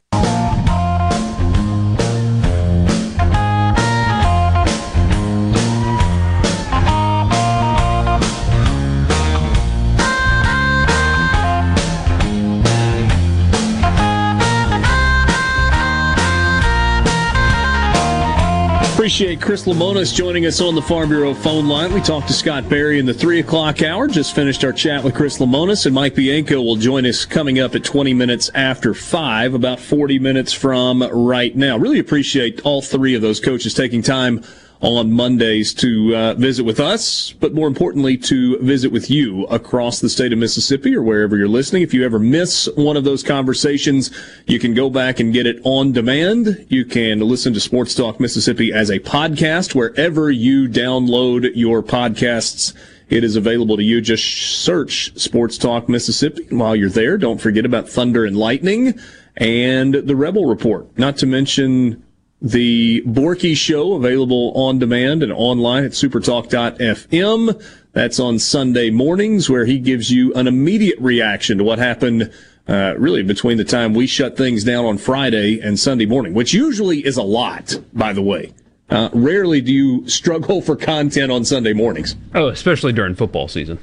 [19.09, 21.95] Appreciate Chris Lemonis joining us on the Farm Bureau phone line.
[21.95, 24.07] We talked to Scott Berry in the 3 o'clock hour.
[24.07, 27.75] Just finished our chat with Chris Lemonis, and Mike Bianco will join us coming up
[27.75, 31.79] at 20 minutes after 5, about 40 minutes from right now.
[31.79, 34.45] Really appreciate all three of those coaches taking time
[34.81, 40.01] on Mondays to uh, visit with us, but more importantly, to visit with you across
[40.01, 41.83] the state of Mississippi or wherever you're listening.
[41.83, 44.11] If you ever miss one of those conversations,
[44.47, 46.67] you can go back and get it on demand.
[46.69, 52.73] You can listen to Sports Talk Mississippi as a podcast wherever you download your podcasts.
[53.09, 54.01] It is available to you.
[54.01, 54.25] Just
[54.63, 56.47] search Sports Talk Mississippi.
[56.51, 58.99] While you're there, don't forget about Thunder and Lightning
[59.37, 60.97] and the Rebel Report.
[60.99, 62.05] Not to mention
[62.40, 67.65] the Borky Show available on demand and online at supertalk.fm.
[67.93, 72.32] That's on Sunday mornings where he gives you an immediate reaction to what happened
[72.69, 76.52] uh, really between the time we shut things down on Friday and Sunday morning, which
[76.52, 78.52] usually is a lot, by the way.
[78.90, 82.16] Uh, rarely do you struggle for content on Sunday mornings.
[82.35, 83.78] Oh, especially during football season.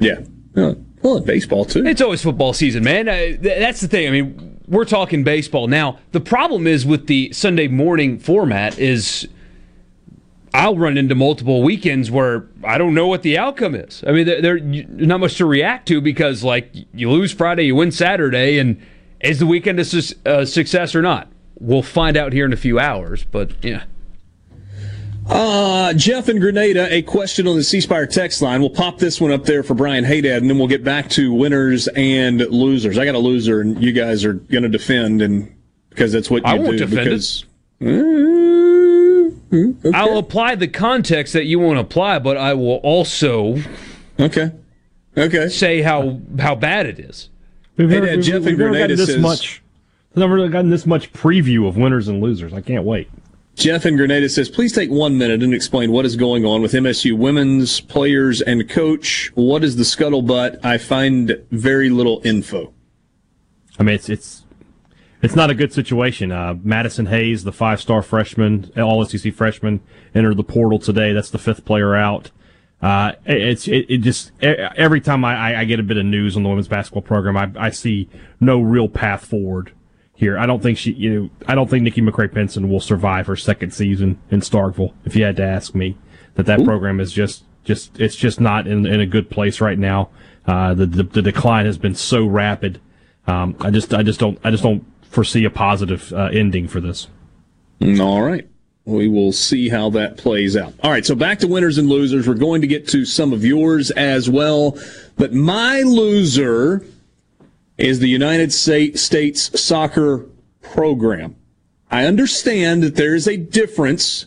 [0.00, 0.20] Yeah.
[0.56, 1.86] Uh, well, baseball too.
[1.86, 3.08] It's always football season, man.
[3.08, 4.08] Uh, th- that's the thing.
[4.08, 5.98] I mean, we're talking baseball now.
[6.12, 9.28] The problem is with the Sunday morning format is
[10.54, 14.02] I'll run into multiple weekends where I don't know what the outcome is.
[14.06, 17.90] I mean, there's not much to react to because like you lose Friday, you win
[17.90, 18.80] Saturday, and
[19.20, 21.30] is the weekend a, su- a success or not?
[21.58, 23.84] We'll find out here in a few hours, but yeah.
[25.28, 28.60] Uh, Jeff and Grenada, a question on the C Spire text line.
[28.60, 31.32] We'll pop this one up there for Brian Haydad, and then we'll get back to
[31.32, 32.98] winners and losers.
[32.98, 35.54] I got a loser, and you guys are going to defend, and
[35.90, 36.64] because that's what you I do.
[36.64, 37.44] won't defend because,
[37.80, 39.34] it.
[39.52, 39.90] Okay.
[39.96, 43.58] I'll apply the context that you want to apply, but I will also
[44.18, 44.52] okay,
[45.16, 47.30] okay, say how how bad it is.
[47.76, 49.62] We've Hey, never, Dad, we've, Jeff we've and never Grenada gotten this says- much.
[50.14, 52.52] We've never gotten this much preview of winners and losers.
[52.52, 53.08] I can't wait.
[53.60, 56.72] Jeff in Grenada says, please take one minute and explain what is going on with
[56.72, 59.30] MSU women's players and coach.
[59.34, 60.64] What is the scuttlebutt?
[60.64, 62.72] I find very little info.
[63.78, 64.44] I mean, it's it's
[65.22, 66.32] it's not a good situation.
[66.32, 69.80] Uh, Madison Hayes, the five-star freshman, all SEC freshman,
[70.14, 71.12] entered the portal today.
[71.12, 72.30] That's the fifth player out.
[72.80, 76.06] Uh, it- it's it, it just every time I, I- I get a bit of
[76.06, 78.08] news on the women's basketball program, I, I see
[78.40, 79.72] no real path forward
[80.20, 80.38] here.
[80.38, 83.36] I don't think she, you know, I don't think Nikki McCray Penson will survive her
[83.36, 84.92] second season in Starkville.
[85.04, 85.96] If you had to ask me,
[86.34, 89.78] that that program is just just it's just not in in a good place right
[89.78, 90.10] now.
[90.46, 92.80] Uh, the, the the decline has been so rapid.
[93.26, 96.80] Um, I just I just don't I just don't foresee a positive uh, ending for
[96.80, 97.08] this.
[97.82, 98.46] All right.
[98.84, 100.72] We will see how that plays out.
[100.82, 102.26] All right, so back to winners and losers.
[102.26, 104.76] We're going to get to some of yours as well.
[105.16, 106.84] But my loser
[107.80, 110.26] is the United Sta- States soccer
[110.60, 111.36] program.
[111.90, 114.26] I understand that there is a difference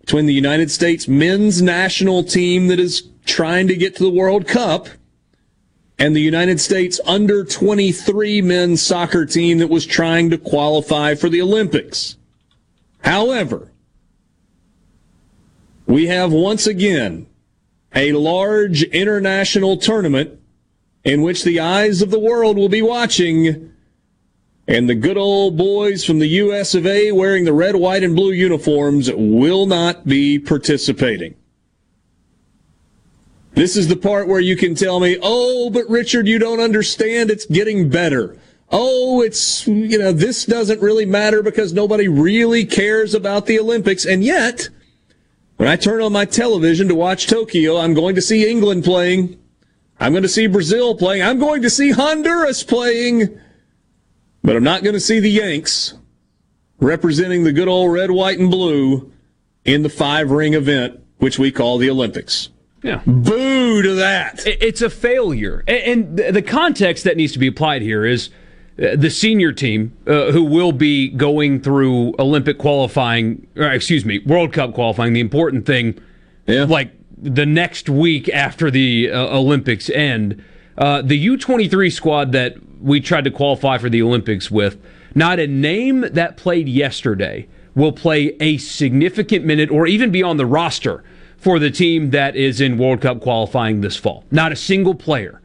[0.00, 4.48] between the United States men's national team that is trying to get to the World
[4.48, 4.88] Cup
[5.98, 11.28] and the United States under 23 men's soccer team that was trying to qualify for
[11.28, 12.16] the Olympics.
[13.02, 13.72] However,
[15.86, 17.26] we have once again
[17.94, 20.40] a large international tournament
[21.06, 23.72] in which the eyes of the world will be watching,
[24.66, 28.16] and the good old boys from the US of A wearing the red, white, and
[28.16, 31.36] blue uniforms will not be participating.
[33.54, 37.30] This is the part where you can tell me, oh, but Richard, you don't understand.
[37.30, 38.36] It's getting better.
[38.72, 44.04] Oh, it's, you know, this doesn't really matter because nobody really cares about the Olympics.
[44.04, 44.70] And yet,
[45.56, 49.38] when I turn on my television to watch Tokyo, I'm going to see England playing.
[49.98, 51.22] I'm going to see Brazil playing.
[51.22, 53.40] I'm going to see Honduras playing.
[54.42, 55.94] But I'm not going to see the Yanks
[56.78, 59.12] representing the good old red, white, and blue
[59.64, 62.50] in the five ring event, which we call the Olympics.
[62.82, 63.02] Yeah.
[63.06, 64.46] Boo to that.
[64.46, 65.64] It's a failure.
[65.66, 68.30] And the context that needs to be applied here is
[68.80, 74.20] uh, the senior team uh, who will be going through Olympic qualifying, or excuse me,
[74.20, 75.14] World Cup qualifying.
[75.14, 75.98] The important thing,
[76.46, 76.64] yeah.
[76.64, 80.42] like the next week after the uh, Olympics end,
[80.78, 84.78] uh, the U23 squad that we tried to qualify for the Olympics with,
[85.14, 90.36] not a name that played yesterday will play a significant minute or even be on
[90.36, 91.02] the roster
[91.36, 94.24] for the team that is in World Cup qualifying this fall.
[94.30, 95.40] Not a single player.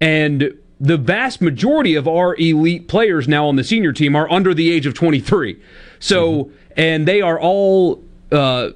[0.00, 4.52] And the vast majority of our elite players now on the senior team are under
[4.52, 5.60] the age of 23.
[5.98, 8.70] So, and they are all uh,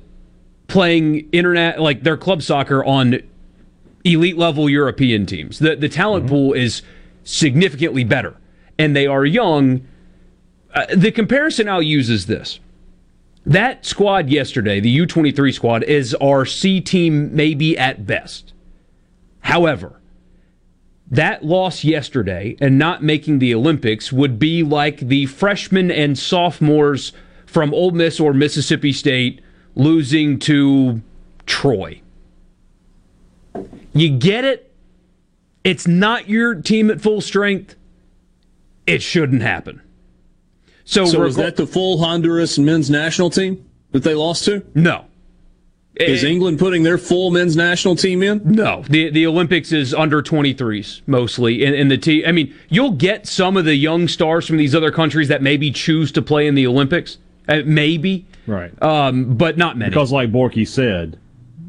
[0.70, 3.18] playing internet, like their club soccer on
[4.04, 5.58] elite level European teams.
[5.58, 6.82] The, the talent pool is
[7.24, 8.36] significantly better,
[8.78, 9.86] and they are young.
[10.72, 12.60] Uh, the comparison I'll use is this.
[13.44, 18.52] That squad yesterday, the U23 squad, is our C team maybe at best.
[19.40, 20.00] However,
[21.10, 27.12] that loss yesterday and not making the Olympics would be like the freshmen and sophomores
[27.46, 29.40] from Ole Miss or Mississippi State
[29.74, 31.00] losing to
[31.46, 32.00] Troy.
[33.92, 34.72] You get it?
[35.64, 37.74] It's not your team at full strength.
[38.86, 39.82] It shouldn't happen.
[40.84, 44.62] So, So, is reg- that the full Honduras men's national team that they lost to?
[44.74, 45.04] No.
[45.96, 48.40] Is Eh, England putting their full men's national team in?
[48.44, 52.22] No, the the Olympics is under 23s mostly, and, and the team.
[52.26, 55.70] I mean, you'll get some of the young stars from these other countries that maybe
[55.70, 57.18] choose to play in the Olympics,
[57.48, 58.72] uh, maybe, Right.
[58.82, 59.90] um, but not many.
[59.90, 61.18] Because, like Borky said,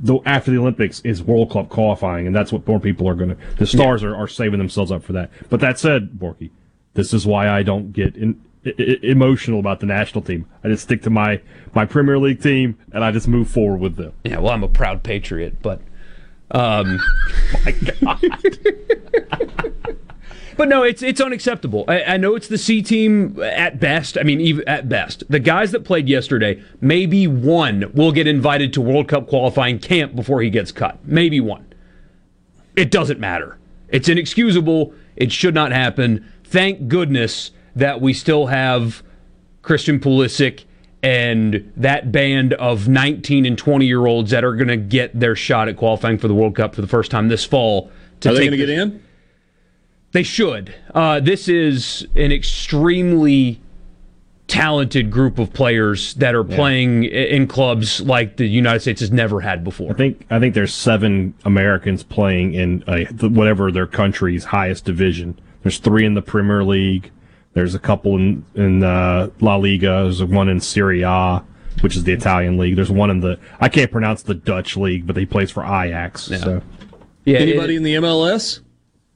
[0.03, 3.29] the, after the Olympics is World Cup qualifying, and that's what more people are going
[3.29, 3.37] to.
[3.57, 5.29] The stars are, are saving themselves up for that.
[5.49, 6.49] But that said, Borky,
[6.93, 10.45] this is why I don't get in, I- I- emotional about the national team.
[10.63, 11.41] I just stick to my
[11.75, 14.13] my Premier League team, and I just move forward with them.
[14.23, 15.81] Yeah, well, I'm a proud patriot, but
[16.51, 16.99] um,
[17.65, 18.21] my God.
[20.61, 21.85] but no, it's it's unacceptable.
[21.87, 24.15] I, I, know it's the C team at best.
[24.15, 28.71] I mean, even at best, the guys that played yesterday, maybe one will get invited
[28.73, 30.99] to World Cup qualifying camp before he gets cut.
[31.03, 31.73] Maybe one.
[32.75, 33.57] It doesn't matter.
[33.89, 34.93] It's inexcusable.
[35.15, 36.31] It should not happen.
[36.43, 39.01] Thank goodness that we still have
[39.63, 40.65] Christian Pulisic
[41.01, 45.35] and that band of 19 and 20 year olds that are going to get their
[45.35, 47.89] shot at qualifying for the World Cup for the first time this fall.
[48.19, 49.01] To are they going to get in?
[50.11, 50.73] They should.
[50.93, 53.61] Uh, this is an extremely
[54.51, 56.55] talented group of players that are yeah.
[56.57, 59.91] playing in clubs like the United States has never had before.
[59.91, 65.39] I think I think there's seven Americans playing in uh, whatever their country's highest division.
[65.63, 67.11] There's three in the Premier League.
[67.53, 70.03] There's a couple in in uh, La Liga.
[70.03, 71.43] There's one in Serie A,
[71.79, 72.75] which is the Italian league.
[72.75, 76.29] There's one in the I can't pronounce the Dutch league, but he plays for Ajax.
[76.29, 76.37] Yeah.
[76.37, 76.61] So,
[77.23, 78.59] yeah, anybody it, in the MLS?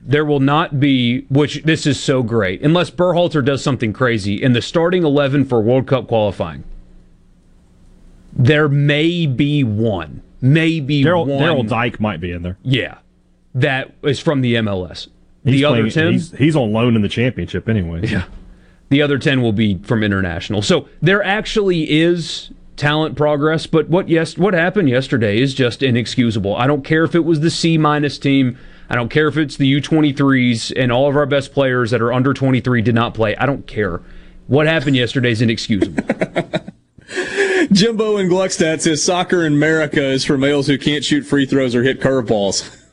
[0.07, 4.53] There will not be, which this is so great, unless Berhalter does something crazy in
[4.53, 6.63] the starting eleven for World Cup qualifying.
[8.31, 11.41] There may be one, maybe Daryl, one.
[11.41, 12.57] Daryl Dike might be in there.
[12.61, 12.99] Yeah,
[13.55, 15.07] that is from the MLS.
[15.43, 18.01] He's the playing, other ten, he's, he's, on loan in the championship anyway.
[18.03, 18.25] Yeah,
[18.89, 20.61] the other ten will be from international.
[20.61, 26.55] So there actually is talent progress, but what yes, what happened yesterday is just inexcusable.
[26.55, 28.59] I don't care if it was the C minus team.
[28.89, 32.13] I don't care if it's the U23s and all of our best players that are
[32.13, 33.35] under 23 did not play.
[33.35, 34.01] I don't care.
[34.47, 36.03] What happened yesterday is inexcusable.
[37.71, 41.73] Jimbo in Gluckstadt says soccer in America is for males who can't shoot free throws
[41.73, 42.83] or hit curveballs.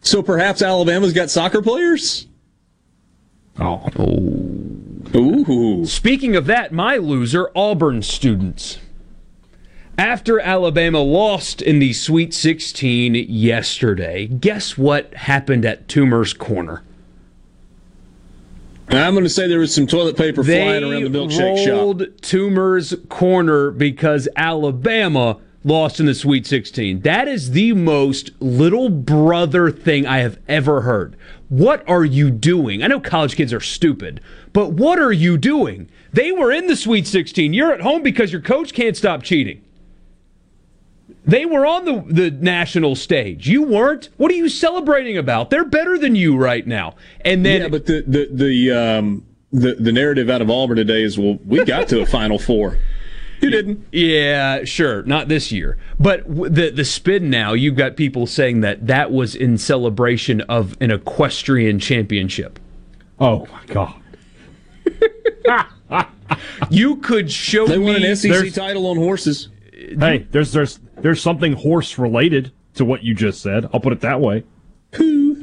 [0.00, 2.26] So perhaps Alabama's got soccer players?
[3.58, 3.88] Oh.
[5.14, 5.86] Ooh.
[5.86, 8.78] Speaking of that, my loser, Auburn students.
[9.98, 16.82] After Alabama lost in the Sweet 16 yesterday, guess what happened at Toomer's Corner?
[18.90, 22.00] I'm going to say there was some toilet paper they flying around the milkshake rolled
[22.00, 22.10] shop.
[22.20, 27.00] Toomer's Corner because Alabama lost in the Sweet 16.
[27.00, 31.16] That is the most little brother thing I have ever heard.
[31.48, 32.82] What are you doing?
[32.82, 34.20] I know college kids are stupid,
[34.52, 35.88] but what are you doing?
[36.12, 37.54] They were in the Sweet 16.
[37.54, 39.62] You're at home because your coach can't stop cheating.
[41.26, 43.48] They were on the, the national stage.
[43.48, 44.10] You weren't.
[44.16, 45.50] What are you celebrating about?
[45.50, 46.94] They're better than you right now.
[47.22, 51.02] And then Yeah, but the the the um the, the narrative out of Auburn today
[51.02, 52.78] is well, we got to a final four.
[53.40, 53.86] You didn't.
[53.92, 55.76] Yeah, sure, not this year.
[55.98, 60.76] But the the spin now, you've got people saying that that was in celebration of
[60.80, 62.58] an equestrian championship.
[63.18, 63.94] Oh my god.
[66.70, 69.48] you could show they me won an SEC title on horses.
[69.98, 73.68] Hey, there's there's there's something horse related to what you just said.
[73.72, 74.44] I'll put it that way.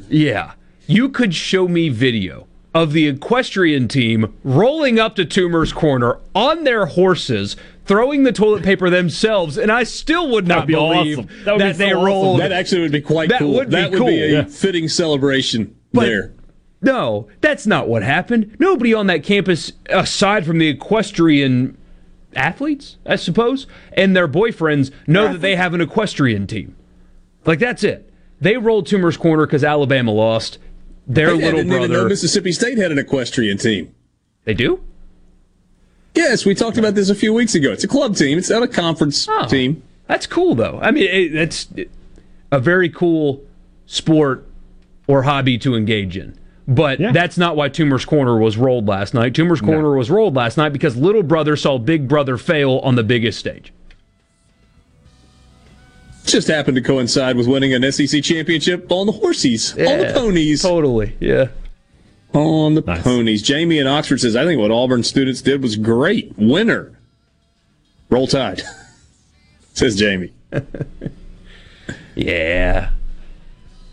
[0.09, 0.53] Yeah.
[0.87, 6.63] You could show me video of the equestrian team rolling up to Toomer's Corner on
[6.63, 7.55] their horses,
[7.85, 11.29] throwing the toilet paper themselves, and I still would not believe awesome.
[11.45, 12.03] that, that so they awesome.
[12.05, 12.39] rolled.
[12.41, 13.53] That actually would be quite that cool.
[13.53, 14.07] Would be that would cool.
[14.07, 14.43] be a Yeah.
[14.45, 16.33] fitting celebration But- there.
[16.81, 18.57] No, that's not what happened.
[18.59, 21.77] Nobody on that campus, aside from the equestrian
[22.35, 26.75] athletes, I suppose, and their boyfriends, know that they have an equestrian team.
[27.45, 28.09] Like that's it.
[28.41, 30.57] They rolled Toomer's Corner because Alabama lost.
[31.07, 32.07] Their I little know brother.
[32.09, 33.93] Mississippi State had an equestrian team.
[34.45, 34.81] They do?
[36.15, 37.71] Yes, we talked about this a few weeks ago.
[37.71, 38.37] It's a club team.
[38.37, 39.45] It's not a conference Oh.
[39.47, 39.81] team.
[40.07, 40.79] That's cool, though.
[40.81, 41.67] I mean, it, that's
[42.51, 43.41] a very cool
[43.85, 44.45] sport
[45.07, 46.37] or hobby to engage in.
[46.67, 49.33] But that's not why Toomer's Corner was rolled last night.
[49.33, 53.03] Toomer's Corner was rolled last night because little brother saw big brother fail on the
[53.03, 53.73] biggest stage.
[56.25, 60.61] Just happened to coincide with winning an SEC championship on the horses, on the ponies.
[60.61, 61.47] Totally, yeah.
[62.33, 63.43] On the ponies.
[63.43, 66.33] Jamie in Oxford says, I think what Auburn students did was great.
[66.37, 66.97] Winner.
[68.09, 68.61] Roll Tide.
[69.73, 70.33] says Jamie.
[72.15, 72.91] Yeah.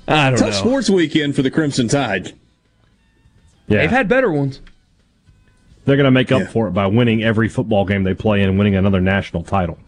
[0.06, 0.46] I don't know.
[0.46, 0.70] Tough know.
[0.70, 2.34] sports weekend for the Crimson Tide.
[3.70, 3.78] Yeah.
[3.80, 4.60] They've had better ones.
[5.86, 8.58] They're going to make up for it by winning every football game they play and
[8.58, 9.78] winning another national title.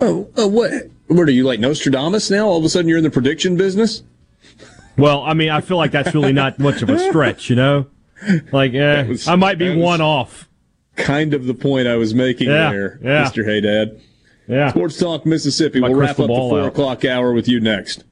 [0.00, 0.72] Oh, uh, what?
[1.08, 2.46] What are you like Nostradamus now?
[2.48, 4.02] All of a sudden you're in the prediction business?
[4.96, 7.86] Well, I mean, I feel like that's really not much of a stretch, you know?
[8.52, 10.48] Like, eh, was- I might be one off.
[10.96, 13.24] Kind of the point I was making Yeah, there, yeah.
[13.24, 13.44] Mr.
[13.46, 13.98] Haydad.
[14.48, 14.70] Yeah.
[14.70, 15.80] Sports Talk Mississippi.
[15.80, 16.66] My we'll wrap up the ball four out.
[16.68, 18.04] o'clock hour with you next.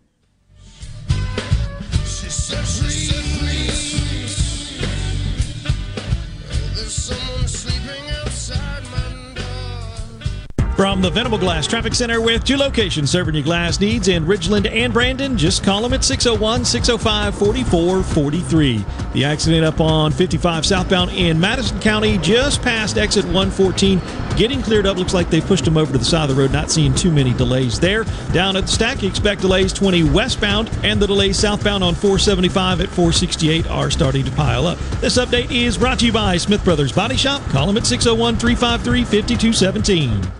[10.81, 14.67] From the Venable Glass Traffic Center with two locations serving your glass needs in Ridgeland
[14.67, 18.85] and Brandon, just call them at 601 605 4443.
[19.13, 24.01] The accident up on 55 southbound in Madison County, just past exit 114,
[24.39, 24.97] getting cleared up.
[24.97, 27.11] Looks like they pushed them over to the side of the road, not seeing too
[27.11, 28.05] many delays there.
[28.33, 32.89] Down at the stack, expect delays 20 westbound, and the delays southbound on 475 at
[32.89, 34.79] 468 are starting to pile up.
[35.03, 37.43] This update is brought to you by Smith Brothers Body Shop.
[37.51, 40.40] Call them at 601 353 5217.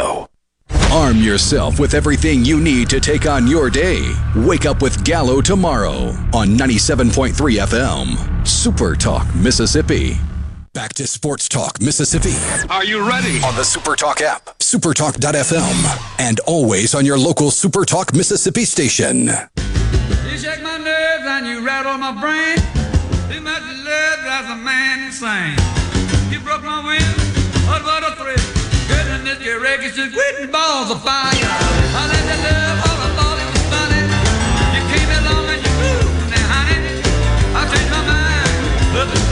[0.91, 4.13] Arm yourself with everything you need to take on your day.
[4.35, 8.47] Wake up with Gallo tomorrow on 97.3 FM.
[8.47, 10.17] Super Talk, Mississippi.
[10.73, 12.33] Back to Sports Talk, Mississippi.
[12.69, 13.41] Are you ready?
[13.43, 19.27] On the Super Talk app, supertalk.fm, and always on your local Super Talk, Mississippi station.
[19.27, 22.57] You shake my nerves and you rattle my brain.
[23.29, 25.57] Too much love drives a man insane.
[26.31, 28.60] You broke my will, what what a thrill.
[29.39, 31.31] Records quitting balls of fire.
[31.31, 34.03] I let you love all I thought it was funny.
[34.75, 36.99] You came along and you moved now, honey.
[37.55, 38.51] I changed my mind,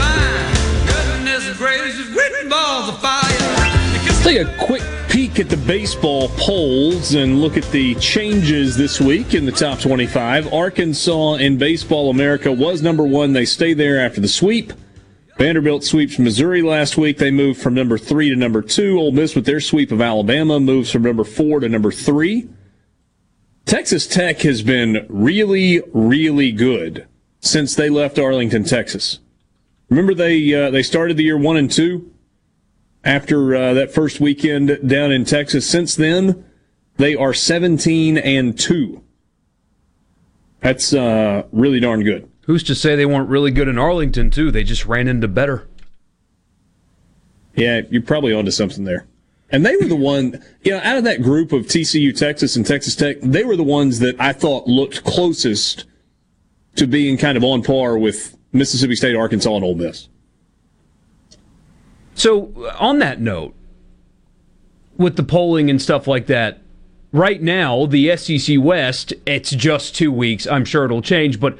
[0.00, 0.86] fine.
[0.88, 3.20] Goodness gracious, quitting balls of fire.
[4.06, 9.02] Let's take a quick peek at the baseball polls and look at the changes this
[9.02, 10.50] week in the top 25.
[10.50, 13.34] Arkansas in Baseball America was number one.
[13.34, 14.72] They stay there after the sweep.
[15.40, 17.16] Vanderbilt sweeps Missouri last week.
[17.16, 18.98] They moved from number three to number two.
[18.98, 22.46] Ole Miss with their sweep of Alabama moves from number four to number three.
[23.64, 27.06] Texas Tech has been really, really good
[27.38, 29.20] since they left Arlington, Texas.
[29.88, 32.12] Remember they uh, they started the year one and two
[33.02, 35.66] after uh, that first weekend down in Texas.
[35.66, 36.44] Since then,
[36.98, 39.02] they are seventeen and two.
[40.60, 42.29] That's uh, really darn good.
[42.50, 44.50] Who's to say they weren't really good in Arlington too?
[44.50, 45.68] They just ran into better.
[47.54, 49.06] Yeah, you're probably onto something there.
[49.52, 52.66] And they were the one, you know, out of that group of TCU, Texas, and
[52.66, 55.84] Texas Tech, they were the ones that I thought looked closest
[56.74, 60.08] to being kind of on par with Mississippi State, Arkansas, and Ole Miss.
[62.16, 63.54] So, on that note,
[64.96, 66.62] with the polling and stuff like that,
[67.12, 70.48] right now, the SEC West, it's just two weeks.
[70.48, 71.56] I'm sure it'll change, but uh,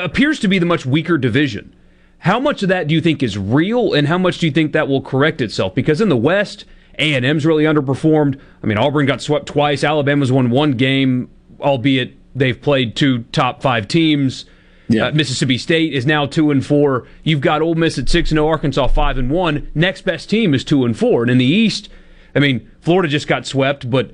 [0.00, 1.74] appears to be the much weaker division.
[2.18, 4.72] How much of that do you think is real, and how much do you think
[4.72, 5.74] that will correct itself?
[5.74, 6.64] Because in the West,
[6.98, 8.38] A&M's really underperformed.
[8.62, 9.82] I mean, Auburn got swept twice.
[9.82, 14.44] Alabama's won one game, albeit they've played two top five teams.
[14.88, 15.06] Yeah.
[15.06, 17.06] Uh, Mississippi State is now two and four.
[17.24, 19.70] You've got Ole Miss at six and zero, Arkansas five and one.
[19.74, 21.22] Next best team is two and four.
[21.22, 21.88] And in the East,
[22.34, 24.12] I mean, Florida just got swept, but uh,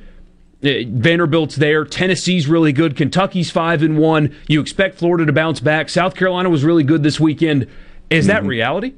[0.61, 1.85] Vanderbilt's there.
[1.85, 2.97] Tennessee's really good.
[2.97, 4.35] Kentucky's five and one.
[4.49, 5.89] You expect Florida to bounce back.
[5.89, 7.69] South Carolina was really good this weekend.
[8.11, 8.35] Is mm-hmm.
[8.35, 8.95] that reality?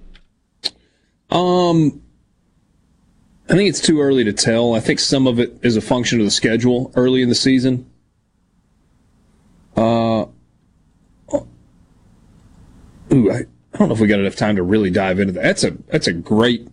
[1.30, 2.02] Um,
[3.48, 4.74] I think it's too early to tell.
[4.74, 7.90] I think some of it is a function of the schedule early in the season.
[9.76, 10.26] Uh,
[13.12, 15.42] ooh, I, I don't know if we got enough time to really dive into that.
[15.42, 16.68] That's a that's a great.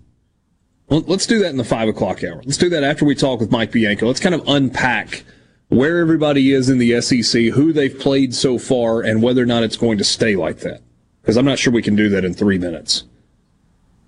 [0.90, 2.42] Let's do that in the five o'clock hour.
[2.46, 4.08] Let's do that after we talk with Mike Bianco.
[4.08, 5.24] Let's kind of unpack
[5.68, 9.64] where everybody is in the SEC, who they've played so far, and whether or not
[9.64, 10.82] it's going to stay like that.
[11.22, 13.04] Because I'm not sure we can do that in three minutes.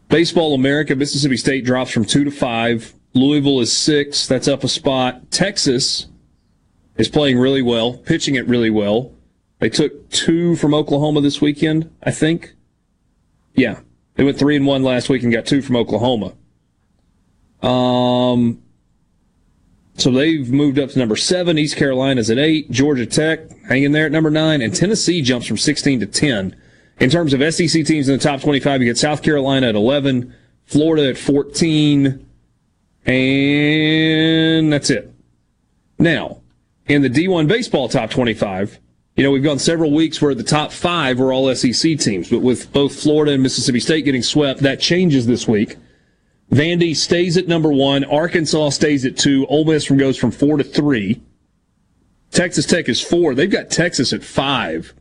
[0.08, 2.94] Baseball America, Mississippi State drops from two to five.
[3.14, 4.26] Louisville is six.
[4.26, 5.30] That's up a spot.
[5.32, 6.08] Texas
[6.96, 9.12] is playing really well, pitching it really well.
[9.60, 12.54] They took two from Oklahoma this weekend, I think.
[13.54, 13.80] Yeah.
[14.16, 16.34] They went three and one last week and got two from Oklahoma.
[17.62, 18.62] Um,
[19.96, 21.58] so they've moved up to number seven.
[21.58, 22.72] East Carolina's at eight.
[22.72, 24.62] Georgia Tech hanging there at number nine.
[24.62, 26.56] And Tennessee jumps from 16 to 10.
[27.00, 30.34] In terms of SEC teams in the top 25, you get South Carolina at 11,
[30.66, 32.26] Florida at 14,
[33.06, 35.14] and that's it.
[35.98, 36.42] Now,
[36.88, 38.80] in the D1 baseball top 25,
[39.16, 42.40] you know, we've gone several weeks where the top five were all SEC teams, but
[42.40, 45.78] with both Florida and Mississippi State getting swept, that changes this week.
[46.52, 48.04] Vandy stays at number one.
[48.06, 49.46] Arkansas stays at two.
[49.48, 51.22] Ole Miss from goes from four to three.
[52.32, 53.36] Texas Tech is four.
[53.36, 54.94] They've got Texas at five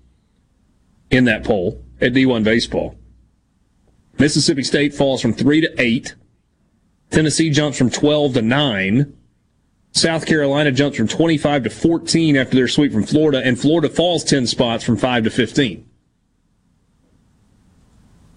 [1.11, 2.97] in that poll at D1 baseball.
[4.19, 6.15] Mississippi State falls from three to eight.
[7.11, 9.15] Tennessee jumps from 12 to nine.
[9.93, 14.23] South Carolina jumps from 25 to 14 after their sweep from Florida, and Florida falls
[14.23, 15.89] 10 spots from 5 to 15.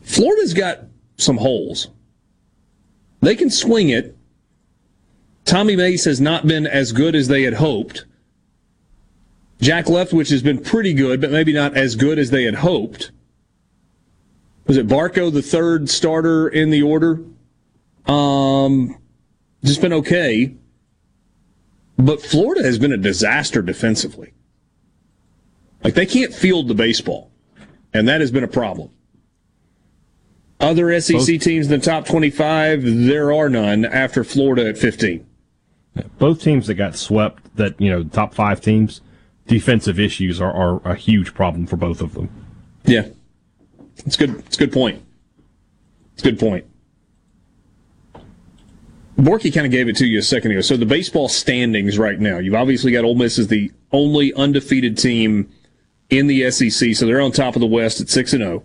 [0.02, 0.80] Florida's got
[1.18, 1.90] some holes.
[3.22, 4.18] They can swing it.
[5.46, 8.06] Tommy Mace has not been as good as they had hoped.
[9.60, 13.12] Jack Leftwich has been pretty good, but maybe not as good as they had hoped.
[14.66, 17.22] Was it Barco, the third starter in the order?
[18.08, 18.98] Um,
[19.64, 20.56] just been okay.
[21.98, 24.34] But Florida has been a disaster defensively.
[25.84, 27.32] Like they can't field the baseball,
[27.94, 28.90] and that has been a problem.
[30.62, 35.26] Other SEC both, teams in the top 25, there are none after Florida at 15.
[36.20, 39.02] Both teams that got swept, that, you know, top five teams,
[39.48, 42.30] defensive issues are, are a huge problem for both of them.
[42.86, 43.08] Yeah.
[44.06, 44.36] It's good.
[44.46, 45.04] It's a good point.
[46.14, 46.66] It's a good point.
[49.18, 50.62] Borky kind of gave it to you a second ago.
[50.62, 54.98] So the baseball standings right now, you've obviously got Ole Miss as the only undefeated
[54.98, 55.52] team
[56.10, 58.64] in the SEC, so they're on top of the West at six and zero.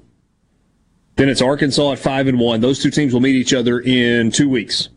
[1.17, 2.61] Then it's Arkansas at five and one.
[2.61, 4.91] Those two teams will meet each other in two weeks.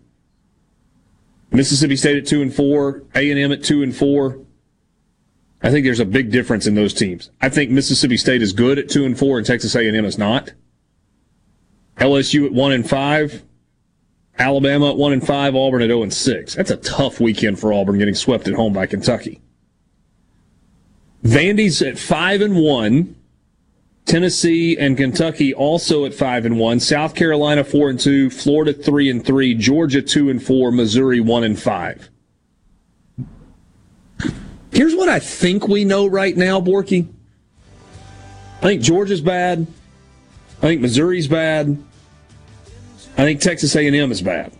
[1.51, 4.39] Mississippi State at two and four, A and M at two and four.
[5.61, 7.31] I think there's a big difference in those teams.
[7.41, 10.05] I think Mississippi State is good at two and four, and Texas A and M
[10.05, 10.53] is not.
[11.97, 13.43] LSU at one and five,
[14.37, 16.55] Alabama at one and five, Auburn at zero and six.
[16.55, 19.41] That's a tough weekend for Auburn, getting swept at home by Kentucky.
[21.23, 23.15] Vandy's at five and one.
[24.09, 26.79] Tennessee and Kentucky also at five and one.
[26.79, 28.31] South Carolina four and two.
[28.31, 29.53] Florida three and three.
[29.53, 30.71] Georgia two and four.
[30.71, 32.09] Missouri one and five.
[34.71, 37.07] Here's what I think we know right now, Borky.
[38.57, 39.67] I think Georgia's bad.
[40.57, 41.77] I think Missouri's bad.
[43.15, 44.51] I think Texas A&M is bad.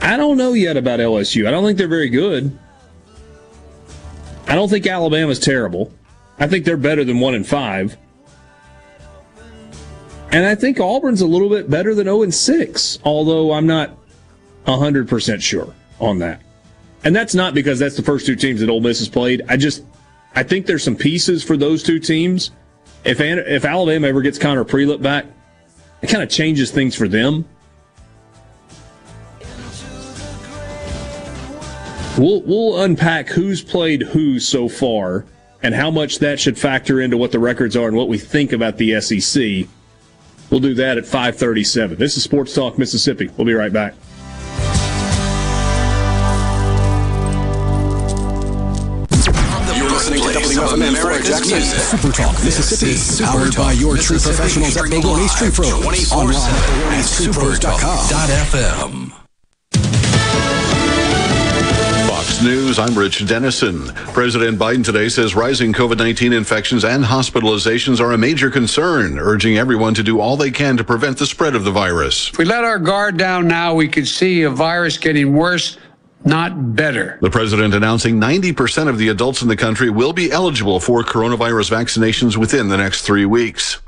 [0.00, 1.48] I don't know yet about LSU.
[1.48, 2.56] I don't think they're very good.
[4.46, 5.92] I don't think Alabama's terrible.
[6.38, 7.96] I think they're better than 1 and 5.
[10.32, 13.96] And I think Auburn's a little bit better than 0 and 6, although I'm not
[14.66, 16.40] 100% sure on that.
[17.04, 19.42] And that's not because that's the first two teams that Ole Miss has played.
[19.48, 19.84] I just
[20.34, 22.52] I think there's some pieces for those two teams.
[23.04, 25.26] If if Alabama ever gets Connor Prielipp back,
[26.00, 27.44] it kind of changes things for them.
[32.18, 35.24] We'll we'll unpack who's played who so far
[35.62, 38.52] and how much that should factor into what the records are and what we think
[38.52, 39.66] about the SEC.
[40.50, 41.98] We'll do that at 537.
[41.98, 43.30] This is Sports Talk Mississippi.
[43.36, 43.94] We'll be right back.
[49.74, 51.80] You're listening to WFMN America's Music.
[51.80, 53.24] Super Talk Mississippi.
[53.24, 56.12] Powered by your true professionals at Bogoni Street Pros.
[56.12, 59.21] Online at BogoniStreetPros.com.
[62.42, 63.86] News, I'm Rich Dennison.
[64.14, 69.58] President Biden today says rising COVID 19 infections and hospitalizations are a major concern, urging
[69.58, 72.30] everyone to do all they can to prevent the spread of the virus.
[72.30, 75.78] If we let our guard down now, we could see a virus getting worse,
[76.24, 77.16] not better.
[77.22, 81.70] The president announcing 90% of the adults in the country will be eligible for coronavirus
[81.70, 83.81] vaccinations within the next three weeks.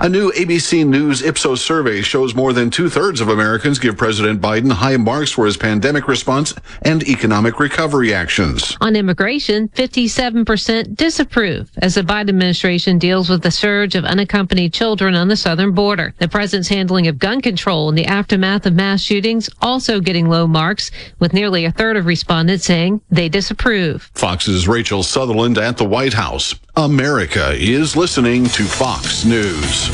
[0.00, 4.40] A new ABC News Ipsos survey shows more than two thirds of Americans give President
[4.40, 8.76] Biden high marks for his pandemic response and economic recovery actions.
[8.80, 15.14] On immigration, 57% disapprove as the Biden administration deals with the surge of unaccompanied children
[15.14, 16.14] on the southern border.
[16.18, 20.46] The president's handling of gun control in the aftermath of mass shootings also getting low
[20.46, 24.10] marks, with nearly a third of respondents saying they disapprove.
[24.14, 26.54] Fox's Rachel Sutherland at the White House.
[26.76, 29.88] America is listening to Fox News.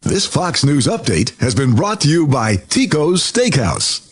[0.00, 4.11] This Fox News update has been brought to you by Tico's Steakhouse.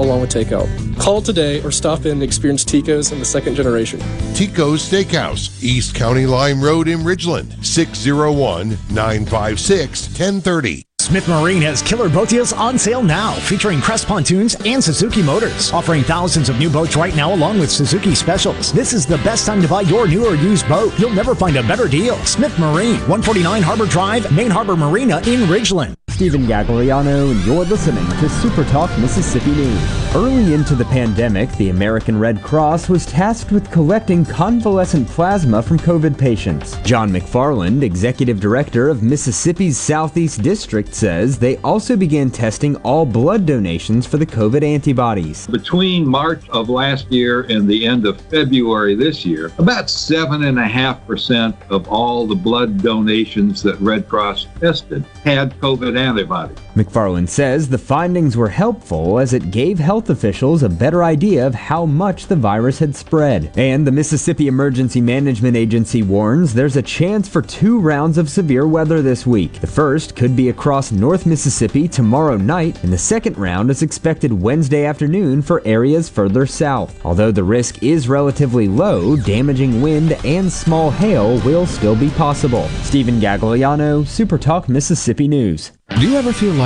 [0.00, 0.68] along with takeout.
[0.98, 4.00] Call today or stop in and experience Tico's in the second generation.
[4.34, 10.86] Tico's Steakhouse, East County Line Road in Ridgeland, 601 956 1030.
[11.06, 15.72] Smith Marine has killer boat deals on sale now, featuring Crest pontoons and Suzuki motors,
[15.72, 18.72] offering thousands of new boats right now along with Suzuki specials.
[18.72, 20.92] This is the best time to buy your new or used boat.
[20.98, 22.16] You'll never find a better deal.
[22.24, 25.94] Smith Marine, 149 Harbor Drive, Main Harbor Marina in Ridgeland.
[26.16, 30.14] Stephen Gagliano, and you're listening to Super Talk Mississippi News.
[30.14, 35.78] Early into the pandemic, the American Red Cross was tasked with collecting convalescent plasma from
[35.78, 36.78] COVID patients.
[36.84, 43.44] John McFarland, executive director of Mississippi's Southeast District, says they also began testing all blood
[43.44, 45.46] donations for the COVID antibodies.
[45.48, 51.86] Between March of last year and the end of February this year, about 7.5% of
[51.88, 56.65] all the blood donations that Red Cross tested had COVID antibodies.
[56.76, 61.54] McFarland says the findings were helpful as it gave health officials a better idea of
[61.54, 63.50] how much the virus had spread.
[63.56, 68.68] And the Mississippi Emergency Management Agency warns there's a chance for two rounds of severe
[68.68, 69.54] weather this week.
[69.54, 74.30] The first could be across North Mississippi tomorrow night, and the second round is expected
[74.30, 77.02] Wednesday afternoon for areas further south.
[77.06, 82.68] Although the risk is relatively low, damaging wind and small hail will still be possible.
[82.82, 85.72] Stephen Gagliano, Super Talk Mississippi News.
[85.90, 86.65] Do you ever feel like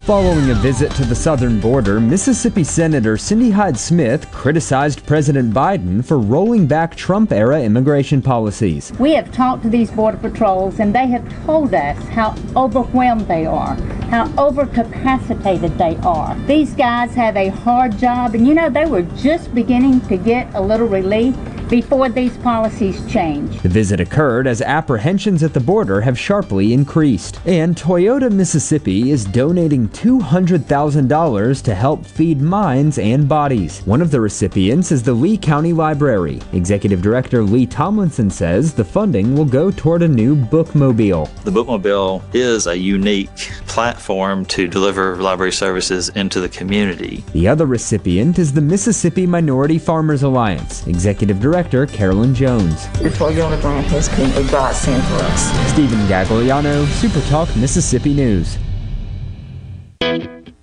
[0.00, 6.04] Following a visit to the southern border, Mississippi Senator Cindy Hyde Smith criticized President Biden
[6.04, 8.92] for rolling back Trump era immigration policies.
[8.98, 13.46] We have talked to these Border Patrols and they have told us how overwhelmed they
[13.46, 13.74] are,
[14.10, 16.34] how overcapacitated they are.
[16.46, 20.54] These guys have a hard job and you know, they were just beginning to get
[20.54, 21.34] a little relief
[21.68, 23.60] before these policies change.
[23.62, 27.40] The visit occurred as apprehensions at the border have sharply increased.
[27.46, 33.80] And Toyota Mississippi is donating $200,000 to help feed minds and bodies.
[33.86, 36.40] One of the recipients is the Lee County Library.
[36.52, 41.28] Executive Director Lee Tomlinson says the funding will go toward a new bookmobile.
[41.44, 43.34] The Bookmobile is a unique
[43.66, 47.24] platform to deliver library services into the community.
[47.32, 50.86] The other recipient is the Mississippi Minority Farmers Alliance.
[50.86, 52.88] Executive Director Carolyn Jones.
[52.98, 55.70] This Toyota grant has been a godsend for us.
[55.72, 58.58] Stephen Gagliano, Super Talk Mississippi News.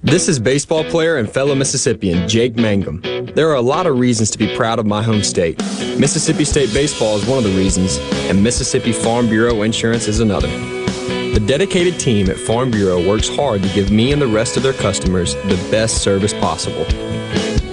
[0.02, 3.00] This is baseball player and fellow Mississippian Jake Mangum.
[3.36, 5.58] There are a lot of reasons to be proud of my home state.
[5.98, 7.98] Mississippi State Baseball is one of the reasons,
[8.30, 10.50] and Mississippi Farm Bureau Insurance is another.
[10.50, 14.64] The dedicated team at Farm Bureau works hard to give me and the rest of
[14.64, 16.86] their customers the best service possible.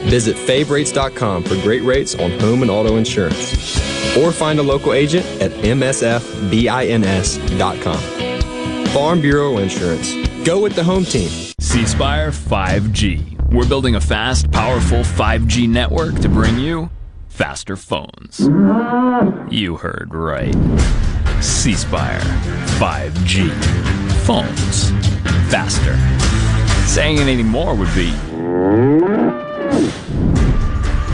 [0.08, 3.76] Visit favrates.com for great rates on home and auto insurance.
[4.16, 6.18] Or find a local agent at msfbins.com.
[8.88, 10.14] Farm Bureau Insurance.
[10.46, 11.28] Go with the home team.
[11.60, 13.52] C Spire 5G.
[13.52, 16.88] We're building a fast, powerful 5G network to bring you
[17.28, 18.40] faster phones.
[19.50, 20.54] You heard right.
[21.42, 22.20] C Spire
[22.78, 23.50] 5G.
[24.24, 24.90] Phones
[25.50, 25.96] faster.
[26.86, 28.14] Saying anything more would be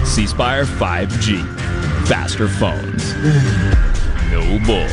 [0.05, 1.43] C Spire 5G.
[2.07, 3.15] Faster phones.
[4.31, 4.89] No bull.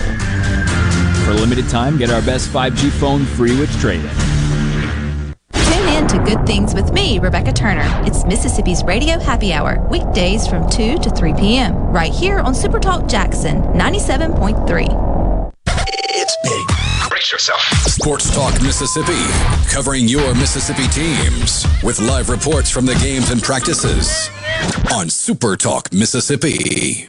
[1.25, 4.09] For a limited time, get our best 5G phone free with trade in.
[5.53, 7.85] Tune in to Good Things with me, Rebecca Turner.
[8.05, 12.79] It's Mississippi's Radio Happy Hour, weekdays from 2 to 3 p.m., right here on Super
[12.79, 15.10] Talk Jackson 97.3.
[17.21, 17.61] Brace yourself.
[17.85, 19.21] Sports Talk Mississippi,
[19.71, 24.31] covering your Mississippi teams with live reports from the games and practices
[24.91, 27.07] on Super Talk Mississippi.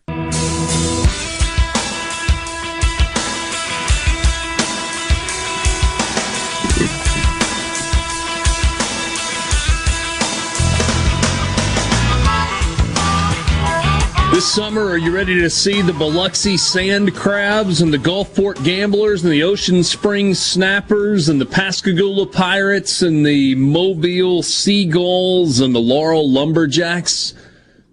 [14.43, 19.23] This summer, are you ready to see the Biloxi Sand Crabs and the Gulfport Gamblers
[19.23, 25.79] and the Ocean Springs Snappers and the Pascagoula Pirates and the Mobile Seagulls and the
[25.79, 27.35] Laurel Lumberjacks?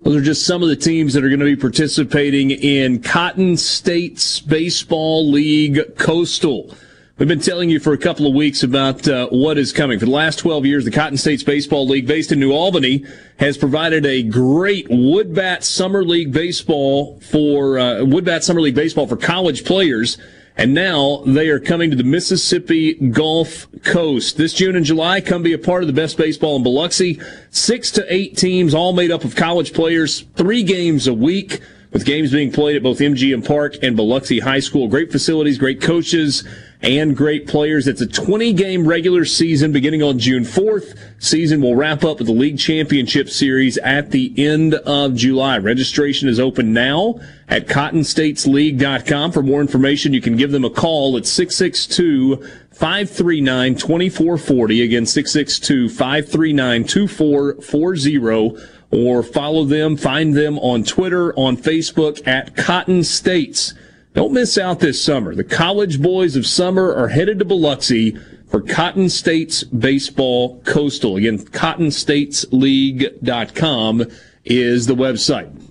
[0.02, 3.56] Those are just some of the teams that are going to be participating in Cotton
[3.56, 6.74] States Baseball League Coastal.
[7.20, 10.00] We've been telling you for a couple of weeks about uh, what is coming.
[10.00, 13.04] For the last 12 years, the Cotton States Baseball League, based in New Albany,
[13.40, 19.18] has provided a great Woodbat Summer League baseball for uh, Woodbat Summer League baseball for
[19.18, 20.18] college players.
[20.56, 24.38] And now they are coming to the Mississippi Gulf Coast.
[24.38, 27.20] This June and July, come be a part of the best baseball in Biloxi.
[27.50, 31.60] Six to eight teams, all made up of college players, three games a week,
[31.92, 34.88] with games being played at both MGM Park and Biloxi High School.
[34.88, 36.48] Great facilities, great coaches
[36.82, 37.88] and great players.
[37.88, 40.98] It's a 20 game regular season beginning on June 4th.
[41.20, 45.58] Season will wrap up with the league championship series at the end of July.
[45.58, 47.20] Registration is open now
[47.50, 49.32] at cottonstatesleague.com.
[49.32, 52.38] For more information, you can give them a call at 662
[52.72, 54.82] 539 2440.
[54.82, 63.04] Again, 662 539 2440 or follow them, find them on Twitter, on Facebook at Cotton
[63.04, 63.74] States.
[64.14, 65.36] Don't miss out this summer.
[65.36, 68.18] The college boys of summer are headed to Biloxi
[68.50, 71.18] for Cotton States Baseball Coastal.
[71.18, 74.06] Again, cottonstatesleague.com
[74.46, 75.62] is the website.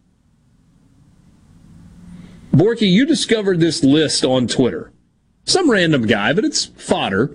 [2.52, 4.92] Borky, you discovered this list on Twitter.
[5.44, 7.34] Some random guy, but it's fodder.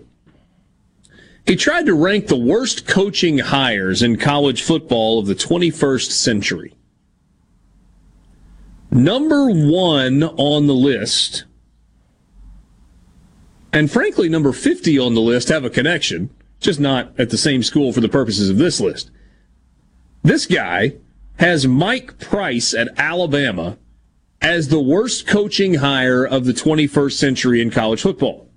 [1.46, 6.76] He tried to rank the worst coaching hires in college football of the 21st century.
[8.92, 11.46] Number one on the list,
[13.74, 16.30] and frankly, number 50 on the list have a connection,
[16.60, 19.10] just not at the same school for the purposes of this list.
[20.24, 20.96] This guy
[21.38, 23.78] has Mike Price at Alabama
[24.42, 28.50] as the worst coaching hire of the 21st century in college football.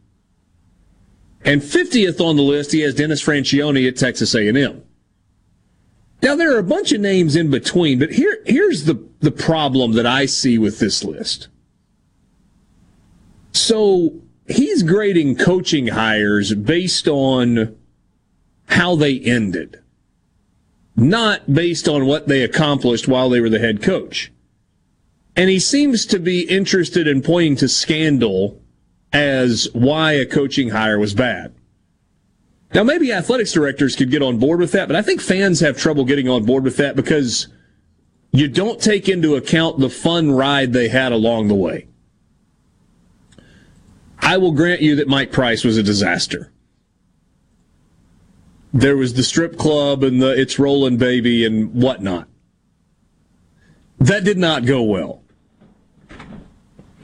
[1.44, 4.84] And 50th on the list, he has Dennis Franchione at Texas A&M.
[6.22, 9.92] Now there are a bunch of names in between, but here here's the the problem
[9.92, 11.48] that I see with this list.
[13.52, 17.76] So he's grading coaching hires based on
[18.66, 19.80] how they ended,
[20.94, 24.30] not based on what they accomplished while they were the head coach.
[25.40, 28.60] And he seems to be interested in pointing to scandal
[29.10, 31.54] as why a coaching hire was bad.
[32.74, 35.78] Now, maybe athletics directors could get on board with that, but I think fans have
[35.78, 37.48] trouble getting on board with that because
[38.32, 41.88] you don't take into account the fun ride they had along the way.
[44.18, 46.52] I will grant you that Mike Price was a disaster.
[48.74, 52.28] There was the strip club and the it's rolling baby and whatnot.
[53.98, 55.19] That did not go well.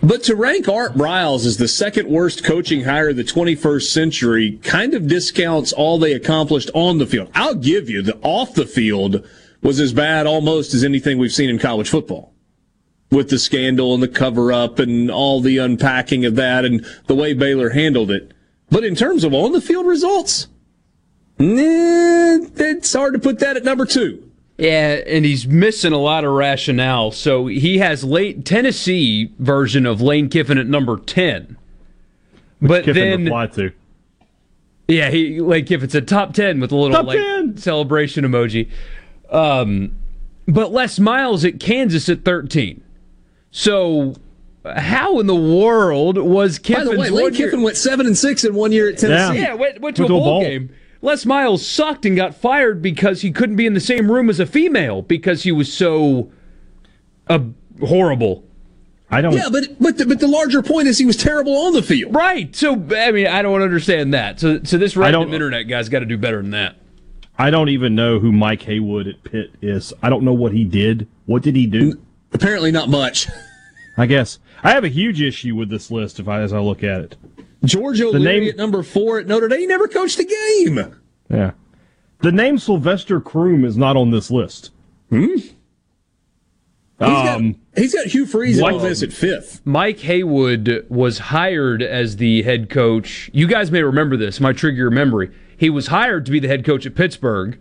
[0.06, 4.60] But to rank Art Briles as the second worst coaching hire of the 21st century
[4.62, 7.28] kind of discounts all they accomplished on the field.
[7.34, 9.28] I'll give you the off the field
[9.62, 12.32] was as bad almost as anything we've seen in college football
[13.10, 17.16] with the scandal and the cover up and all the unpacking of that and the
[17.16, 18.32] way Baylor handled it.
[18.70, 20.46] But in terms of on the field results,
[21.40, 24.25] it's hard to put that at number two.
[24.58, 27.10] Yeah, and he's missing a lot of rationale.
[27.10, 31.58] So he has late Tennessee version of Lane Kiffin at number ten.
[32.62, 33.72] But Kiffin then replied to.
[34.88, 37.58] Yeah, he Lane Kiffin's a top ten with a little Top like 10.
[37.58, 38.70] celebration emoji.
[39.30, 39.92] Um,
[40.48, 42.82] but Les Miles at Kansas at thirteen.
[43.50, 44.14] So
[44.64, 48.16] how in the world was By the way, Lane one year- Kiffin went seven and
[48.16, 49.40] six in one year at Tennessee.
[49.40, 50.70] Yeah, went, went to a bowl, game.
[51.02, 54.40] Les Miles sucked and got fired because he couldn't be in the same room as
[54.40, 56.30] a female because he was so
[57.28, 57.40] uh,
[57.80, 58.44] horrible.
[59.10, 59.34] I don't.
[59.34, 62.14] Yeah, but but the, but the larger point is he was terrible on the field.
[62.14, 62.54] Right.
[62.56, 64.40] So I mean, I don't understand that.
[64.40, 66.76] So so this random don't- internet guy's got to do better than that.
[67.38, 69.92] I don't even know who Mike Haywood at Pitt is.
[70.02, 71.06] I don't know what he did.
[71.26, 72.00] What did he do?
[72.32, 73.28] Apparently, not much.
[73.98, 76.82] I guess I have a huge issue with this list if I as I look
[76.82, 77.16] at it.
[77.66, 79.60] George The O'Leary name- at number four at Notre Dame.
[79.60, 80.94] He never coached a game.
[81.30, 81.52] Yeah,
[82.20, 84.70] the name Sylvester Croom is not on this list.
[85.10, 85.26] Hmm.
[86.98, 88.74] He's Um, got he's got Hugh Freeze What?
[88.74, 89.60] on this at fifth.
[89.66, 93.28] Mike Haywood was hired as the head coach.
[93.34, 94.40] You guys may remember this.
[94.40, 95.30] My trigger your memory.
[95.58, 97.58] He was hired to be the head coach at Pittsburgh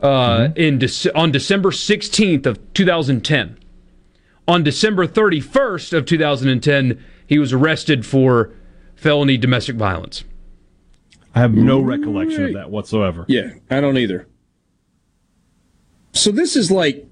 [0.00, 3.56] uh, in Dece- on December 16th of 2010.
[4.46, 8.50] On December 31st of 2010, he was arrested for
[8.94, 10.24] felony domestic violence.
[11.34, 13.24] I have no recollection of that whatsoever.
[13.28, 14.28] Yeah, I don't either.
[16.12, 17.06] So this is like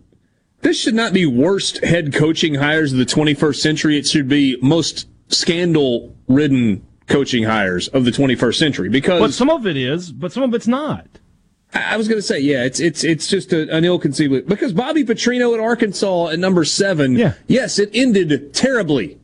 [0.61, 3.99] this should not be worst head coaching hires of the 21st century.
[3.99, 9.51] It should be most scandal ridden coaching hires of the 21st century because But some
[9.51, 11.07] of it is, but some of it's not.
[11.75, 14.73] I I was going to say, yeah, it's it's it's just a, an ill-conceivable because
[14.73, 17.17] Bobby Petrino at Arkansas at number seven.
[17.17, 17.35] Yeah.
[17.49, 19.19] Yes, it ended terribly.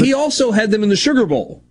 [0.00, 1.62] He also had them in the Sugar Bowl.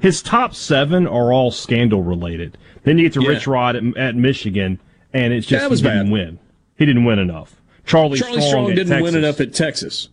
[0.00, 2.58] His top seven are all scandal related.
[2.84, 3.28] Then you get to Yeah.
[3.28, 4.80] Rich Rod at, at Michigan,
[5.12, 6.12] and it's just That was he didn't bad.
[6.12, 6.38] win.
[6.76, 7.60] He didn't win enough.
[7.84, 9.02] Charlie, Charlie Strong, Strong didn't Texas.
[9.02, 10.08] win enough at Texas.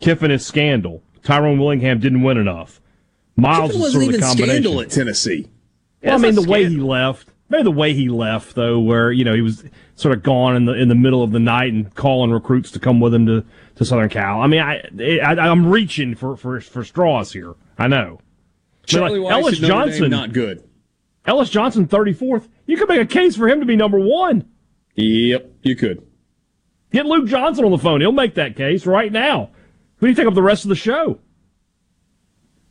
[0.00, 1.02] Kiffin is scandal.
[1.22, 2.80] Tyrone Willingham didn't win enough.
[3.36, 5.48] Miles Kiffin wasn't even scandal at Tennessee.
[6.02, 9.24] Well, I mean, the way he left, maybe the way he left though, where you
[9.24, 9.64] know he was
[9.96, 12.78] sort of gone in the in the middle of the night and calling recruits to
[12.78, 13.44] come with him to,
[13.76, 14.40] to Southern Cal.
[14.40, 14.80] I mean, I,
[15.18, 17.54] I I'm reaching for, for for straws here.
[17.78, 18.20] I know.
[18.86, 20.66] Charlie I mean, like, Weis Ellis Johnson, not good.
[21.26, 22.48] Ellis Johnson, 34th.
[22.66, 24.48] You could make a case for him to be number one.
[24.94, 26.06] Yep, you could.
[26.92, 28.00] Get Luke Johnson on the phone.
[28.00, 29.50] He'll make that case right now.
[29.96, 31.20] Who do you take up the rest of the show?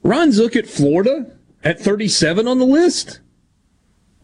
[0.03, 3.21] Ron Zook at Florida at 37 on the list.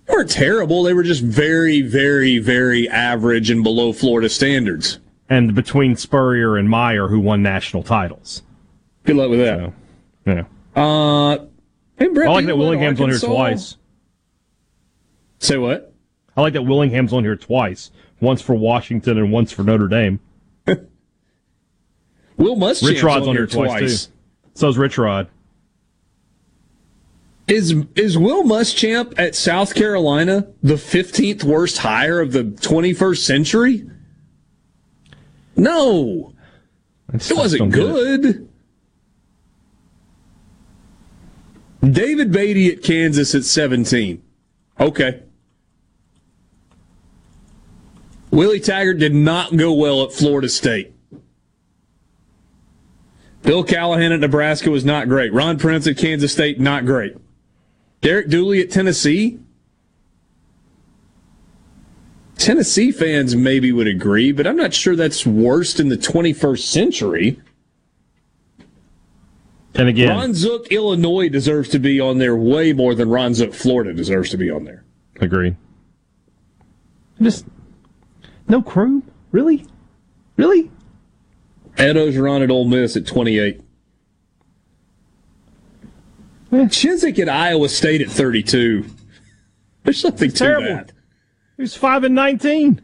[0.08, 0.84] Weren't terrible.
[0.84, 5.00] They were just very, very, very average and below Florida standards.
[5.30, 8.44] And between Spurrier and Meyer, who won national titles.
[9.04, 9.74] Good luck with that.
[10.26, 10.44] So, yeah.
[10.82, 11.46] Uh,
[11.98, 12.58] hey, Brett, I like that?
[12.58, 13.78] Willingham's on here twice.
[15.40, 15.94] Say what?
[16.38, 17.92] I like that Willingham's on here twice.
[18.20, 20.20] Once for Washington and once for Notre Dame.
[22.38, 24.06] Will Muschamp's Rich Rod's on, on here twice, twice.
[24.06, 24.12] too.
[24.54, 25.30] So's Rich Rod.
[27.48, 33.90] Is is Will Muschamp at South Carolina the 15th worst hire of the 21st century?
[35.56, 36.34] No.
[37.14, 37.72] It wasn't it.
[37.72, 38.50] good.
[41.84, 44.24] David Beaty at Kansas at 17.
[44.80, 45.22] Okay.
[48.32, 50.94] Willie Taggart did not go well at Florida State.
[53.44, 55.32] Bill Callahan at Nebraska was not great.
[55.32, 57.16] Ron Prince at Kansas State, not great.
[58.02, 59.40] Derek Dooley at Tennessee.
[62.38, 67.42] Tennessee fans maybe would agree, but I'm not sure that's worst in the 21st century.
[69.74, 73.54] And again, Ron Zook, Illinois deserves to be on there way more than Ron Zook,
[73.54, 74.86] Florida deserves to be on there.
[75.20, 75.56] Agreed.
[77.22, 77.46] Just
[78.48, 79.04] no crew?
[79.32, 79.66] Really?
[80.38, 80.72] Really?
[81.78, 83.62] Ed Orgeron at Ole Miss at 28.
[86.64, 88.86] Chizik at Iowa State at 32.
[89.84, 90.68] There's something to Terrible.
[90.68, 90.92] that.
[91.58, 92.82] He was five and nineteen.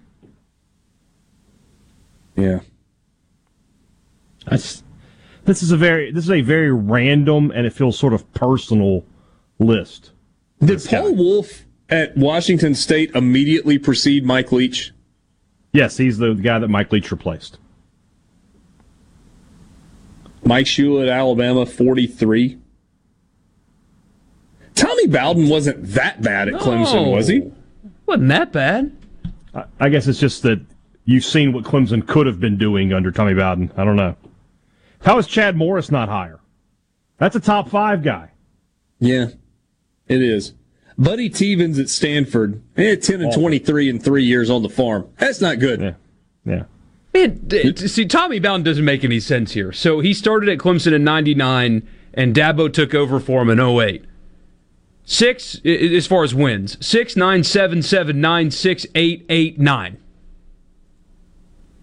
[2.36, 2.60] Yeah.
[4.46, 4.84] That's
[5.46, 9.04] this is a very this is a very random and it feels sort of personal
[9.60, 10.12] list.
[10.64, 14.92] Did Paul Wulff at Washington State immediately precede Mike Leach?
[15.74, 17.58] Yes, he's the guy that Mike Leach replaced.
[20.44, 22.58] Mike Shula at Alabama, 43.
[24.76, 27.52] Tommy Bowden wasn't that bad at Clemson, was he?
[28.06, 28.96] Wasn't that bad.
[29.54, 30.60] I, I guess it's just that
[31.06, 33.72] you've seen what Clemson could have been doing under Tommy Bowden.
[33.78, 34.16] I don't know.
[35.02, 36.40] How is Chad Morris not higher?
[37.18, 38.32] That's a top five guy.
[39.00, 39.28] Yeah,
[40.08, 40.54] it is.
[40.98, 45.08] Buddy Teevens at Stanford, he had 10 and 23 in three years on the farm.
[45.18, 45.82] That's not good.
[45.82, 45.94] Yeah.
[46.46, 46.64] Yeah.
[47.14, 49.72] Man, see, Tommy Bowden doesn't make any sense here.
[49.72, 54.06] So he started at Clemson in 99, and Dabo took over for him in 08.
[55.04, 59.60] Six, i- i- as far as wins, six, nine, seven, seven, nine, six, eight, eight,
[59.60, 59.98] nine.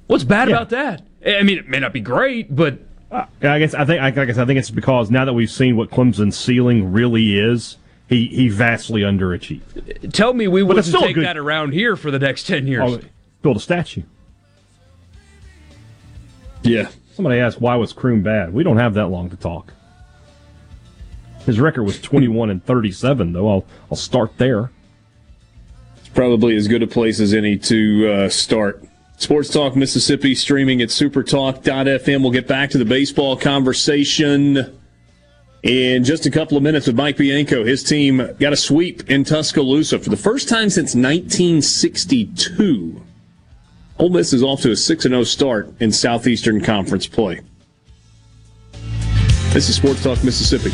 [0.06, 0.56] What's bad Yeah.
[0.56, 1.02] about that?
[1.26, 2.78] I mean, it may not be great, but
[3.10, 5.76] Uh, I guess I think I guess I think it's because now that we've seen
[5.76, 7.76] what Clemson's ceiling really is,
[8.08, 10.12] he he vastly underachieved.
[10.12, 12.82] tell me we wouldn't take good- that around here for the next 10 years.
[12.86, 13.00] Oh,
[13.42, 14.02] build a statue.
[16.62, 16.88] Yeah.
[17.14, 18.52] Somebody asked why was Croom bad.
[18.52, 19.72] We don't have that long to talk.
[21.48, 23.48] His record was twenty one and thirty seven, though.
[23.48, 24.70] I'll I'll start there.
[25.96, 28.84] It's probably as good a place as any to uh, start.
[29.16, 32.20] Sports Talk Mississippi streaming at supertalk.fm.
[32.20, 34.78] We'll get back to the baseball conversation
[35.62, 37.64] in just a couple of minutes with Mike Bianco.
[37.64, 43.00] His team got a sweep in Tuscaloosa for the first time since 1962.
[43.98, 47.40] Ole Miss is off to a 6 0 start in Southeastern Conference play.
[49.54, 50.72] This is Sports Talk Mississippi.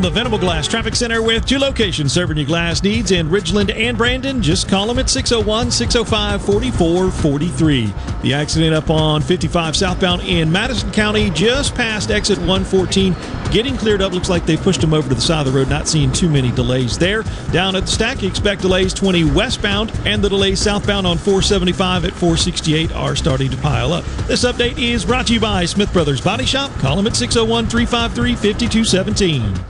[0.00, 3.98] The Venable Glass Traffic Center with two locations serving your glass needs in Ridgeland and
[3.98, 4.40] Brandon.
[4.42, 7.92] Just call them at 601 605 4443.
[8.22, 13.14] The accident up on 55 southbound in Madison County, just past exit 114.
[13.52, 14.12] Getting cleared up.
[14.12, 15.68] Looks like they pushed them over to the side of the road.
[15.68, 17.22] Not seeing too many delays there.
[17.52, 22.06] Down at the stack, you expect delays 20 westbound, and the delays southbound on 475
[22.06, 24.04] at 468 are starting to pile up.
[24.26, 26.70] This update is brought to you by Smith Brothers Body Shop.
[26.78, 29.69] Call them at 601 353 5217.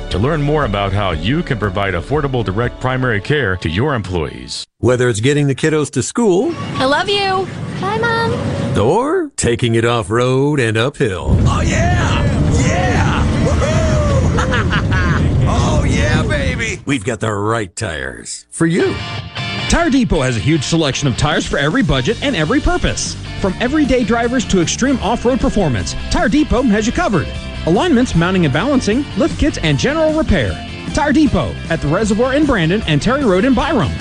[0.11, 4.65] to learn more about how you can provide affordable direct primary care to your employees.
[4.79, 7.47] Whether it's getting the kiddos to school, I love you.
[7.79, 8.77] Bye, Mom.
[8.77, 11.27] or taking it off road and uphill.
[11.47, 12.23] Oh, yeah!
[12.67, 13.17] Yeah!
[15.53, 16.81] Oh, yeah, baby!
[16.85, 18.93] We've got the right tires for you.
[19.69, 23.15] Tire Depot has a huge selection of tires for every budget and every purpose.
[23.41, 27.27] From everyday drivers to extreme off road performance, Tire Depot has you covered.
[27.67, 30.51] Alignments, mounting and balancing, lift kits, and general repair.
[30.93, 33.91] Tire Depot at the Reservoir in Brandon and Terry Road in Byram.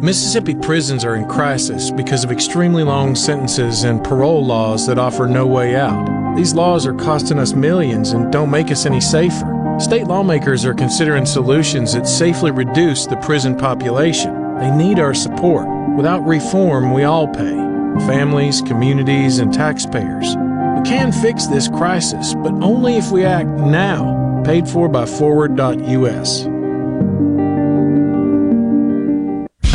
[0.00, 5.26] Mississippi prisons are in crisis because of extremely long sentences and parole laws that offer
[5.26, 6.36] no way out.
[6.36, 9.76] These laws are costing us millions and don't make us any safer.
[9.78, 14.58] State lawmakers are considering solutions that safely reduce the prison population.
[14.58, 15.66] They need our support.
[15.96, 17.64] Without reform, we all pay
[18.06, 20.34] families, communities, and taxpayers.
[20.74, 24.42] We can fix this crisis, but only if we act now.
[24.44, 26.53] Paid for by FWD.us.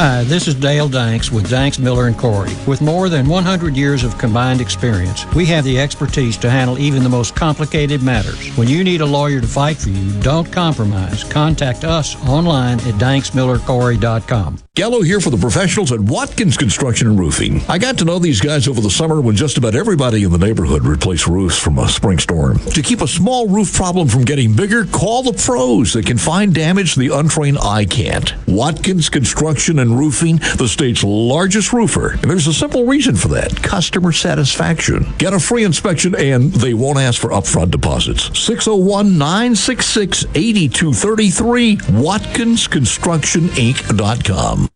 [0.01, 2.55] Hi, this is Dale Danks with Danks Miller and Corey.
[2.65, 7.03] With more than 100 years of combined experience, we have the expertise to handle even
[7.03, 8.47] the most complicated matters.
[8.55, 11.25] When you need a lawyer to fight for you, don't compromise.
[11.25, 14.59] Contact us online at danksmillercorey.com.
[14.79, 17.59] Gallo here for the professionals at Watkins Construction and Roofing.
[17.67, 20.37] I got to know these guys over the summer when just about everybody in the
[20.37, 22.59] neighborhood replaced roofs from a spring storm.
[22.59, 26.55] To keep a small roof problem from getting bigger, call the pros that can find
[26.55, 28.33] damage the untrained eye can't.
[28.47, 32.13] Watkins Construction and Roofing, the state's largest roofer.
[32.13, 35.13] And there's a simple reason for that customer satisfaction.
[35.17, 38.25] Get a free inspection and they won't ask for upfront deposits.
[38.39, 44.69] 601 966 8233, WatkinsConstructionInc.com.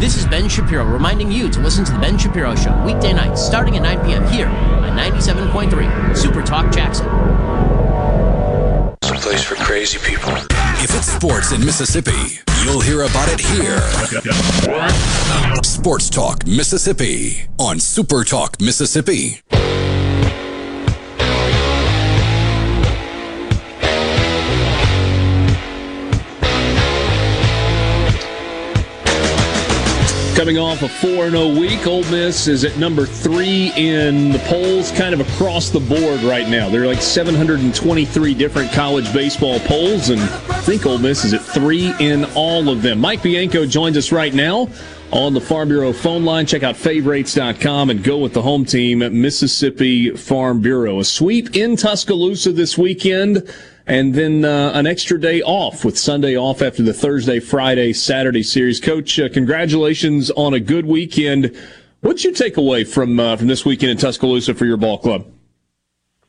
[0.00, 3.42] This is Ben Shapiro reminding you to listen to The Ben Shapiro Show weekday nights
[3.42, 4.26] starting at 9 p.m.
[4.28, 7.06] here on 97.3 Super Talk Jackson.
[9.20, 10.32] Place for crazy people.
[10.82, 13.80] If it's sports in Mississippi, you'll hear about it here.
[15.62, 19.40] Sports Talk Mississippi on Super Talk Mississippi.
[30.36, 34.90] Coming off a 4 0 week, Ole Miss is at number three in the polls,
[34.92, 36.70] kind of across the board right now.
[36.70, 41.42] There are like 723 different college baseball polls, and I think Ole Miss is at
[41.42, 43.00] three in all of them.
[43.00, 44.68] Mike Bianco joins us right now
[45.12, 46.46] on the Farm Bureau phone line.
[46.46, 51.00] Check out favorites.com and go with the home team at Mississippi Farm Bureau.
[51.00, 53.52] A sweep in Tuscaloosa this weekend
[53.90, 58.44] and then uh, an extra day off with Sunday off after the Thursday, Friday, Saturday
[58.44, 58.78] series.
[58.78, 61.56] Coach, uh, congratulations on a good weekend.
[62.00, 65.26] What'd you take away from uh, from this weekend in Tuscaloosa for your ball club?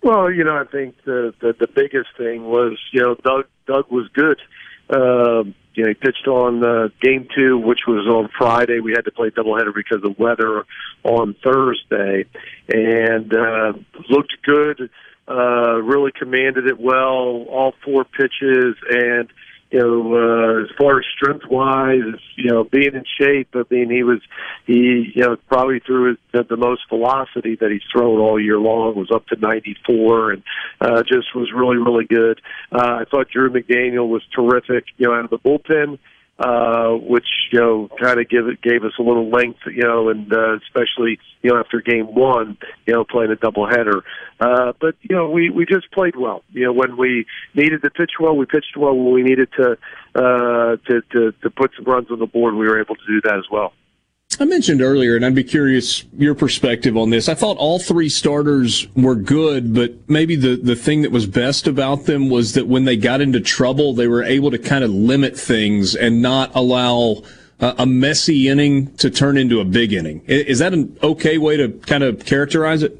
[0.01, 3.91] Well, you know, I think the the, the biggest thing was you know Doug Doug
[3.91, 4.39] was good.
[4.89, 8.79] Um, you know, he pitched on uh, game two, which was on Friday.
[8.79, 10.65] We had to play doubleheader because of weather
[11.03, 12.25] on Thursday,
[12.67, 13.73] and uh,
[14.09, 14.89] looked good
[15.31, 19.29] uh, really commanded it well, all four pitches, and
[19.71, 23.47] you know, uh, as far as strength wise, you know, being in shape.
[23.53, 24.19] I mean, he was,
[24.67, 28.59] he, you know, probably threw his, the, the most velocity that he's thrown all year
[28.59, 30.43] long was up to 94 and,
[30.81, 32.41] uh, just was really, really good.
[32.69, 35.99] Uh, I thought Drew McDaniel was terrific, you know, out of the bullpen
[36.41, 40.09] uh, which you know kind of give it gave us a little length, you know,
[40.09, 42.57] and uh, especially you know after game one,
[42.87, 44.01] you know, playing a doubleheader.
[44.39, 46.43] Uh, but you know, we we just played well.
[46.51, 48.95] You know, when we needed to pitch well, we pitched well.
[48.95, 49.77] When we needed to
[50.15, 53.21] uh, to, to to put some runs on the board, we were able to do
[53.21, 53.73] that as well.
[54.39, 57.27] I mentioned earlier, and I'd be curious your perspective on this.
[57.27, 61.67] I thought all three starters were good, but maybe the, the thing that was best
[61.67, 64.89] about them was that when they got into trouble, they were able to kind of
[64.89, 67.23] limit things and not allow
[67.59, 70.21] a, a messy inning to turn into a big inning.
[70.27, 72.97] Is that an okay way to kind of characterize it?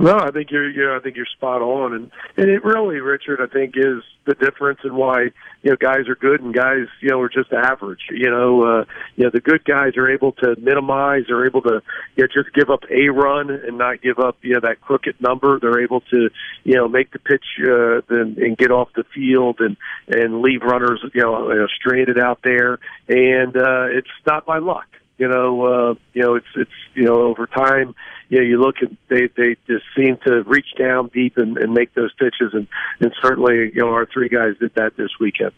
[0.00, 3.00] No, I think you're, you know, I think you're spot on, and and it really,
[3.00, 5.22] Richard, I think is the difference in why
[5.62, 8.02] you know guys are good and guys you know are just average.
[8.08, 8.84] You know, uh,
[9.16, 11.82] you know the good guys are able to minimize, they're able to
[12.14, 15.20] you know, just give up a run and not give up you know that crooked
[15.20, 15.58] number.
[15.58, 16.30] They're able to
[16.62, 20.62] you know make the pitch uh, and, and get off the field and and leave
[20.62, 22.78] runners you know, you know stranded out there,
[23.08, 24.86] and uh, it's not by luck.
[25.16, 27.96] You know, uh, you know, it's it's you know over time
[28.28, 31.72] you know, you look at they they just seem to reach down deep and, and
[31.72, 32.66] make those pitches, and
[33.00, 35.52] and certainly you know our three guys did that this weekend.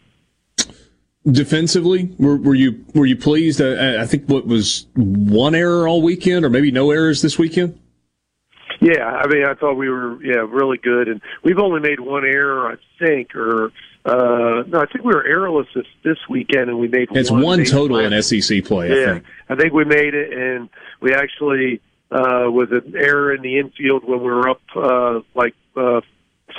[1.29, 3.61] Defensively, were, were you were you pleased?
[3.61, 7.79] I, I think what was one error all weekend, or maybe no errors this weekend.
[8.79, 12.25] Yeah, I mean, I thought we were yeah really good, and we've only made one
[12.25, 13.71] error, I think, or
[14.03, 17.43] uh, no, I think we were errorless this, this weekend, and we made it's one,
[17.43, 18.89] one total in SEC play.
[18.89, 19.25] Yeah, I think.
[19.49, 20.69] I think we made it, and
[21.01, 25.55] we actually uh, was an error in the infield when we were up uh, like
[25.75, 26.01] uh,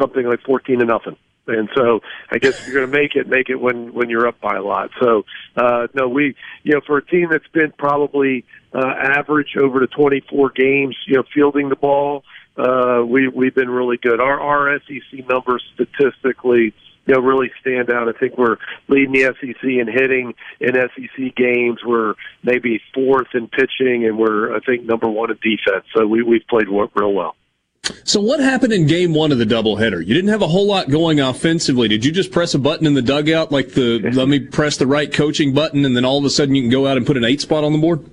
[0.00, 1.16] something like fourteen to nothing.
[1.46, 2.00] And so,
[2.30, 4.56] I guess if you're going to make it, make it when when you're up by
[4.56, 4.90] a lot.
[5.00, 5.24] So,
[5.56, 9.88] uh, no, we, you know, for a team that's been probably uh, average over the
[9.88, 12.22] 24 games, you know, fielding the ball,
[12.56, 14.20] uh, we we've been really good.
[14.20, 16.74] Our our SEC numbers statistically
[17.06, 18.08] you know, really stand out.
[18.08, 18.56] I think we're
[18.88, 21.80] leading the SEC in hitting in SEC games.
[21.84, 25.84] We're maybe fourth in pitching, and we're I think number one in defense.
[25.94, 27.34] So we we've played real well.
[28.04, 30.06] So what happened in game one of the doubleheader?
[30.06, 31.88] You didn't have a whole lot going offensively.
[31.88, 34.86] Did you just press a button in the dugout like the let me press the
[34.86, 37.16] right coaching button, and then all of a sudden you can go out and put
[37.16, 38.08] an eight spot on the board?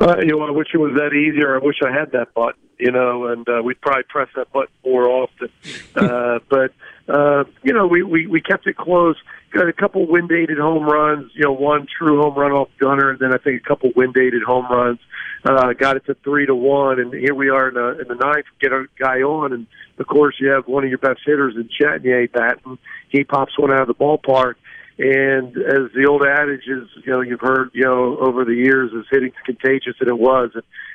[0.00, 1.54] Uh, you know, I wish it was that easier.
[1.54, 2.60] I wish I had that button.
[2.78, 5.50] You know, and uh, we'd probably press that button more often.
[5.96, 6.72] Uh, but
[7.08, 9.16] uh, you know, we, we, we kept it close.
[9.52, 13.10] Got a couple wind aided home runs, you know, one true home run off Gunner,
[13.10, 14.98] and then I think a couple wind aided home runs.
[15.44, 18.14] Uh, got it to three to one, and here we are in the, in the
[18.14, 19.66] ninth, get a guy on, and
[19.98, 22.76] of course you have one of your best hitters in Chatagnier batting.
[23.08, 24.54] He pops one out of the ballpark.
[24.98, 28.92] And as the old adage is, you know, you've heard, you know, over the years,
[28.92, 30.50] is hitting's contagious, and it was.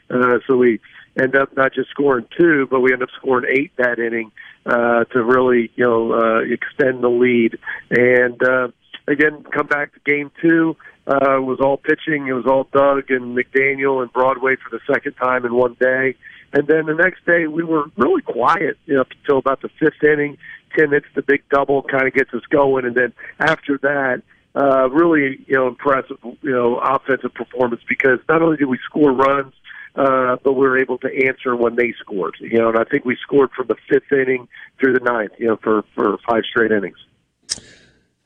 [0.10, 0.82] And, uh, so we
[1.20, 4.32] end up not just scoring two, but we end up scoring eight that inning
[4.66, 7.58] uh, to really, you know, uh, extend the lead.
[7.92, 8.70] And uh,
[9.08, 10.76] again, come back to game two.
[11.06, 12.28] Uh, was all pitching.
[12.28, 16.16] It was all Doug and McDaniel and Broadway for the second time in one day.
[16.54, 19.70] And then the next day, we were really quiet you know, up until about the
[19.80, 20.38] fifth inning.
[20.78, 22.86] Tim hits the big double, kind of gets us going.
[22.86, 24.22] And then after that,
[24.56, 29.12] uh, really, you know, impressive, you know, offensive performance because not only did we score
[29.12, 29.54] runs,
[29.96, 32.36] uh, but we were able to answer when they scored.
[32.40, 34.48] You know, and I think we scored from the fifth inning
[34.80, 35.34] through the ninth.
[35.38, 36.98] You know, for for five straight innings.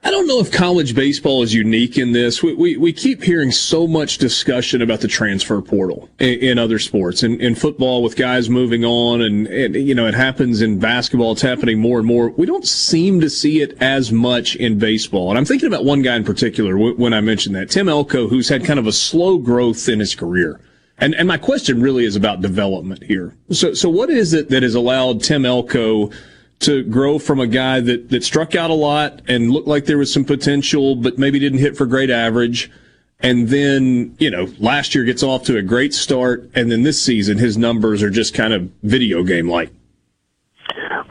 [0.03, 2.41] I don't know if college baseball is unique in this.
[2.41, 6.79] We, we, we keep hearing so much discussion about the transfer portal in, in other
[6.79, 7.23] sports.
[7.23, 11.33] In, in football, with guys moving on, and, and, you know, it happens in basketball.
[11.33, 12.29] It's happening more and more.
[12.29, 15.29] We don't seem to see it as much in baseball.
[15.29, 18.47] And I'm thinking about one guy in particular when I mentioned that Tim Elko, who's
[18.47, 20.61] had kind of a slow growth in his career.
[20.99, 23.35] And and my question really is about development here.
[23.51, 26.11] So so what is it that has allowed Tim Elko
[26.59, 29.97] to grow from a guy that that struck out a lot and looked like there
[29.97, 32.71] was some potential, but maybe didn't hit for great average?
[33.19, 37.01] And then, you know, last year gets off to a great start, and then this
[37.01, 39.71] season his numbers are just kind of video game like.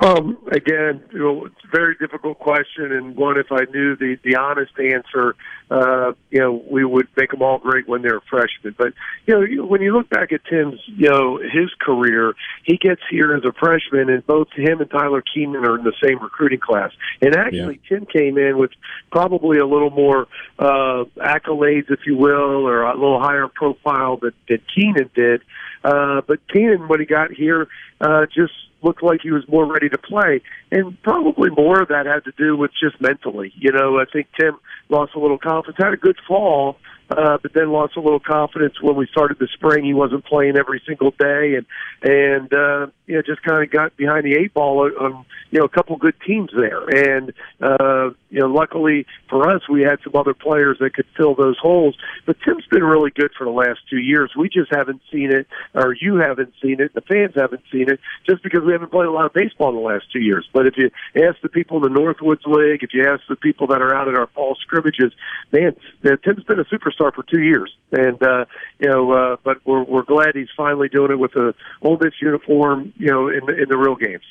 [0.00, 4.18] Um, again, you know, it's a very difficult question, and one if I knew the
[4.23, 5.34] the honest answer,
[5.70, 8.75] uh, you know, we would make them all great when they're freshmen.
[8.78, 8.93] But
[9.27, 13.35] you know, when you look back at Tim's, you know, his career, he gets here
[13.35, 16.93] as a freshman, and both him and Tyler Keenan are in the same recruiting class.
[17.20, 17.99] And actually, yeah.
[17.99, 18.70] Tim came in with
[19.11, 20.28] probably a little more
[20.59, 25.43] uh, accolades, if you will, or a little higher profile than, than Keenan did.
[25.83, 27.69] Uh, but Keenan, when he got here,
[28.01, 28.53] uh, just
[28.86, 30.40] looked like he was more ready to play.
[30.70, 33.52] And probably more of that had to do with just mentally.
[33.56, 34.56] You know, I think Tim
[34.89, 36.76] lost a little confidence, had a good fall,
[37.10, 39.85] uh, but then lost a little confidence when we started the spring.
[39.85, 41.67] He wasn't playing every single day, and
[42.02, 45.65] and uh, you know just kind of got behind the eight ball on you know
[45.65, 46.89] a couple good teams there.
[46.89, 51.35] And uh, you know, luckily for us, we had some other players that could fill
[51.35, 51.97] those holes.
[52.26, 54.33] But Tim's been really good for the last two years.
[54.36, 58.01] We just haven't seen it, or you haven't seen it, the fans haven't seen it,
[58.28, 60.49] just because we haven't played a lot of baseball in the last two years.
[60.52, 63.68] But if you ask the people in the Northwoods League, if you ask the people
[63.68, 65.12] that are out at our fall scrimmages,
[65.52, 68.44] man, Tim's been a superstar superstar for two years, and uh,
[68.78, 72.15] you know, uh, but we're we're glad he's finally doing it with a Ole Miss
[72.20, 74.25] uniform, you know, in the, in the real games.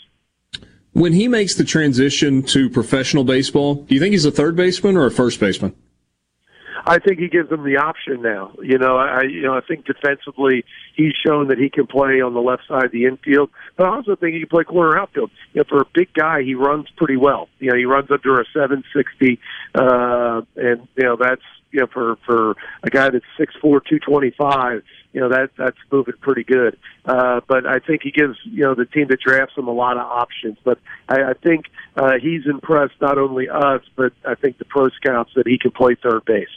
[0.94, 4.96] When he makes the transition to professional baseball, do you think he's a third baseman
[4.96, 5.76] or a first baseman?
[6.86, 8.52] I think he gives them the option now.
[8.62, 10.64] You know, I you know I think defensively
[10.96, 13.96] he's shown that he can play on the left side of the infield, but I
[13.96, 15.32] also think he can play corner outfield.
[15.54, 17.50] You know, for a big guy, he runs pretty well.
[17.60, 19.40] You know, he runs under a 760,
[19.74, 21.42] uh, and you know that's
[21.72, 24.84] you know for for a guy that's six four, two twenty five
[25.16, 26.78] you know that that's moving pretty good.
[27.06, 29.96] Uh, but I think he gives you know the team that drafts him a lot
[29.96, 30.58] of options.
[30.64, 34.90] But I, I think uh, he's impressed not only us, but I think the pro
[34.90, 36.50] scouts that he can play third base.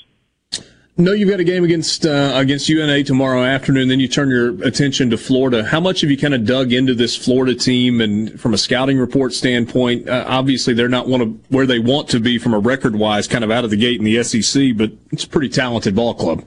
[1.00, 3.86] No, you've got a game against uh, against UNA tomorrow afternoon.
[3.86, 5.64] Then you turn your attention to Florida.
[5.64, 8.00] How much have you kind of dug into this Florida team?
[8.00, 12.08] And from a scouting report standpoint, uh, obviously they're not one of where they want
[12.08, 14.76] to be from a record wise, kind of out of the gate in the SEC.
[14.76, 16.44] But it's a pretty talented ball club.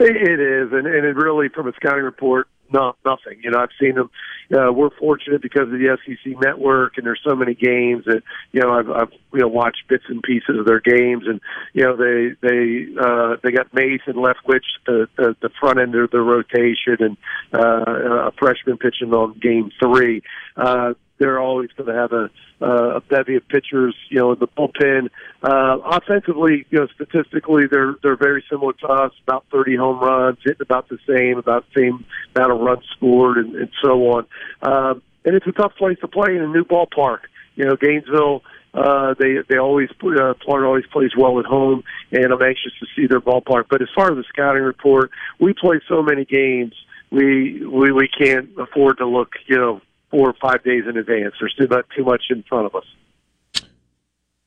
[0.00, 3.40] It is, and, and it really, from a scouting report, no, nothing.
[3.44, 4.10] You know, I've seen them.
[4.52, 8.22] Uh, we're fortunate because of the SEC network, and there's so many games that
[8.52, 11.40] you know I've, I've you know watched bits and pieces of their games, and
[11.72, 16.10] you know they they uh, they got Mason Leftwich the, the the front end of
[16.10, 17.16] the rotation, and
[17.52, 20.22] uh, a freshman pitching on game three.
[20.56, 22.30] Uh, they're always going to have a,
[22.62, 25.10] uh, a bevy of pitchers, you know, in the bullpen.
[25.42, 29.12] Uh, offensively, you know, statistically, they're they're very similar to us.
[29.22, 33.36] About 30 home runs, hitting about the same, about the same amount of runs scored,
[33.36, 34.26] and, and so on.
[34.62, 37.20] Um, and it's a tough place to play in a new ballpark.
[37.54, 38.42] You know, Gainesville.
[38.72, 41.82] Uh, they they always uh, Florida always plays well at home,
[42.12, 43.64] and I'm anxious to see their ballpark.
[43.68, 46.72] But as far as the scouting report, we play so many games,
[47.10, 51.34] we we we can't afford to look, you know, four or five days in advance.
[51.38, 52.84] There's too much, too much in front of us.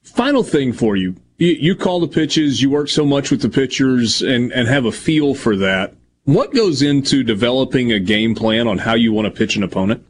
[0.03, 1.16] Final thing for you.
[1.38, 1.51] you.
[1.51, 4.92] You call the pitches, you work so much with the pitchers and, and have a
[4.92, 5.95] feel for that.
[6.25, 10.06] What goes into developing a game plan on how you want to pitch an opponent?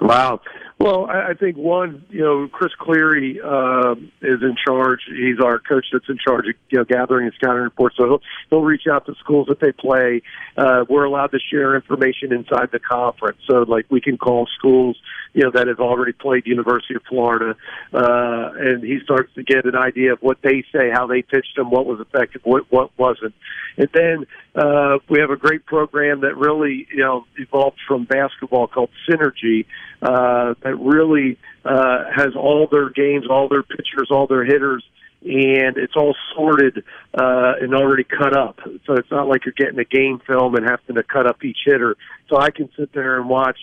[0.00, 0.40] Wow.
[0.78, 5.00] Well, I, I think one, you know, Chris Cleary uh, is in charge.
[5.08, 7.96] He's our coach that's in charge of you know gathering and scouting reports.
[7.96, 10.22] So he'll he'll reach out to schools that they play.
[10.56, 13.38] Uh, we're allowed to share information inside the conference.
[13.48, 14.98] So like we can call schools,
[15.34, 17.56] you know, that have already played University of Florida,
[17.92, 21.56] uh, and he starts to get an idea of what they say, how they pitched
[21.56, 23.34] them, what was effective, what what wasn't,
[23.76, 28.68] and then uh, we have a great program that really you know evolved from basketball
[28.68, 29.66] called Synergy
[30.00, 34.84] uh, that really uh, has all their games, all their pitchers, all their hitters,
[35.22, 38.60] and it's all sorted uh, and already cut up.
[38.86, 41.58] So it's not like you're getting a game film and having to cut up each
[41.64, 41.96] hitter.
[42.28, 43.58] So I can sit there and watch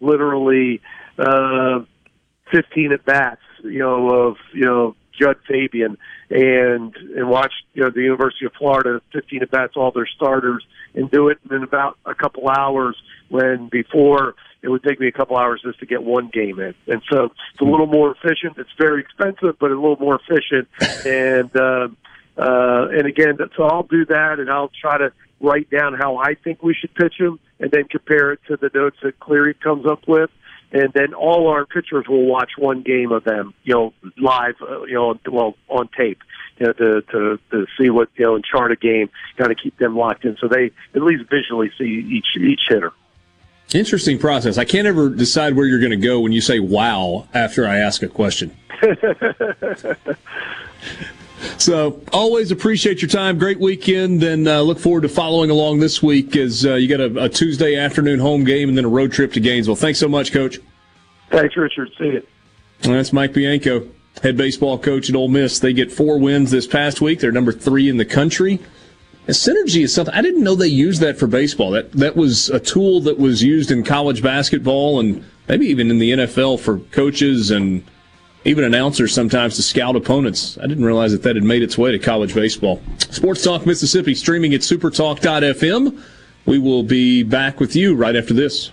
[0.00, 0.80] literally
[1.20, 1.80] uh,
[2.52, 5.98] 15 at bats, you know, of you know Jud Fabian
[6.30, 10.64] and and watch you know the University of Florida 15 at bats, all their starters,
[10.94, 12.96] and do it in about a couple hours.
[13.28, 16.74] When before it would take me a couple hours just to get one game in.
[16.86, 18.58] And so it's a little more efficient.
[18.58, 20.68] It's very expensive, but a little more efficient.
[21.06, 21.88] And, uh,
[22.36, 26.34] uh, and again, so I'll do that and I'll try to write down how I
[26.34, 29.86] think we should pitch them and then compare it to the notes that Cleary comes
[29.86, 30.30] up with.
[30.72, 34.82] And then all our pitchers will watch one game of them, you know, live, uh,
[34.82, 36.20] you know, well, on tape,
[36.58, 39.58] you know, to, to, to see what, you know, and chart a game, kind of
[39.58, 42.92] keep them locked in so they at least visually see each, each hitter.
[43.74, 44.58] Interesting process.
[44.58, 47.78] I can't ever decide where you're going to go when you say wow after I
[47.78, 48.56] ask a question.
[51.58, 53.38] so, always appreciate your time.
[53.38, 57.00] Great weekend, and uh, look forward to following along this week as uh, you got
[57.00, 59.76] a, a, Tuesday afternoon home game and then a road trip to Gainesville.
[59.76, 60.58] Thanks so much, Coach.
[61.30, 61.90] Thanks, Richard.
[61.98, 62.26] See you.
[62.80, 63.86] that's Mike Bianco,
[64.22, 65.58] head baseball coach at Ole Miss.
[65.58, 67.20] They get four wins this past week.
[67.20, 68.60] They're number three in the country.
[69.26, 71.70] And synergy is something I didn't know they used that for baseball.
[71.70, 75.98] That that was a tool that was used in college basketball and maybe even in
[75.98, 77.84] the NFL for coaches and
[78.44, 80.58] even announcers sometimes to scout opponents.
[80.58, 82.80] I didn't realize that that had made its way to college baseball.
[83.10, 86.02] Sports Talk Mississippi streaming at supertalk.fm.
[86.46, 88.70] We will be back with you right after this.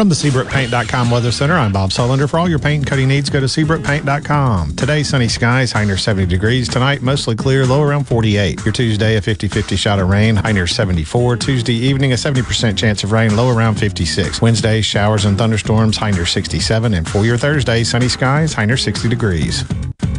[0.00, 2.26] From the SeabrookPaint.com Weather Center, I'm Bob Sullender.
[2.26, 4.74] For all your paint and cutting needs, go to SeabrookPaint.com.
[4.74, 6.70] Today, sunny skies, high near 70 degrees.
[6.70, 8.64] Tonight, mostly clear, low around 48.
[8.64, 11.36] Your Tuesday, a 50-50 shot of rain, high near 74.
[11.36, 14.40] Tuesday evening, a 70% chance of rain, low around 56.
[14.40, 16.94] Wednesday, showers and thunderstorms, high near 67.
[16.94, 19.64] And for your Thursday, sunny skies, high near 60 degrees.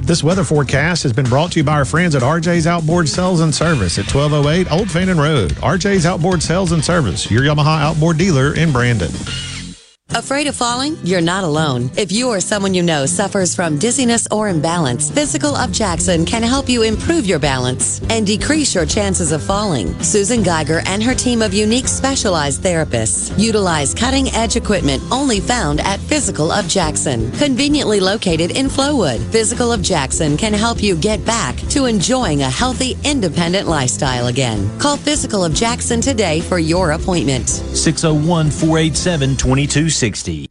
[0.03, 3.39] This weather forecast has been brought to you by our friends at RJ's Outboard Sales
[3.39, 5.53] and Service at 1208 Old Fannin Road.
[5.53, 9.09] RJ's Outboard Sales and Service, your Yamaha outboard dealer in Brandon.
[10.13, 10.97] Afraid of falling?
[11.05, 11.89] You're not alone.
[11.95, 16.43] If you or someone you know suffers from dizziness or imbalance, Physical of Jackson can
[16.43, 19.97] help you improve your balance and decrease your chances of falling.
[20.03, 25.79] Susan Geiger and her team of unique specialized therapists utilize cutting edge equipment only found
[25.79, 29.19] at Physical of Jackson, conveniently located in Flowood.
[29.31, 34.77] Physical of Jackson can help you get back to enjoying a healthy, independent lifestyle again.
[34.77, 37.47] Call Physical of Jackson today for your appointment.
[37.47, 39.37] 601 487
[40.01, 40.50] 2260.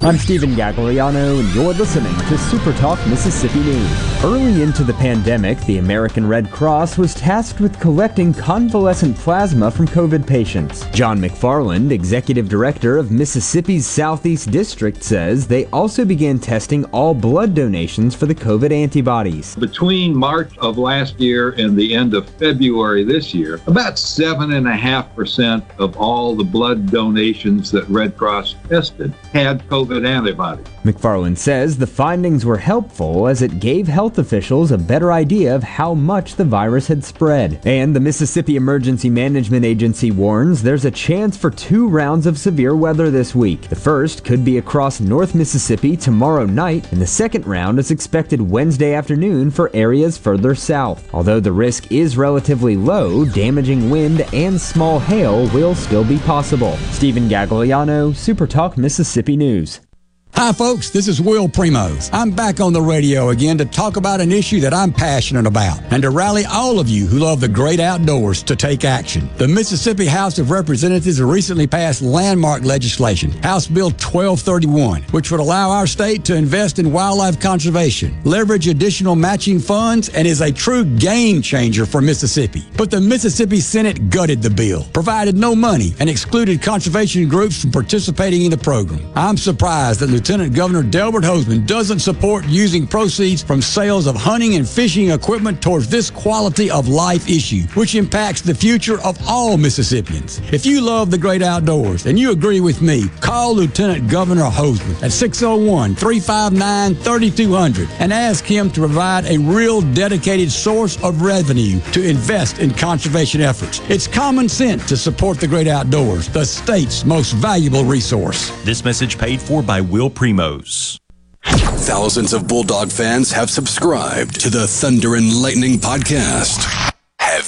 [0.00, 4.22] I'm Stephen Gagliano, and you're listening to Super Talk Mississippi News.
[4.22, 9.88] Early into the pandemic, the American Red Cross was tasked with collecting convalescent plasma from
[9.88, 10.86] COVID patients.
[10.92, 17.52] John McFarland, executive director of Mississippi's Southeast District, says they also began testing all blood
[17.54, 19.56] donations for the COVID antibodies.
[19.56, 25.96] Between March of last year and the end of February this year, about 7.5% of
[25.96, 30.66] all the blood donations that Red Cross tested had COVID antibodies.
[30.84, 35.62] McFarland says the findings were helpful as it gave health officials a better idea of
[35.62, 37.60] how much the virus had spread.
[37.66, 42.74] And the Mississippi Emergency Management Agency warns there's a chance for two rounds of severe
[42.74, 43.62] weather this week.
[43.68, 48.40] The first could be across North Mississippi tomorrow night, and the second round is expected
[48.40, 51.12] Wednesday afternoon for areas further south.
[51.12, 56.76] Although the risk is relatively low, damaging wind and small hail will still be possible.
[56.92, 58.76] Stephen Gagliano, Super Talk
[59.18, 59.87] Mississippi News.
[60.34, 60.90] Hi, folks.
[60.90, 62.10] This is Will Primos.
[62.12, 65.80] I'm back on the radio again to talk about an issue that I'm passionate about
[65.92, 69.28] and to rally all of you who love the great outdoors to take action.
[69.36, 75.70] The Mississippi House of Representatives recently passed landmark legislation, House Bill 1231, which would allow
[75.70, 80.84] our state to invest in wildlife conservation, leverage additional matching funds, and is a true
[80.84, 82.62] game changer for Mississippi.
[82.76, 87.72] But the Mississippi Senate gutted the bill, provided no money, and excluded conservation groups from
[87.72, 89.04] participating in the program.
[89.16, 94.56] I'm surprised that Lieutenant Governor Delbert Hosemann doesn't support using proceeds from sales of hunting
[94.56, 99.56] and fishing equipment towards this quality of life issue, which impacts the future of all
[99.56, 100.40] Mississippians.
[100.52, 105.00] If you love the great outdoors and you agree with me, call Lieutenant Governor Hosemann
[105.04, 111.78] at 601 359 3200 and ask him to provide a real dedicated source of revenue
[111.92, 113.80] to invest in conservation efforts.
[113.88, 118.50] It's common sense to support the great outdoors, the state's most valuable resource.
[118.64, 120.98] This message paid for by Will Primos.
[121.44, 126.94] Thousands of Bulldog fans have subscribed to the Thunder and Lightning podcast.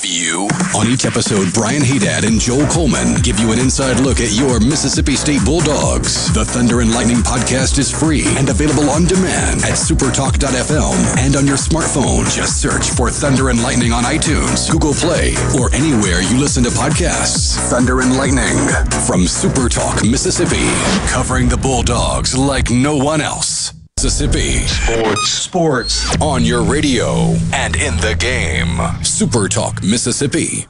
[0.05, 0.49] You.
[0.75, 4.59] On each episode, Brian Hadad and Joel Coleman give you an inside look at your
[4.59, 6.33] Mississippi State Bulldogs.
[6.33, 11.47] The Thunder and Lightning podcast is free and available on demand at supertalk.fm and on
[11.47, 12.25] your smartphone.
[12.35, 16.71] Just search for Thunder and Lightning on iTunes, Google Play, or anywhere you listen to
[16.71, 17.57] podcasts.
[17.69, 18.57] Thunder and Lightning
[19.05, 20.65] from Supertalk, Mississippi,
[21.13, 23.60] covering the Bulldogs like no one else.
[24.03, 24.67] Mississippi.
[24.67, 25.29] Sports.
[25.29, 26.17] Sports.
[26.23, 29.05] On your radio and in the game.
[29.05, 30.67] Super Talk, Mississippi.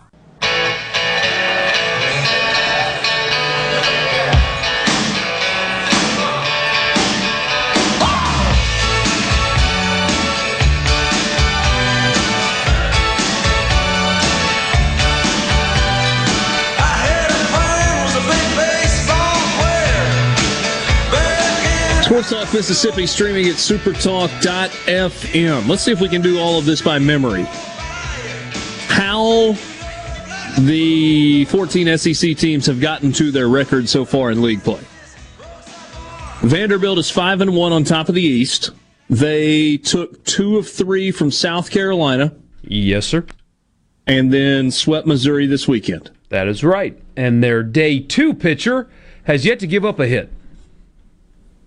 [22.21, 25.67] Sports Talk Mississippi streaming at supertalk.fm.
[25.67, 27.45] Let's see if we can do all of this by memory.
[28.89, 29.57] How
[30.59, 34.83] the 14 SEC teams have gotten to their record so far in league play.
[36.43, 38.69] Vanderbilt is 5 and 1 on top of the East.
[39.09, 42.35] They took 2 of 3 from South Carolina.
[42.63, 43.25] Yes, sir.
[44.07, 46.11] And then swept Missouri this weekend.
[46.29, 47.01] That is right.
[47.17, 48.91] And their day 2 pitcher
[49.25, 50.31] has yet to give up a hit.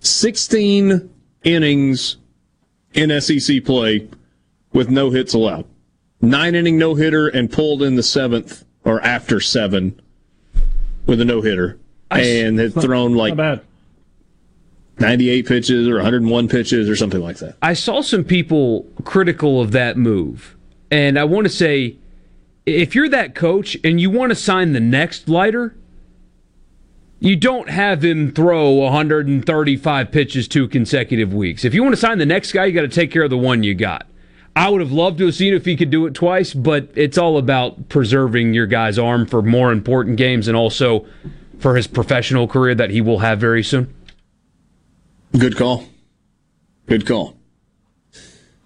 [0.04, 1.10] 16
[1.44, 2.18] innings
[2.94, 4.08] in SEC play
[4.74, 5.66] with no hits allowed.
[6.22, 10.00] Nine inning no hitter and pulled in the seventh or after seven
[11.06, 11.80] with a no hitter
[12.12, 13.36] and had thrown like
[15.00, 17.56] 98 pitches or 101 pitches or something like that.
[17.62, 20.56] I saw some people critical of that move.
[20.92, 21.98] And I want to say
[22.66, 25.76] if you're that coach and you want to sign the next lighter,
[27.24, 31.64] you don't have him throw 135 pitches two consecutive weeks.
[31.64, 33.38] If you want to sign the next guy, you got to take care of the
[33.38, 34.06] one you got.
[34.58, 37.18] I would have loved to have seen if he could do it twice, but it's
[37.18, 41.06] all about preserving your guy's arm for more important games and also
[41.60, 43.96] for his professional career that he will have very soon.
[45.32, 45.86] Good call.
[46.88, 47.38] Good call.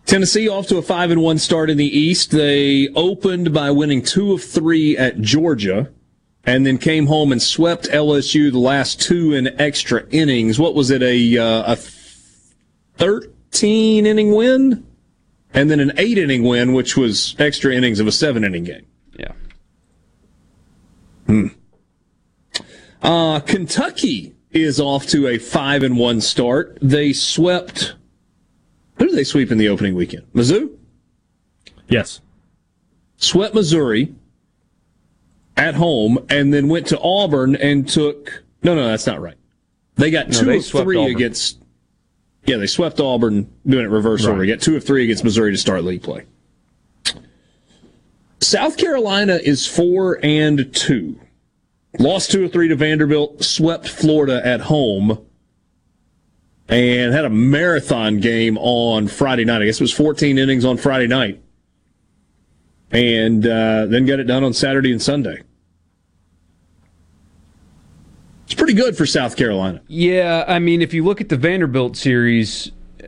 [0.08, 2.32] Tennessee off to a 5 and 1 start in the East.
[2.32, 5.92] They opened by winning 2 of 3 at Georgia
[6.48, 10.58] and then came home and swept LSU the last two in extra innings.
[10.58, 11.04] What was it?
[11.04, 11.76] A uh, a
[12.96, 14.88] 13 inning win
[15.54, 18.88] and then an 8 inning win which was extra innings of a 7 inning game.
[19.20, 19.34] Yeah.
[21.28, 21.48] Hmm.
[23.02, 26.80] Uh, Kentucky is off to a 5 and 1 start.
[26.82, 27.96] They swept
[28.96, 30.26] Who did they sweep in the opening weekend?
[30.34, 30.76] Mizzou?
[31.90, 32.22] Yes.
[33.18, 34.16] Swept Missouri
[35.58, 38.44] at home and then went to Auburn and took.
[38.64, 39.36] No, no, that's not right.
[39.96, 41.16] They got No, two they of three Auburn.
[41.16, 41.60] against.
[42.46, 44.46] Yeah, they swept Auburn, doing it reverse order.
[44.46, 46.26] Got two of three against Missouri to start league play.
[48.40, 51.20] South Carolina is four and two.
[52.00, 55.26] Lost two or three to Vanderbilt, swept Florida at home,
[56.70, 59.62] and had a marathon game on Friday night.
[59.62, 61.42] I guess it was 14 innings on Friday night.
[62.92, 65.44] And uh, then got it done on Saturday and Sunday.
[68.46, 69.82] It's pretty good for South Carolina.
[69.88, 72.72] Yeah, I mean, if you look at the Vanderbilt series,
[73.04, 73.08] uh,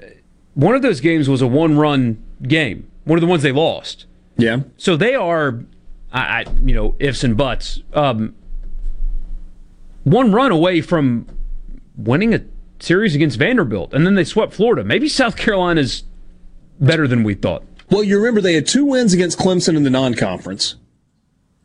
[0.54, 4.06] one of those games was a one run game, one of the ones they lost.
[4.36, 4.62] Yeah.
[4.76, 5.64] So they are,
[6.12, 8.36] I, I you know, ifs and buts, um,
[10.04, 11.26] one run away from
[11.96, 12.42] winning a
[12.80, 14.84] series against Vanderbilt, and then they swept Florida.
[14.84, 16.04] Maybe South Carolina's
[16.80, 17.64] better than we thought.
[17.90, 20.76] Well, you remember they had two wins against Clemson in the non-conference,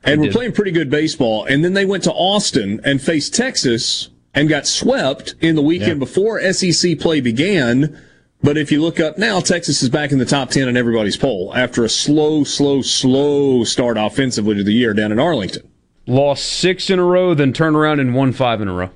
[0.03, 1.45] and were playing pretty good baseball.
[1.45, 5.93] And then they went to Austin and faced Texas and got swept in the weekend
[5.93, 5.95] Yeah.
[6.07, 7.97] before SEC play began.
[8.43, 11.17] But if you look up now, Texas is back in the top ten in everybody's
[11.17, 15.63] poll after a slow, slow, slow start offensively to the year down in Arlington.
[16.07, 18.91] Lost six in a row, then turned around and won five in a row.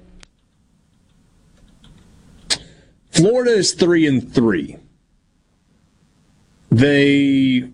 [3.11, 4.77] Florida is three and three.
[6.71, 7.71] They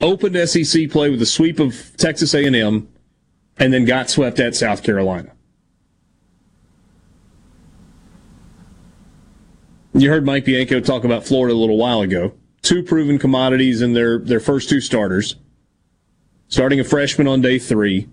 [0.00, 2.88] opened SEC play with a sweep of Texas A&M,
[3.58, 5.32] and then got swept at South Carolina.
[9.94, 12.32] You heard Mike Bianco talk about Florida a little while ago.
[12.62, 15.36] Two proven commodities in their, their first two starters.
[16.48, 18.08] Starting a freshman on day three.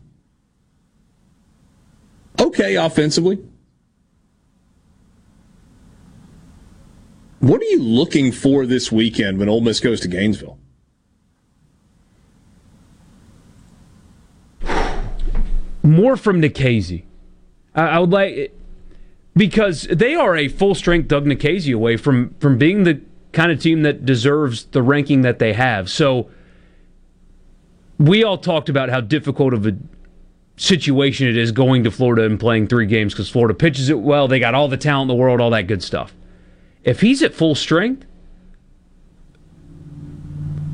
[2.40, 3.40] Okay, offensively.
[7.40, 10.58] What are you looking for this weekend when Ole Miss goes to Gainesville?
[15.82, 17.04] More from Nikhazy.
[17.74, 18.54] I, would like
[19.36, 23.02] because they are a full strength Doug Nikhazy away from from being the
[23.32, 25.90] kind of team that deserves the ranking that they have.
[25.90, 26.30] So
[27.98, 29.78] we all talked about how difficult of a
[30.58, 34.28] situation it is going to Florida and playing three games because Florida pitches it well.
[34.28, 36.14] They got all the talent in the world, all that good stuff.
[36.84, 38.06] If he's at full strength,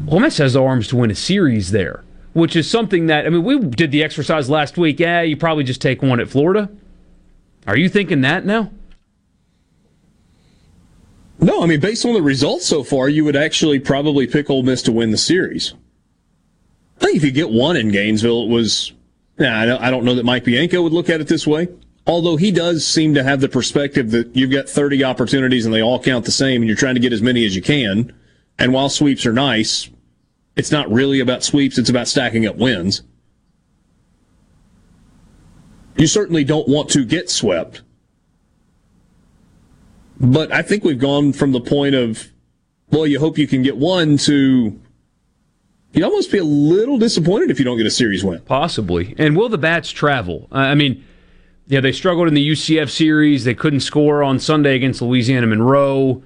[0.08, 2.04] Ole Miss has the arms to win a series there,
[2.34, 5.00] which is something that I mean we did the exercise last week.
[5.00, 6.70] Yeah, you probably just take one at Florida.
[7.66, 8.72] Are you thinking that now?
[11.40, 14.64] No, I mean based on the results so far, you would actually probably pick Ole
[14.64, 15.74] Miss to win the series.
[17.02, 18.92] I think if you get one in Gainesville, it was.
[19.38, 21.68] Nah, I don't know that Mike Bianco would look at it this way.
[22.08, 25.82] Although he does seem to have the perspective that you've got 30 opportunities and they
[25.82, 28.14] all count the same, and you're trying to get as many as you can.
[28.60, 29.90] And while sweeps are nice,
[30.56, 33.02] it's not really about sweeps, it's about stacking up wins.
[35.98, 37.82] You certainly don't want to get swept.
[40.20, 42.32] But I think we've gone from the point of,
[42.90, 44.80] well, you hope you can get one to
[45.94, 48.42] you'd almost be a little disappointed if you don't get a series win.
[48.42, 49.16] Possibly.
[49.18, 50.48] And will the Bats travel?
[50.52, 51.04] I mean,
[51.68, 53.44] yeah, they struggled in the UCF series.
[53.44, 56.22] They couldn't score on Sunday against Louisiana Monroe.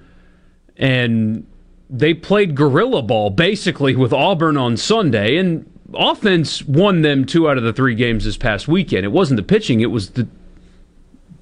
[0.76, 1.46] And
[1.88, 5.36] they played gorilla ball basically with Auburn on Sunday.
[5.38, 9.04] And offense won them two out of the three games this past weekend.
[9.04, 10.28] It wasn't the pitching, it was the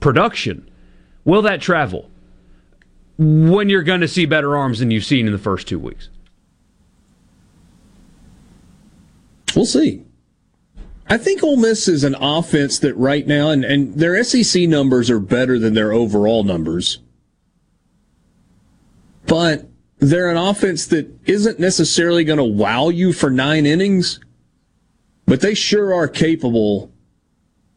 [0.01, 0.69] production.
[1.25, 2.09] Will that travel?
[3.19, 6.09] When you're going to see better arms than you've seen in the first two weeks.
[9.57, 10.05] We'll see.
[11.11, 15.09] I think Ole Miss is an offense that right now, and, and their SEC numbers
[15.11, 16.99] are better than their overall numbers,
[19.27, 19.67] but
[19.99, 24.21] they're an offense that isn't necessarily going to wow you for nine innings,
[25.27, 26.93] but they sure are capable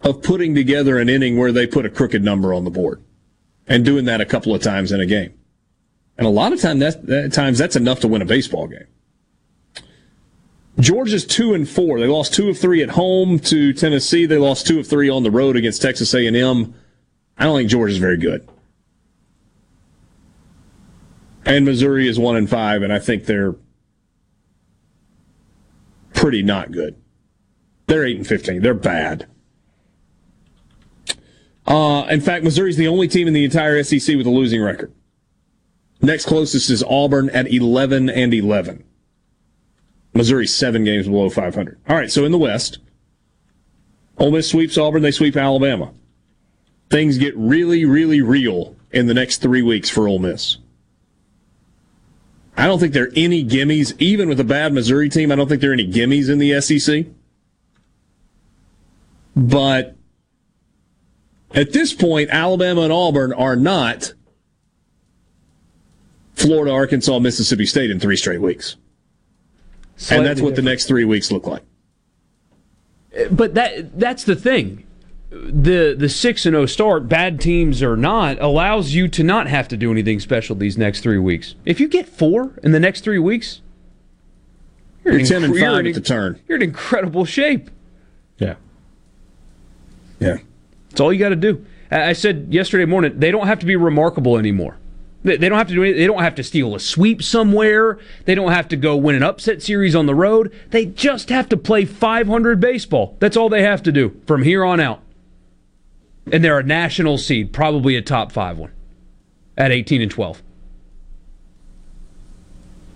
[0.02, 3.02] of putting together an inning where they put a crooked number on the board
[3.68, 5.34] and doing that a couple of times in a game.
[6.18, 8.88] And a lot of time that, that times that's enough to win a baseball game.
[10.80, 12.00] Georgia's two and four.
[12.00, 14.26] They lost two of three at home to Tennessee.
[14.26, 16.74] They lost two of three on the road against Texas A&M.
[17.38, 18.48] I don't think Georgia's very good.
[21.46, 23.56] And Missouri is one and five, and I think they're
[26.14, 26.96] pretty not good.
[27.88, 28.62] They're eight and fifteen.
[28.62, 29.28] They're bad.
[31.66, 34.94] Uh, in fact, Missouri's the only team in the entire SEC with a losing record.
[36.02, 38.84] Next closest is Auburn at eleven and eleven.
[40.14, 41.80] Missouri seven games below 500.
[41.88, 42.80] All right, so in the West,
[44.18, 45.94] Ole Miss sweeps Auburn, they sweep Alabama.
[46.90, 50.58] Things get really, really real in the next three weeks for Ole Miss.
[52.58, 55.32] I don't think there are any gimmies, even with a bad Missouri team.
[55.32, 57.06] I don't think there are any gimmies in the SEC.
[59.36, 59.96] But
[61.56, 64.14] at this point, Alabama and Auburn are not
[66.36, 68.76] Florida, Arkansas, Mississippi State in three straight weeks
[70.10, 70.56] and that's what different.
[70.56, 71.64] the next three weeks look like.
[73.30, 74.86] But that that's the thing.
[75.30, 79.48] The the six and zero oh start, bad teams or not, allows you to not
[79.48, 81.56] have to do anything special these next three weeks.
[81.66, 83.62] If you get four in the next three weeks,
[85.04, 86.42] you're, you're ten and five at the turn.
[86.48, 87.70] You're in incredible shape.
[88.38, 88.56] Yeah.
[90.20, 90.38] Yeah.
[90.90, 91.66] That's all you got to do.
[91.90, 94.78] I said yesterday morning they don't have to be remarkable anymore.
[95.24, 96.00] They don't have to do anything.
[96.00, 98.00] They don't have to steal a sweep somewhere.
[98.26, 100.52] They don't have to go win an upset series on the road.
[100.72, 103.18] They just have to play 500 baseball.
[103.20, 105.02] That's all they have to do from here on out.
[106.32, 108.72] And they're a national seed, probably a top five one
[109.58, 110.42] at 18 and 12.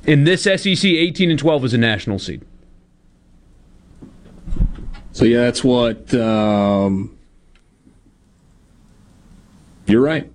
[0.07, 2.43] In this SEC, 18 and 12 is a national seed.
[5.11, 6.13] So, yeah, that's what.
[6.13, 7.17] Um,
[9.85, 10.31] you're right.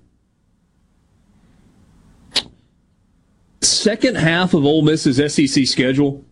[3.60, 6.24] Second half of Ole Miss's SEC schedule.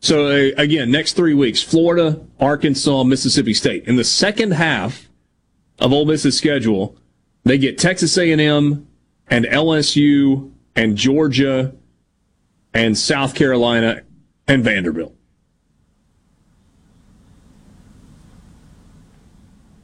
[0.00, 3.84] So uh, again, next three weeks: Florida, Arkansas, Mississippi State.
[3.86, 5.08] In the second half
[5.78, 6.96] of Ole Miss's schedule,
[7.44, 8.86] they get Texas A&M
[9.28, 11.74] and LSU and Georgia
[12.74, 14.02] and South Carolina
[14.46, 15.15] and Vanderbilt.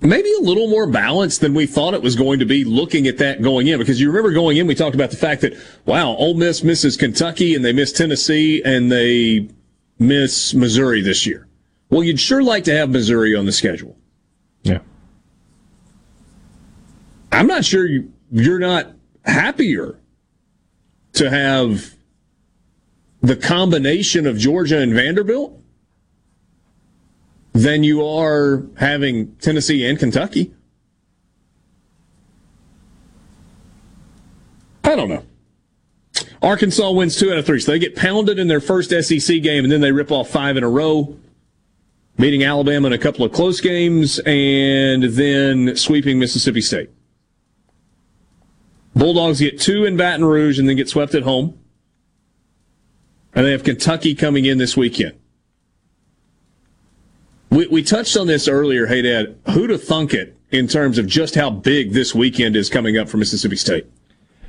[0.02, 3.18] Maybe a little more balanced than we thought it was going to be looking at
[3.18, 3.78] that going in.
[3.78, 5.54] Because you remember going in, we talked about the fact that,
[5.86, 9.48] wow, Ole Miss misses Kentucky and they miss Tennessee and they
[9.98, 11.46] miss Missouri this year.
[11.90, 13.96] Well, you'd sure like to have Missouri on the schedule.
[14.62, 14.78] Yeah.
[17.30, 18.88] I'm not sure you, you're not
[19.24, 19.98] happier
[21.14, 21.94] to have
[23.20, 25.61] the combination of Georgia and Vanderbilt
[27.52, 30.52] than you are having Tennessee and Kentucky.
[34.84, 35.24] I don't know.
[36.42, 39.64] Arkansas wins two out of three, so they get pounded in their first SEC game,
[39.64, 41.16] and then they rip off five in a row.
[42.16, 46.90] beating Alabama in a couple of close games, and then sweeping Mississippi State.
[48.94, 51.58] Bulldogs get two in Baton Rouge and then get swept at home.
[53.34, 55.18] And they have Kentucky coming in this weekend.
[57.52, 59.36] We, we touched on this earlier, hey Dad.
[59.52, 63.10] Who'd have thunk it in terms of just how big this weekend is coming up
[63.10, 63.84] for Mississippi State?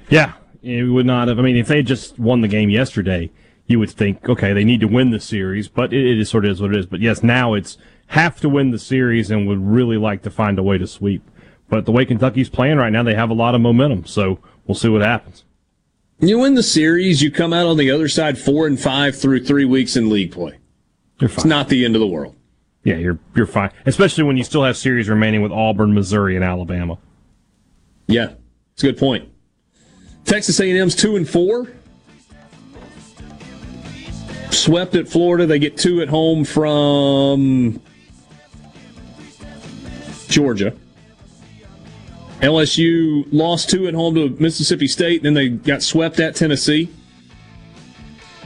[0.10, 1.38] Yeah, we would not have.
[1.38, 3.30] I mean, if they just won the game yesterday,
[3.68, 6.46] you would think, okay, they need to win the series, but it, it is sort
[6.46, 6.86] of is what it is.
[6.86, 10.58] But yes, now it's have to win the series and would really like to find
[10.58, 11.30] a way to sweep.
[11.68, 14.06] But the way Kentucky's playing right now, they have a lot of momentum.
[14.06, 15.44] So we'll see what happens.
[16.20, 19.44] You win the series, you come out on the other side four and five through
[19.44, 20.60] three weeks in league play.
[21.20, 22.38] It's not the end of the world.
[22.84, 26.44] Yeah, you're you're fine, especially when you still have series remaining with Auburn, Missouri, and
[26.44, 26.98] Alabama.
[28.08, 28.34] Yeah,
[28.74, 29.30] it's a good point.
[30.26, 31.68] Texas A&M's two and four.
[34.52, 35.46] Swept at Florida.
[35.46, 37.82] They get two at home from
[40.28, 40.76] Georgia.
[42.42, 46.90] LSU lost two at home to Mississippi State, then they got swept at Tennessee.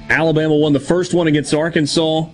[0.09, 2.25] Alabama won the first one against Arkansas,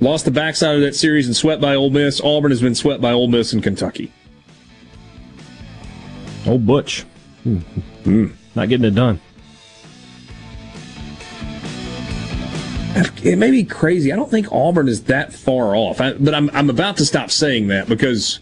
[0.00, 2.20] lost the backside of that series and swept by Ole Miss.
[2.20, 4.12] Auburn has been swept by Ole Miss and Kentucky.
[6.46, 7.04] Old Butch.
[7.46, 8.32] Mm.
[8.54, 9.20] Not getting it done.
[13.22, 14.12] It may be crazy.
[14.12, 17.30] I don't think Auburn is that far off, I, but I'm, I'm about to stop
[17.30, 18.40] saying that because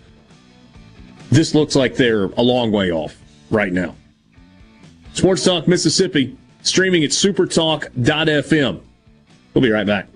[1.30, 3.16] this looks like they're a long way off
[3.50, 3.94] right now.
[5.14, 8.80] Sports Talk Mississippi, streaming at supertalk.fm.
[9.52, 10.06] We'll be right back.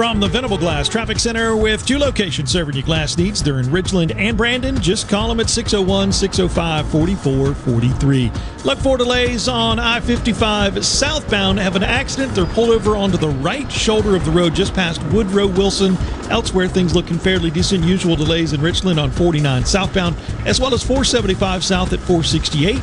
[0.00, 3.42] From the Venable Glass Traffic Center with two locations serving your glass needs.
[3.42, 4.80] They're in Ridgeland and Brandon.
[4.80, 8.32] Just call them at 601 605 4443.
[8.64, 11.58] Look for delays on I 55 southbound.
[11.58, 12.34] Have an accident.
[12.34, 15.98] They're pulled over onto the right shoulder of the road just past Woodrow Wilson.
[16.30, 17.84] Elsewhere, things looking fairly decent.
[17.84, 22.78] Usual delays in Richland on 49 southbound, as well as 475 south at 468.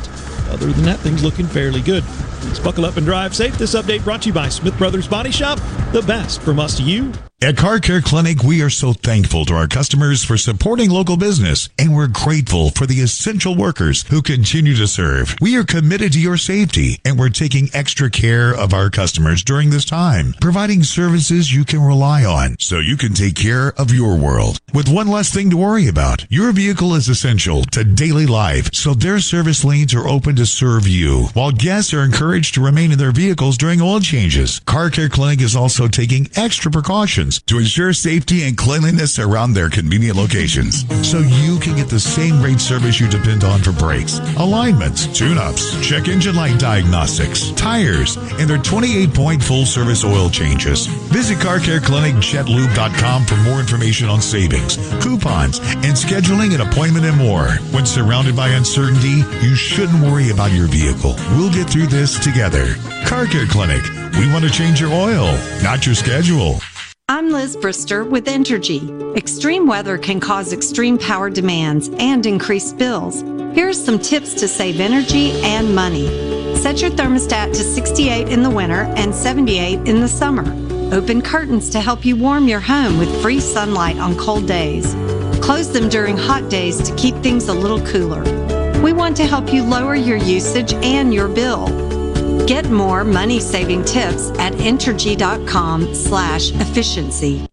[0.50, 2.04] Other than that, things looking fairly good.
[2.44, 3.56] Let's buckle up and drive safe.
[3.58, 5.58] This update brought to you by Smith Brothers Body Shop.
[5.92, 7.12] The best from us to you.
[7.40, 11.68] At Car Care Clinic, we are so thankful to our customers for supporting local business,
[11.78, 15.36] and we're grateful for the essential workers who continue to serve.
[15.40, 19.70] We are committed to your safety, and we're taking extra care of our customers during
[19.70, 24.18] this time, providing services you can rely on so you can take care of your
[24.18, 24.58] world.
[24.74, 28.94] With one less thing to worry about, your vehicle is essential to daily life, so
[28.94, 32.98] their service lanes are open to serve you, while guests are encouraged to remain in
[32.98, 34.58] their vehicles during oil changes.
[34.66, 39.68] Car Care Clinic is also taking extra precautions to ensure safety and cleanliness around their
[39.70, 44.18] convenient locations so you can get the same great service you depend on for brakes,
[44.38, 50.86] alignments, tune-ups, check engine light diagnostics, tires, and their 28-point full-service oil changes.
[50.86, 57.04] Visit Car Care Clinic CarCareClinicJetLube.com for more information on savings, coupons, and scheduling an appointment
[57.04, 57.48] and more.
[57.72, 61.14] When surrounded by uncertainty, you shouldn't worry about your vehicle.
[61.36, 62.74] We'll get through this together.
[63.06, 63.82] Car Care Clinic.
[64.18, 66.60] We want to change your oil, not your schedule.
[67.10, 69.16] I'm Liz Brister with Entergy.
[69.16, 73.22] Extreme weather can cause extreme power demands and increased bills.
[73.54, 76.06] Here are some tips to save energy and money.
[76.54, 80.44] Set your thermostat to 68 in the winter and 78 in the summer.
[80.94, 84.92] Open curtains to help you warm your home with free sunlight on cold days.
[85.40, 88.22] Close them during hot days to keep things a little cooler.
[88.82, 91.87] We want to help you lower your usage and your bill.
[92.46, 97.46] Get more money-saving tips at Entergy.com slash efficiency.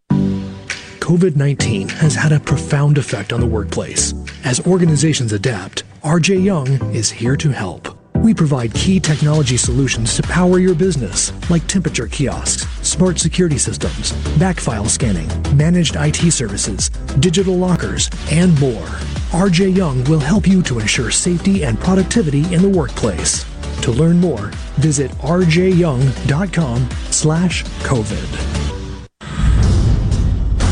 [1.00, 4.14] COVID-19 has had a profound effect on the workplace.
[4.44, 7.96] As organizations adapt, RJ Young is here to help.
[8.16, 14.14] We provide key technology solutions to power your business, like temperature kiosks, smart security systems,
[14.40, 16.90] backfile scanning, managed IT services,
[17.20, 18.88] digital lockers, and more.
[19.32, 23.46] RJ Young will help you to ensure safety and productivity in the workplace.
[23.86, 24.48] To learn more,
[24.78, 28.32] visit rjyoung.com slash COVID.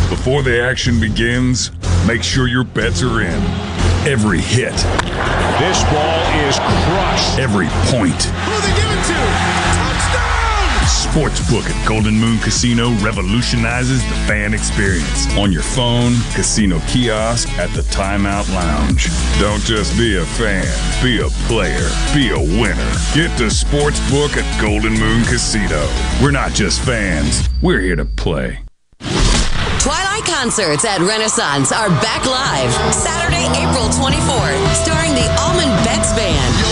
[0.10, 1.70] Before the action begins,
[2.08, 3.44] make sure your bets are in.
[4.12, 4.74] Every hit.
[4.74, 7.38] This ball is crushed.
[7.38, 8.24] Every point.
[8.24, 9.83] Who they give it to?
[11.14, 15.32] Sportsbook at Golden Moon Casino revolutionizes the fan experience.
[15.38, 19.10] On your phone, casino kiosk, at the Timeout Lounge.
[19.40, 20.66] Don't just be a fan,
[21.04, 22.90] be a player, be a winner.
[23.14, 25.88] Get to Sportsbook at Golden Moon Casino.
[26.20, 28.64] We're not just fans, we're here to play.
[29.78, 36.63] Twilight concerts at Renaissance are back live Saturday, April 24th, starring the Allman Betts Band.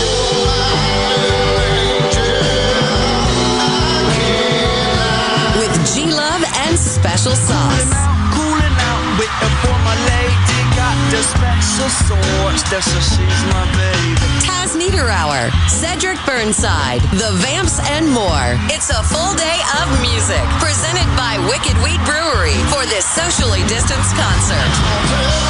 [7.21, 7.93] Special Sauce.
[8.33, 10.57] Cooling out, waiting for my lady.
[10.73, 14.17] Got the special sauce, that's a she's my baby.
[14.41, 18.57] Taz Niederauer, Cedric Burnside, The Vamps, and more.
[18.73, 24.15] It's a full day of music presented by Wicked Wheat Brewery for this socially distanced
[24.17, 25.40] concert.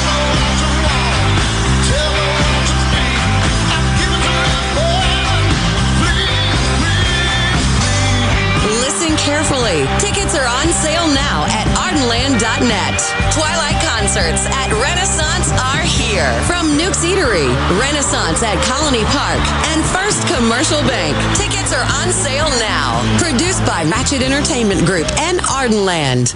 [9.22, 9.86] Carefully.
[10.02, 12.98] Tickets are on sale now at ardenland.net.
[13.30, 16.26] Twilight concerts at Renaissance are here.
[16.42, 17.46] From Nuke's Eatery,
[17.78, 19.38] Renaissance at Colony Park,
[19.70, 21.14] and First Commercial Bank.
[21.38, 22.98] Tickets are on sale now.
[23.22, 26.34] Produced by Ratchet Entertainment Group and Ardenland.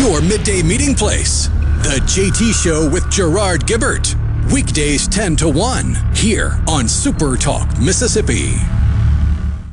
[0.00, 1.46] Your midday meeting place.
[1.86, 4.16] The JT Show with Gerard Gibert.
[4.52, 8.54] Weekdays 10 to 1 here on Super Talk, Mississippi.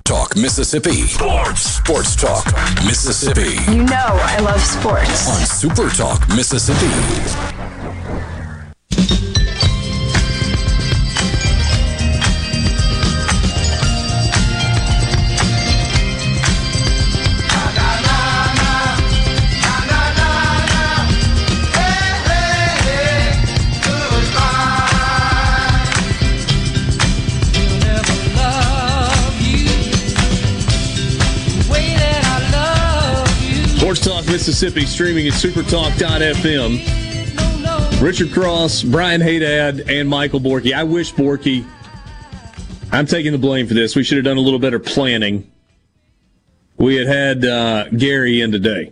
[0.05, 1.07] Talk Mississippi.
[1.07, 1.61] Sports.
[1.63, 2.45] Sports Talk
[2.85, 3.55] Mississippi.
[3.71, 5.27] You know I love sports.
[5.27, 7.54] On Super Talk Mississippi.
[34.35, 36.81] Mississippi streaming at supertalk.fm.
[38.01, 40.73] Richard Cross, Brian Hadad, and Michael Borky.
[40.73, 41.65] I wish Borky,
[42.91, 43.95] I'm taking the blame for this.
[43.95, 45.49] We should have done a little better planning.
[46.75, 48.91] We had had uh, Gary in today.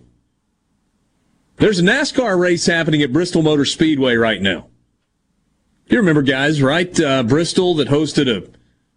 [1.57, 4.67] There's a NASCAR race happening at Bristol Motor Speedway right now.
[5.87, 6.97] You remember, guys, right?
[6.97, 8.49] Uh, Bristol that hosted a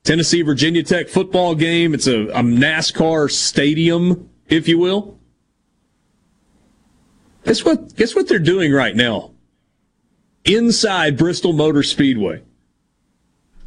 [0.05, 1.93] Tennessee Virginia Tech football game.
[1.93, 5.16] It's a, a NASCAR stadium, if you will.
[7.47, 7.95] Guess what?
[7.97, 9.31] Guess what they're doing right now?
[10.45, 12.43] Inside Bristol Motor Speedway.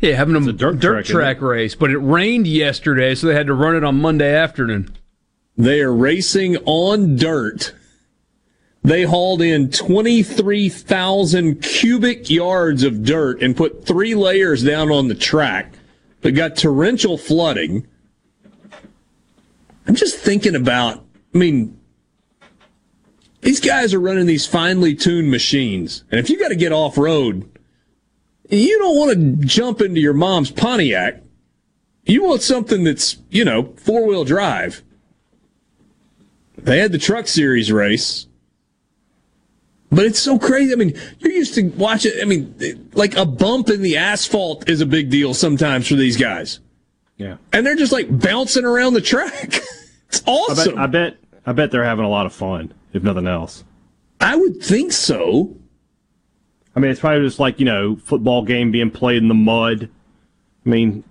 [0.02, 3.54] Yeah, having a dirt, track, track, race, but it rained yesterday, so they had to
[3.54, 4.96] run it on Monday afternoon.
[5.58, 7.74] They are racing on dirt.
[8.82, 15.16] They hauled in 23,000 cubic yards of dirt and put three layers down on the
[15.16, 15.74] track.
[16.22, 17.86] But got torrential flooding.
[19.86, 21.79] I'm just thinking about, I mean,
[23.42, 26.04] these guys are running these finely tuned machines.
[26.12, 27.50] And if you got to get off road,
[28.50, 31.22] you don't want to jump into your mom's Pontiac.
[32.04, 34.84] You want something that's, you know, four wheel drive.
[36.58, 38.26] They had the truck series race.
[39.92, 40.72] But it's so crazy.
[40.72, 42.22] I mean, you're used to watch it.
[42.22, 46.18] I mean, like a bump in the asphalt is a big deal sometimes for these
[46.18, 46.60] guys.
[47.18, 47.38] Yeah.
[47.54, 49.62] And they're just like bouncing around the track.
[50.08, 50.78] it's awesome.
[50.78, 53.64] I bet, I bet I bet they're having a lot of fun, if nothing else.
[54.20, 55.56] I would think so.
[56.76, 59.90] I mean, it's probably just like, you know, football game being played in the mud.
[60.66, 61.04] I mean,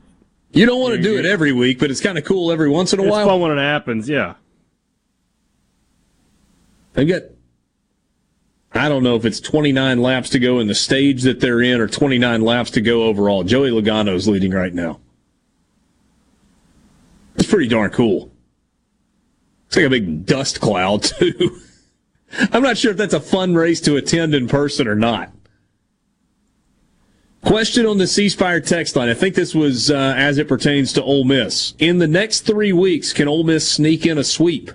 [0.53, 2.93] You don't want to do it every week, but it's kind of cool every once
[2.93, 3.27] in a it's while.
[3.27, 4.35] fun when it happens, yeah.
[6.95, 7.23] They got,
[8.73, 11.81] I don't know if it's 29 laps to go in the stage that they're in
[11.81, 13.45] or 29 laps to go overall.
[13.45, 15.01] Joey Logano's leading right now.
[17.37, 18.31] It's pretty darn cool.
[19.69, 21.61] It's like a big dust cloud, too.
[22.53, 25.33] I'm not sure if that's a fun race to attend in person or not.
[27.45, 29.09] Question on the C Spire text line.
[29.09, 31.75] I think this was uh, as it pertains to Ole Miss.
[31.79, 34.71] In the next three weeks, can Ole Miss sneak in a sweep?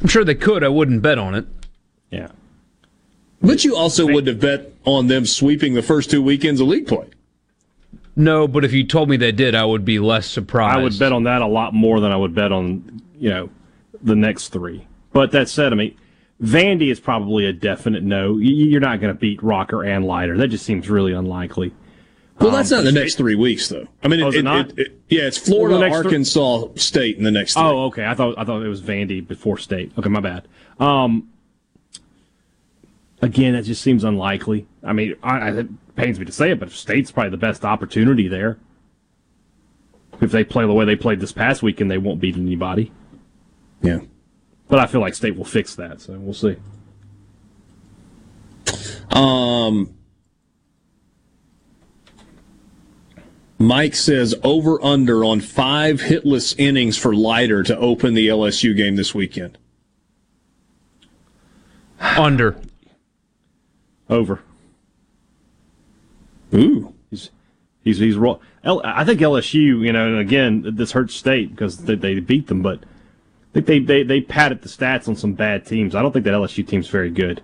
[0.00, 0.64] I'm sure they could.
[0.64, 1.46] I wouldn't bet on it.
[2.10, 2.28] Yeah.
[3.40, 6.86] But you also wouldn't have bet on them sweeping the first two weekends of league
[6.86, 7.08] play.
[8.14, 10.78] No, but if you told me they did, I would be less surprised.
[10.78, 13.50] I would bet on that a lot more than I would bet on, you know,
[14.02, 14.86] the next three.
[15.12, 15.96] But that said, I mean,
[16.42, 18.38] Vandy is probably a definite no.
[18.38, 20.36] You're not going to beat Rocker and Leiter.
[20.36, 21.72] That just seems really unlikely.
[22.40, 23.86] Well, that's Um, not the next three weeks, though.
[24.02, 24.70] I mean, Oh, it it- not?
[24.70, 27.62] it- it- yeah, it's Florida, Well, the next three- Arkansas State in the next three.
[27.62, 28.04] Oh, okay.
[28.06, 29.92] I thought I thought it was Vandy before State.
[29.98, 30.48] Okay, my bad.
[30.80, 31.28] Um,
[33.20, 34.66] again, that just seems unlikely.
[34.82, 37.64] I mean, I, I, it pains me to say it, but State's probably the best
[37.64, 38.58] opportunity there.
[40.20, 42.90] If they play the way they played this past weekend, they won't beat anybody.
[43.82, 44.00] Yeah.
[44.72, 46.56] But I feel like State will fix that, so we'll see.
[49.10, 49.94] Um,
[53.58, 58.96] Mike says over under on five hitless innings for Leiter to open the LSU game
[58.96, 59.58] this weekend.
[62.00, 62.56] Under.
[64.08, 64.40] Over.
[66.54, 66.94] Ooh.
[67.10, 67.30] He's
[67.84, 68.38] he's he's raw.
[68.64, 72.46] L- I think LSU, you know, and again, this hurts state because they, they beat
[72.46, 72.84] them, but
[73.52, 75.94] I think they, they they padded the stats on some bad teams.
[75.94, 77.42] I don't think that LSU team's very good.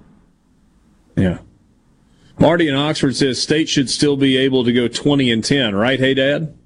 [1.17, 1.39] Yeah.
[2.39, 5.99] Marty in Oxford says state should still be able to go 20 and 10, right?
[5.99, 6.57] Hey, Dad?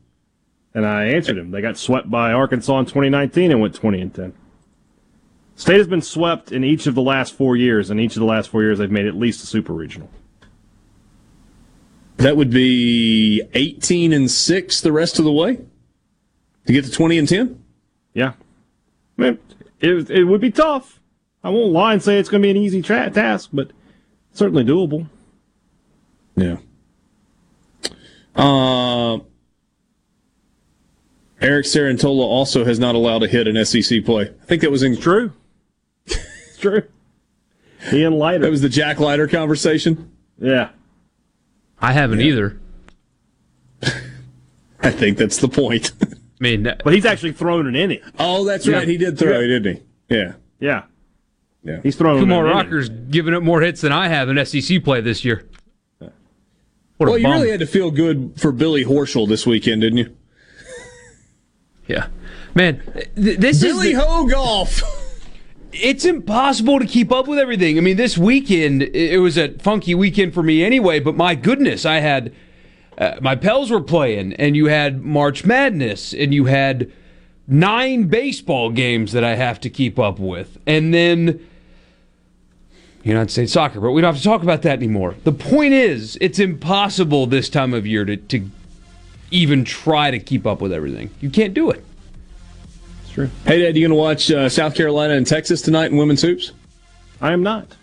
[0.75, 1.51] And I answered him.
[1.51, 4.35] They got swept by Arkansas in 2019 and went 20 and 10.
[5.57, 8.27] State has been swept in each of the last four years, and each of the
[8.27, 10.11] last four years they've made at least a super regional.
[12.17, 15.59] That would be 18 and 6 the rest of the way
[16.67, 17.65] to get to 20 and 10?
[18.15, 18.35] Yeah.
[19.19, 19.39] I mean,
[19.81, 21.01] it, it would be tough.
[21.45, 23.71] I won't lie and say it's going to be an easy tra- task, but
[24.33, 25.07] certainly doable.
[26.37, 26.57] Yeah.
[28.35, 29.19] Uh,
[31.41, 34.31] Eric Cerantola also has not allowed a hit in SEC play.
[34.43, 35.33] I think that was in true.
[36.07, 36.85] it's true.
[37.91, 38.45] He and Leiter.
[38.45, 40.11] That was the Jack Leiter conversation.
[40.39, 40.71] Yeah.
[41.81, 42.27] I haven't Yeah.
[42.27, 42.61] either.
[44.81, 45.93] I think that's the point.
[46.43, 48.01] I mean, But uh, he's actually thrown an inning.
[48.19, 48.79] oh, that's Yeah.
[48.79, 48.89] right.
[48.89, 49.47] He did throw, Yeah.
[49.47, 50.15] didn't he?
[50.17, 50.33] Yeah.
[50.59, 50.83] Yeah.
[51.63, 51.79] Yeah.
[51.85, 52.57] He's thrown Kumar an inning.
[52.65, 55.45] Rocker's giving up more hits than I have in SEC play this year.
[56.01, 56.11] What
[56.99, 57.33] well, a you bum.
[57.35, 60.17] really had to feel good for Billy Horschel this weekend, didn't you?
[61.87, 62.07] Yeah,
[62.55, 62.83] man,
[63.17, 64.83] th- this Billy is the, Hogolf.
[65.73, 67.77] it's impossible to keep up with everything.
[67.79, 71.01] I mean, this weekend it it was a funky weekend for me anyway.
[71.01, 72.33] But my goodness, I had
[73.03, 76.91] uh, my Pels were playing, and you had March Madness, and you had
[77.49, 81.47] nine baseball games that I have to keep up with, and then.
[83.05, 85.17] United States soccer, but we don't have to talk about that anymore.
[85.25, 88.49] The point is, it's impossible this time of year to, to
[89.33, 91.11] even try to keep up with everything.
[91.21, 91.85] You can't do it.
[93.03, 93.29] It's true.
[93.45, 96.53] Hey, Dad, you going to watch uh, South Carolina and Texas tonight in women's hoops?
[97.21, 97.77] I am not.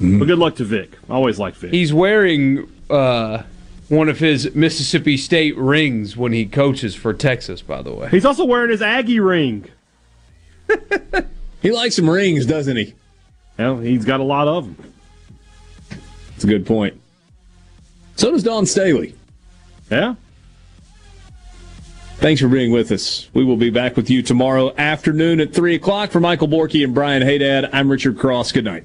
[0.00, 0.96] But good luck to Vic.
[1.10, 1.70] I always like Vic.
[1.70, 3.42] He's wearing uh,
[3.88, 8.08] one of his Mississippi State rings when he coaches for Texas, by the way.
[8.08, 9.70] He's also wearing his Aggie ring.
[11.66, 12.94] He likes some rings, doesn't he?
[13.58, 14.92] Well, he's got a lot of them.
[16.30, 17.00] That's a good point.
[18.14, 19.16] So does Dawn Staley.
[19.90, 20.14] Yeah.
[22.18, 23.28] Thanks for being with us.
[23.34, 26.12] We will be back with you tomorrow afternoon at 3 o'clock.
[26.12, 28.52] For Michael Borky and Brian Hadad, I'm Richard Cross.
[28.52, 28.84] Good night.